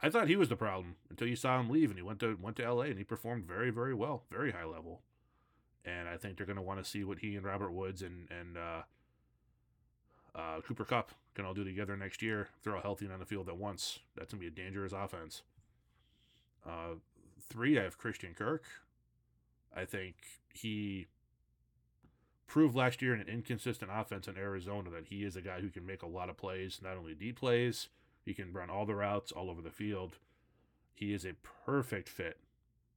[0.01, 2.37] I thought he was the problem until you saw him leave, and he went to
[2.39, 2.87] went to L.A.
[2.87, 5.01] and he performed very, very well, very high level.
[5.83, 8.27] And I think they're going to want to see what he and Robert Woods and
[8.29, 8.81] and uh,
[10.35, 12.49] uh, Cooper Kupp can all do together next year.
[12.57, 14.93] If they're all healthy on the field at once, that's going to be a dangerous
[14.93, 15.41] offense.
[16.65, 16.95] Uh,
[17.49, 18.63] three, I have Christian Kirk.
[19.75, 20.15] I think
[20.53, 21.07] he
[22.45, 25.69] proved last year in an inconsistent offense in Arizona that he is a guy who
[25.69, 27.89] can make a lot of plays, not only deep plays,
[28.27, 30.17] he can run all the routes all over the field.
[30.93, 31.31] He is a
[31.65, 32.37] perfect fit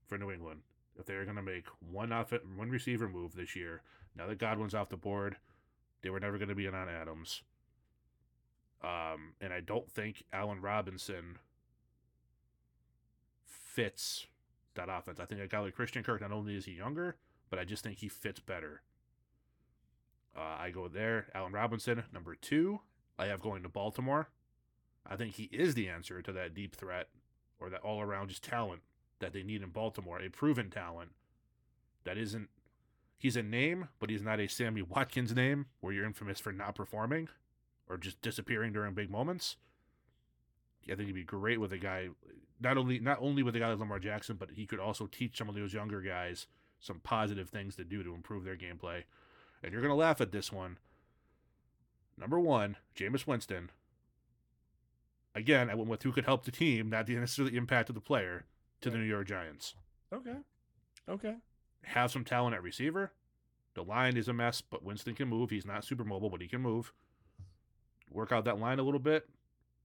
[0.05, 0.62] for New England.
[0.98, 3.82] If they're going to make one off one receiver move this year,
[4.16, 5.36] now that Godwin's off the board,
[6.02, 7.43] they were never going to be in on Adams.
[8.82, 11.39] Um, and I don't think Allen Robinson
[13.44, 14.27] fits
[14.74, 15.20] that offense.
[15.20, 17.19] I think a guy like Christian Kirk, not only is he younger,
[17.51, 18.82] but I just think he fits better.
[20.36, 21.28] Uh, I go there.
[21.36, 22.81] Allen Robinson, number two.
[23.16, 24.28] I have going to Baltimore.
[25.06, 27.09] I think he is the answer to that deep threat
[27.59, 28.82] or that all around just talent
[29.18, 30.20] that they need in Baltimore.
[30.20, 31.10] A proven talent
[32.05, 32.48] that isn't,
[33.18, 36.74] he's a name, but he's not a Sammy Watkins name where you're infamous for not
[36.74, 37.28] performing
[37.89, 39.56] or just disappearing during big moments.
[40.90, 42.09] I think he'd be great with a guy,
[42.60, 45.36] not only not only with a guy like Lamar Jackson, but he could also teach
[45.36, 46.47] some of those younger guys
[46.81, 49.05] some positive things to do to improve their gameplay
[49.62, 50.78] and you're to laugh at this one.
[52.16, 53.70] Number one, Jameis Winston.
[55.35, 58.44] Again, I went with who could help the team, not necessarily impact of the player,
[58.81, 59.74] to the New York Giants.
[60.12, 60.36] Okay.
[61.09, 61.36] Okay.
[61.85, 63.12] Have some talent at receiver.
[63.74, 65.51] The line is a mess, but Winston can move.
[65.51, 66.93] He's not super mobile, but he can move.
[68.11, 69.28] Work out that line a little bit.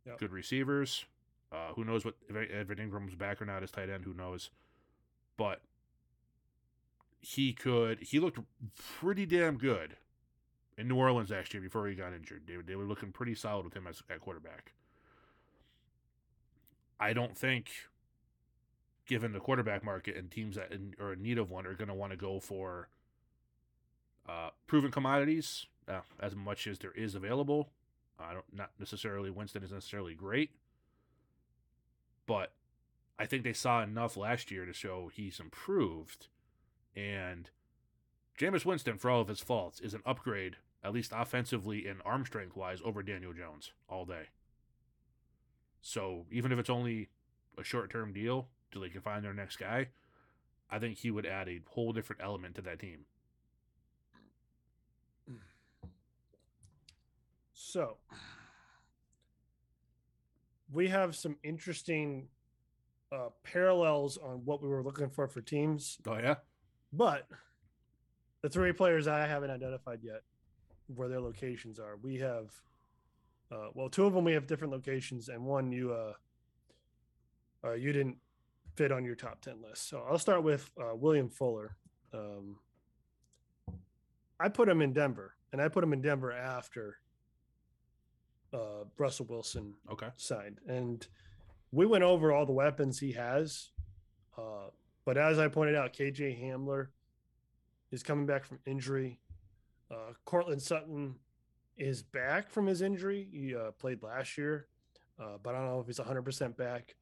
[0.05, 0.19] Yep.
[0.19, 1.05] Good receivers.
[1.51, 4.03] Uh, who knows what if Evan Engram's back or not as tight end?
[4.03, 4.49] Who knows?
[5.37, 5.61] But
[7.21, 8.39] he could he looked
[8.99, 9.97] pretty damn good
[10.77, 12.43] in New Orleans last year before he got injured.
[12.47, 14.73] They, they were looking pretty solid with him as at quarterback.
[16.99, 17.69] I don't think,
[19.05, 21.87] given the quarterback market and teams that in, are in need of one, are going
[21.87, 22.89] to want to go for
[24.27, 27.69] uh, proven commodities uh, as much as there is available.
[28.19, 30.51] I don't not necessarily Winston is necessarily great,
[32.25, 32.53] but
[33.19, 36.27] I think they saw enough last year to show he's improved
[36.95, 37.49] and
[38.37, 42.25] Jameis Winston, for all of his faults, is an upgrade, at least offensively and arm
[42.25, 44.27] strength wise, over Daniel Jones all day.
[45.87, 47.09] So even if it's only
[47.59, 49.89] a short term deal till they can find their next guy,
[50.67, 53.05] I think he would add a whole different element to that team.
[57.53, 57.97] So
[60.71, 62.29] we have some interesting
[63.11, 65.97] uh, parallels on what we were looking for for teams.
[66.07, 66.35] Oh yeah.
[66.91, 67.27] But
[68.41, 70.23] the three players I haven't identified yet
[70.87, 72.49] where their locations are, we have,
[73.51, 76.13] uh, well, two of them we have different locations, and one you uh,
[77.63, 78.17] uh you didn't
[78.75, 79.87] fit on your top ten list.
[79.89, 81.77] So I'll start with uh, William Fuller.
[82.13, 82.57] Um,
[84.39, 86.97] I put him in Denver, and I put him in Denver after
[88.53, 90.09] uh, Russell Wilson okay.
[90.17, 91.05] signed, and
[91.71, 93.69] we went over all the weapons he has.
[94.37, 94.69] Uh,
[95.05, 96.87] but as I pointed out, KJ Hamler
[97.91, 99.19] is coming back from injury.
[99.91, 101.15] Uh, Courtland Sutton
[101.77, 103.27] is back from his injury.
[103.31, 104.67] He uh, played last year,
[105.19, 106.95] uh, but I don't know if he's 100% back.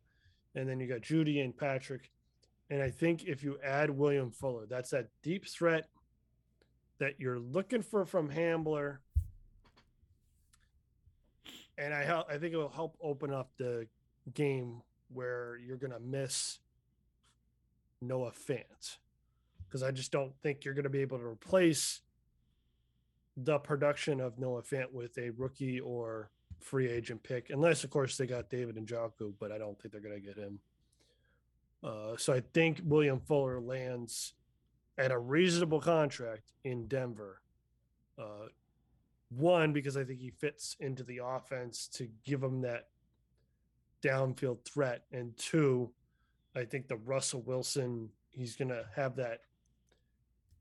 [0.56, 2.12] And then you got Jeudy and Patrick.
[2.70, 5.90] And I think if you add William Fuller, that's that deep threat
[7.00, 8.98] that you're looking for from Hamler.
[11.78, 13.88] And I, I think it will help open up the
[14.34, 14.82] game
[15.12, 16.60] where you're going to miss
[18.02, 18.98] Noah Fant
[19.68, 22.02] because I just don't think you're going to be able to replace
[23.38, 26.30] the production of Noah Fant with a rookie or
[26.60, 29.92] free agent pick, unless of course they got David and Njoku, but I don't think
[29.92, 30.60] they're going to get him.
[31.84, 34.34] Uh, so I think William Fuller lands
[34.98, 37.42] at a reasonable contract in Denver.
[38.18, 38.48] Uh,
[39.30, 42.90] one because I think he fits into the offense to give him that
[44.04, 45.92] downfield threat, and two
[46.56, 49.40] I think the Russell Wilson, he's going to have that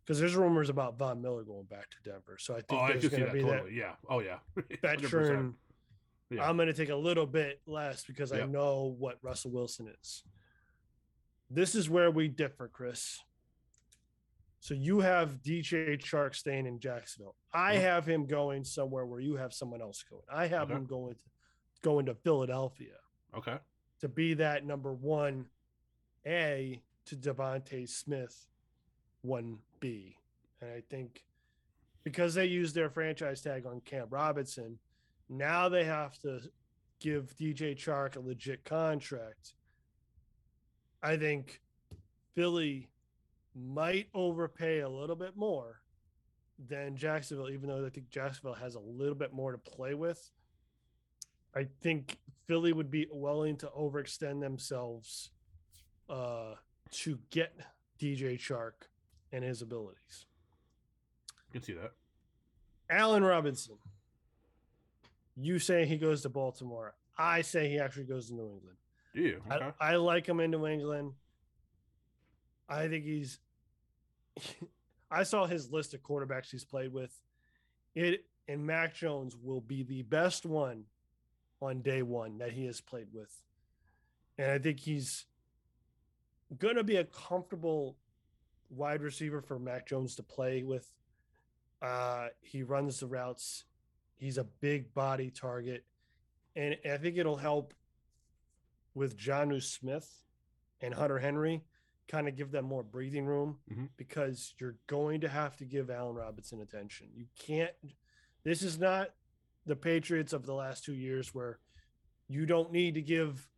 [0.05, 2.37] because there's rumors about Von Miller going back to Denver.
[2.39, 3.74] So I think Oh, there's going to be totally.
[3.77, 3.93] Yeah.
[4.09, 4.39] Oh yeah.
[4.57, 5.09] that that 100%.
[5.11, 5.55] churn.
[6.31, 6.49] Yeah.
[6.49, 10.24] I'm going to take a little bit less because I know what Russell Wilson is.
[11.51, 13.20] This is where we differ, Chris.
[14.61, 17.35] So you have DJ Chark staying in Jacksonville.
[17.53, 17.81] I Mhm.
[17.81, 20.23] have him going somewhere where you have someone else going.
[20.31, 20.74] I have Okay.
[20.79, 21.20] him going to
[21.83, 22.97] going to Philadelphia
[23.35, 23.59] Okay.
[24.01, 25.51] to be that number one
[26.24, 28.47] A to DeVonta Smith,
[29.23, 30.17] one B.
[30.63, 31.25] And I think
[32.05, 34.79] because they used their franchise tag on Cam Robinson,
[35.29, 36.41] now they have to
[37.01, 39.55] give DJ Chark a legit contract.
[41.03, 41.61] I think
[42.35, 42.89] Philly
[43.55, 45.83] might overpay a little bit more
[46.69, 50.31] than Jacksonville, even though I think Jacksonville has a little bit more to play with.
[51.57, 55.31] I think Philly would be willing to overextend themselves
[56.09, 56.55] uh,
[56.93, 57.53] to get
[58.01, 58.87] DJ Chark
[59.33, 60.27] and his abilities.
[61.49, 61.93] You can see that.
[62.91, 63.77] Allen Robinson,
[65.37, 66.95] you say he goes to Baltimore.
[67.17, 68.77] I say he actually goes to New England.
[69.15, 69.43] Do you?
[69.51, 69.71] Okay.
[69.81, 71.13] I, I like him in New England.
[72.69, 73.39] I think he's.
[75.11, 77.13] I saw his list of quarterbacks he's played with.
[77.95, 80.85] It and Mac Jones will be the best one
[81.61, 83.31] on day one that he has played with,
[84.39, 85.27] and I think he's
[86.59, 87.97] going to be a comfortable
[88.73, 90.89] wide receiver for Mac Jones to play with.
[91.81, 93.65] Uh, he runs the routes.
[94.16, 95.85] He's a big body target,
[96.55, 97.74] and I think it'll help
[98.94, 100.09] with Jonnu Smith
[100.81, 101.62] and Hunter Henry,
[102.09, 103.89] kind of give them more breathing room Mhm.
[103.97, 107.09] because you're going to have to give Allen Robinson attention.
[107.15, 107.74] You can't.
[108.44, 109.15] This is not
[109.65, 111.59] the Patriots of the last two years where
[112.28, 113.49] you don't need to give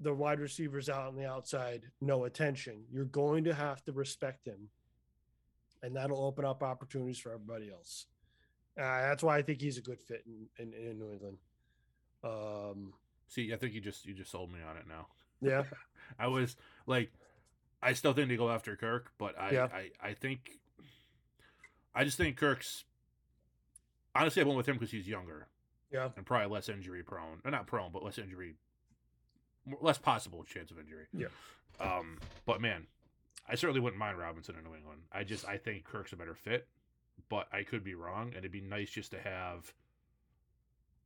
[0.00, 2.84] the wide receivers out on the outside no attention.
[2.92, 4.68] You're going to have to respect him,
[5.82, 8.06] and that'll open up opportunities for everybody else.
[8.78, 11.38] Uh, that's why I think he's a good fit in, in, in New England.
[12.22, 12.92] Um,
[13.28, 15.06] See, I think you just you just sold me on it now.
[15.40, 15.62] yeah.
[16.18, 16.56] I was
[16.86, 17.10] like,
[17.82, 19.68] I still think they go after Kirk, but I, Yeah.
[19.72, 20.50] I, I think,
[21.94, 22.84] I just think Kirk's.
[24.14, 25.48] Honestly, I went with him because he's younger
[25.92, 26.08] Yeah.
[26.16, 27.40] and probably less injury prone.
[27.44, 28.54] Or not prone, but less injury,
[29.80, 31.06] less possible chance of injury.
[31.12, 31.26] Yeah.
[31.80, 32.86] Um, but man,
[33.48, 35.02] I certainly wouldn't mind Robinson in New England.
[35.12, 36.66] I just I think Kirk's a better fit,
[37.28, 39.72] but I could be wrong, and it'd be nice just to have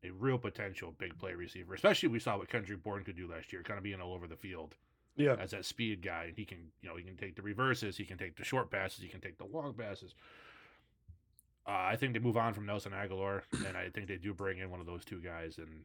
[0.02, 1.74] a real potential big play receiver.
[1.74, 4.26] Especially we saw what Kendrick Bourne could do last year, kind of being all over
[4.26, 4.74] the field
[5.16, 5.36] Yeah.
[5.38, 6.24] as that speed guy.
[6.28, 8.70] And he can, you know, he can take the reverses, he can take the short
[8.70, 10.14] passes, he can take the long passes.
[11.66, 14.58] Uh, I think they move on from Nelson Agholor, and I think they do bring
[14.58, 15.58] in one of those two guys.
[15.58, 15.84] And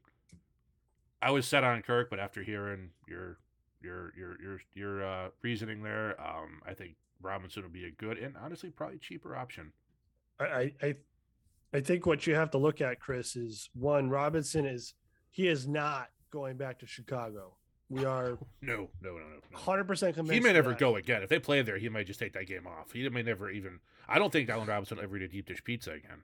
[1.22, 3.40] I was set on Kirk, but after hearing your
[3.82, 8.18] your your your your uh, reasoning there, um, I think Robinson would be a good
[8.18, 9.72] and honestly probably cheaper option.
[10.40, 10.96] I, I,
[11.74, 14.94] I, think what you have to look at, Chris, is one, Robinson is,
[15.32, 17.56] he is not going back to Chicago.
[17.90, 19.40] We are No, no, no, no.
[19.52, 19.58] no.
[19.58, 20.34] 100% convinced.
[20.34, 20.80] He may never that.
[20.80, 21.24] go again.
[21.24, 22.92] If they play there, he might just take that game off.
[22.92, 23.80] He may never even.
[24.08, 26.24] I don't think Allen Robinson will ever eat a deep dish pizza again.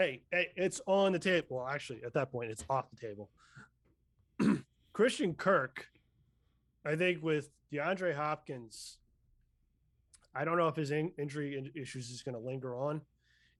[0.00, 1.46] Hey, hey, it's on the table.
[1.50, 3.28] Well, actually, at that point, it's off the table.
[4.94, 5.88] Christian Kirk,
[6.86, 8.96] I think with DeAndre Hopkins,
[10.34, 13.02] I don't know if his in- injury in- issues is going to linger on,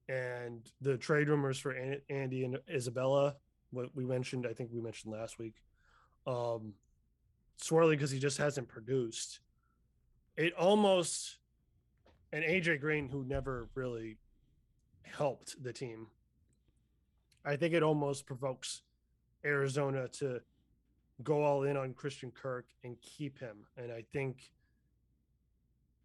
[0.09, 3.35] and the trade rumors for An- Andy and Isabella,
[3.69, 5.61] what we mentioned, I think we mentioned last week,
[6.25, 6.73] um,
[7.61, 9.41] swirly because he just hasn't produced.
[10.37, 11.37] It almost,
[12.33, 14.17] and AJ Green, who never really
[15.03, 16.07] helped the team.
[17.45, 18.81] I think it almost provokes
[19.43, 20.41] Arizona to
[21.23, 23.57] go all in on Christian Kirk and keep him.
[23.77, 24.51] And I think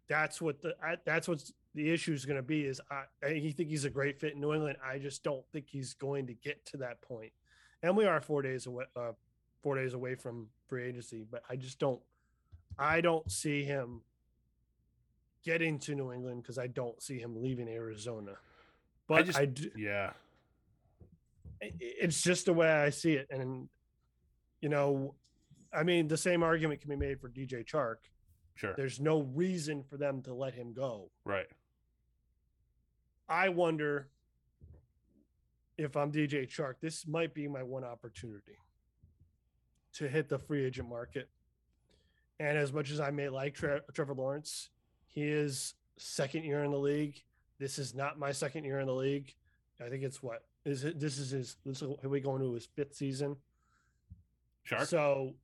[0.07, 2.65] that's what the I, that's what's the issue is going to be.
[2.65, 4.77] Is I, I think he's a great fit in New England.
[4.83, 7.31] I just don't think he's going to get to that point.
[7.83, 9.11] And we are four days away, uh,
[9.61, 11.25] four days away from free agency.
[11.29, 11.99] But I just don't,
[12.79, 14.01] I don't see him
[15.43, 18.33] getting to New England because I don't see him leaving Arizona.
[19.07, 20.11] But I, just- I do, Yeah,
[21.61, 23.27] it's just the way I see it.
[23.29, 23.69] And,
[24.61, 25.15] you know,
[25.73, 27.97] I mean, the same argument can be made for DJ Chark.
[28.55, 28.73] sure.
[28.75, 31.09] There's no reason for them to let him go.
[31.25, 31.47] Right.
[33.29, 34.07] I wonder
[35.77, 38.57] if I'm DJ Chark, this might be my one opportunity
[39.93, 41.29] to hit the free agent market.
[42.39, 44.69] And as much as I may like Tre- Trevor Lawrence,
[45.07, 47.21] he is second year in the league.
[47.59, 49.33] This is not my second year in the league.
[49.83, 50.99] I think it's what is it?
[50.99, 51.55] This is his.
[51.65, 53.37] This is are we going to his fifth season?
[54.69, 54.85] Chark.
[54.87, 55.35] So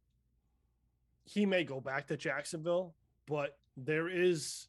[1.23, 2.93] he may go back to Jacksonville,
[3.27, 4.67] but there is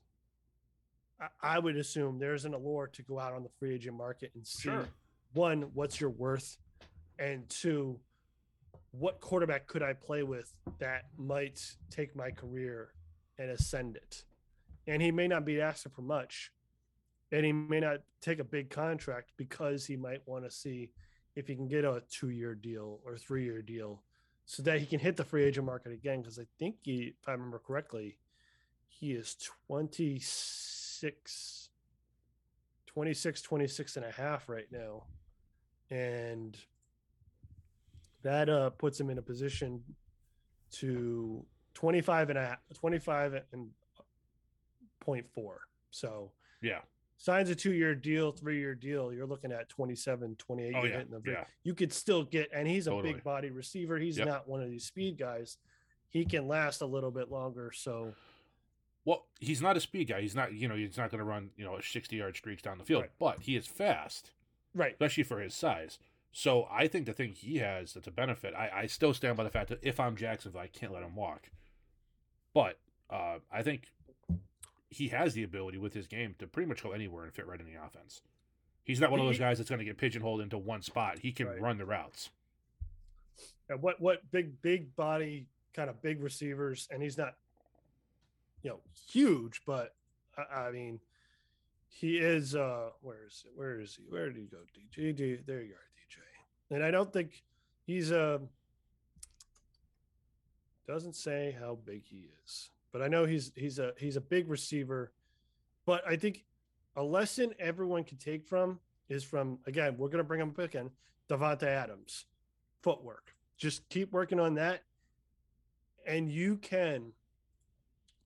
[1.20, 4.30] I, I would assume there's an allure to go out on the free agent market
[4.34, 4.88] and see Sure.
[5.32, 6.56] one, what's your worth,
[7.18, 7.98] and two,
[8.92, 11.60] what quarterback could I play with that might
[11.90, 12.90] take my career
[13.38, 14.24] and ascend it?
[14.86, 16.52] And he may not be asking for much,
[17.34, 20.90] and he may not take a big contract because he might want to see
[21.36, 24.02] if he can get a two-year deal or three-year deal,
[24.46, 26.20] so that he can hit the free agent market again.
[26.20, 28.18] Because I think he, if I remember correctly,
[28.88, 29.34] he is
[29.66, 31.68] 26
[32.86, 35.02] 26 26 and a half right now
[35.90, 36.56] and
[38.22, 39.82] that uh puts him in a position
[40.70, 41.44] to
[41.74, 43.68] 25 and a half 25 and
[45.00, 46.30] point four so
[46.62, 46.78] Yeah.
[47.16, 51.30] Signs a two-year deal three-year deal you're looking at 27 28 Oh, yeah, hitting the
[51.30, 51.44] yeah.
[51.62, 53.14] you could still get and he's a Totally.
[53.14, 54.26] big body receiver he's Yep.
[54.26, 55.56] not one of these speed guys
[56.10, 58.14] he can last a little bit longer so
[59.04, 60.20] Well, he's not a speed guy.
[60.22, 62.78] He's not, you know, he's not going to run, you know, 60 yard streaks down
[62.78, 63.10] the field, Right.
[63.18, 64.30] but he is fast,
[64.74, 65.98] right especially for his size.
[66.32, 69.44] So I think the thing he has that's a benefit, I, I still stand by
[69.44, 71.50] the fact that if I'm Jacksonville, I can't let him walk.
[72.54, 72.78] But
[73.10, 73.88] uh, I think
[74.94, 77.60] he has the ability with his game to pretty much go anywhere and fit right
[77.60, 78.22] in the offense.
[78.84, 81.18] He's not one of those guys that's going to get pigeonholed into one spot.
[81.20, 81.60] He can Right.
[81.60, 82.30] run the routes.
[83.68, 87.34] And what what big big body kind of big receivers, and he's not,
[88.62, 88.80] you know,
[89.10, 89.94] huge, but
[90.36, 91.00] I, I mean,
[91.88, 92.54] he is.
[92.54, 93.52] uh Where is it?
[93.56, 94.02] Where is he?
[94.08, 94.58] Where did he go?
[94.96, 96.74] DJ, D- there you are, DJ.
[96.76, 97.42] And I don't think
[97.86, 98.38] he's uh
[100.86, 104.48] doesn't say how big he is, but I know he's he's a he's a big
[104.48, 105.12] receiver.
[105.84, 106.44] But I think
[106.94, 110.90] a lesson everyone can take from is from again, we're gonna bring him back in
[111.28, 112.26] Davante Adams,
[112.82, 113.34] footwork.
[113.58, 114.84] Just keep working on that,
[116.06, 117.12] and you can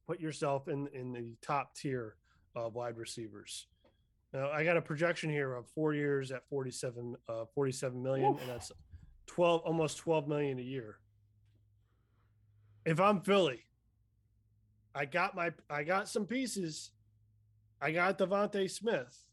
[0.06, 2.16] put yourself in in the top tier
[2.54, 3.68] of wide receivers.
[4.34, 8.40] Now I got a projection here of four years at 47, uh, 47 million, Oof.
[8.42, 8.70] and that's
[9.28, 10.98] 12, almost 12 million a year.
[12.84, 13.62] If I'm Philly,
[14.98, 16.90] I got my, I got some pieces.
[17.80, 19.24] I got DeVonta Smith.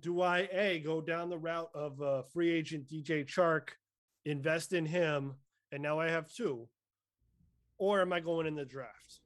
[0.00, 3.68] Do I a go down the route of uh, free agent DJ Chark,
[4.24, 5.34] invest in him,
[5.70, 6.66] and now I have two,
[7.78, 9.20] or am I going in the draft?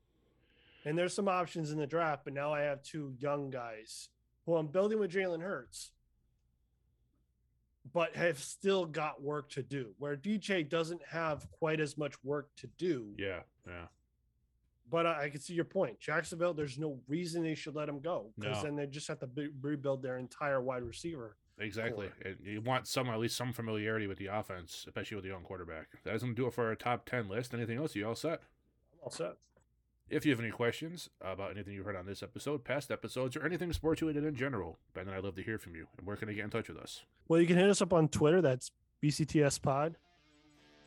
[0.85, 4.11] And there's some options in the draft, but now I have two young guys
[4.45, 5.93] who I'm building with Jalen Hurts,
[7.91, 9.95] but have still got work to do.
[9.99, 13.15] Where DJ doesn't have quite as much work to do.
[13.19, 13.87] Yeah, yeah.
[14.93, 15.99] But I, I can see your point.
[15.99, 18.63] Jacksonville, there's no reason they should let him go because No.
[18.65, 21.37] then they just have to be, rebuild their entire wide receiver.
[21.59, 22.09] Exactly.
[22.23, 22.33] core.
[22.45, 25.87] You want some at least some familiarity with the offense, especially with the young quarterback.
[26.05, 27.55] That doesn't do it for our top ten list.
[27.55, 27.95] Anything else?
[27.97, 28.41] You all set?
[28.93, 29.33] I'm all set.
[30.11, 33.47] If you have any questions about anything you heard on this episode, past episodes, or
[33.47, 35.87] anything sports related in general, Ben and I'd love to hear from you.
[35.97, 37.03] And where can I get in touch with us?
[37.29, 38.43] Well, you can hit us up on Twitter.
[38.43, 38.71] That's
[39.03, 39.97] BCTS Pod.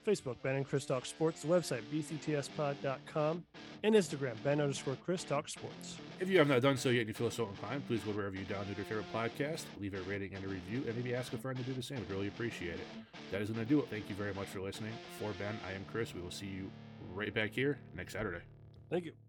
[0.05, 1.41] Facebook, Ben and Chris Talk Sports.
[1.41, 3.43] The website, bctspod.com.
[3.83, 5.97] And Instagram, Ben underscore Chris Talk Sports.
[6.19, 8.35] If you have not done so yet and you feel so inclined, please go wherever
[8.35, 11.37] you download your favorite podcast, leave a rating and a review, and maybe ask a
[11.37, 11.97] friend to do the same.
[11.99, 12.87] We'd really appreciate it.
[13.31, 13.89] That is going to do it.
[13.89, 14.93] Thank you very much for listening.
[15.19, 16.13] For Ben, I am Chris.
[16.13, 16.71] We will see you
[17.13, 18.41] right back here next Saturday.
[18.89, 19.24] Thank you.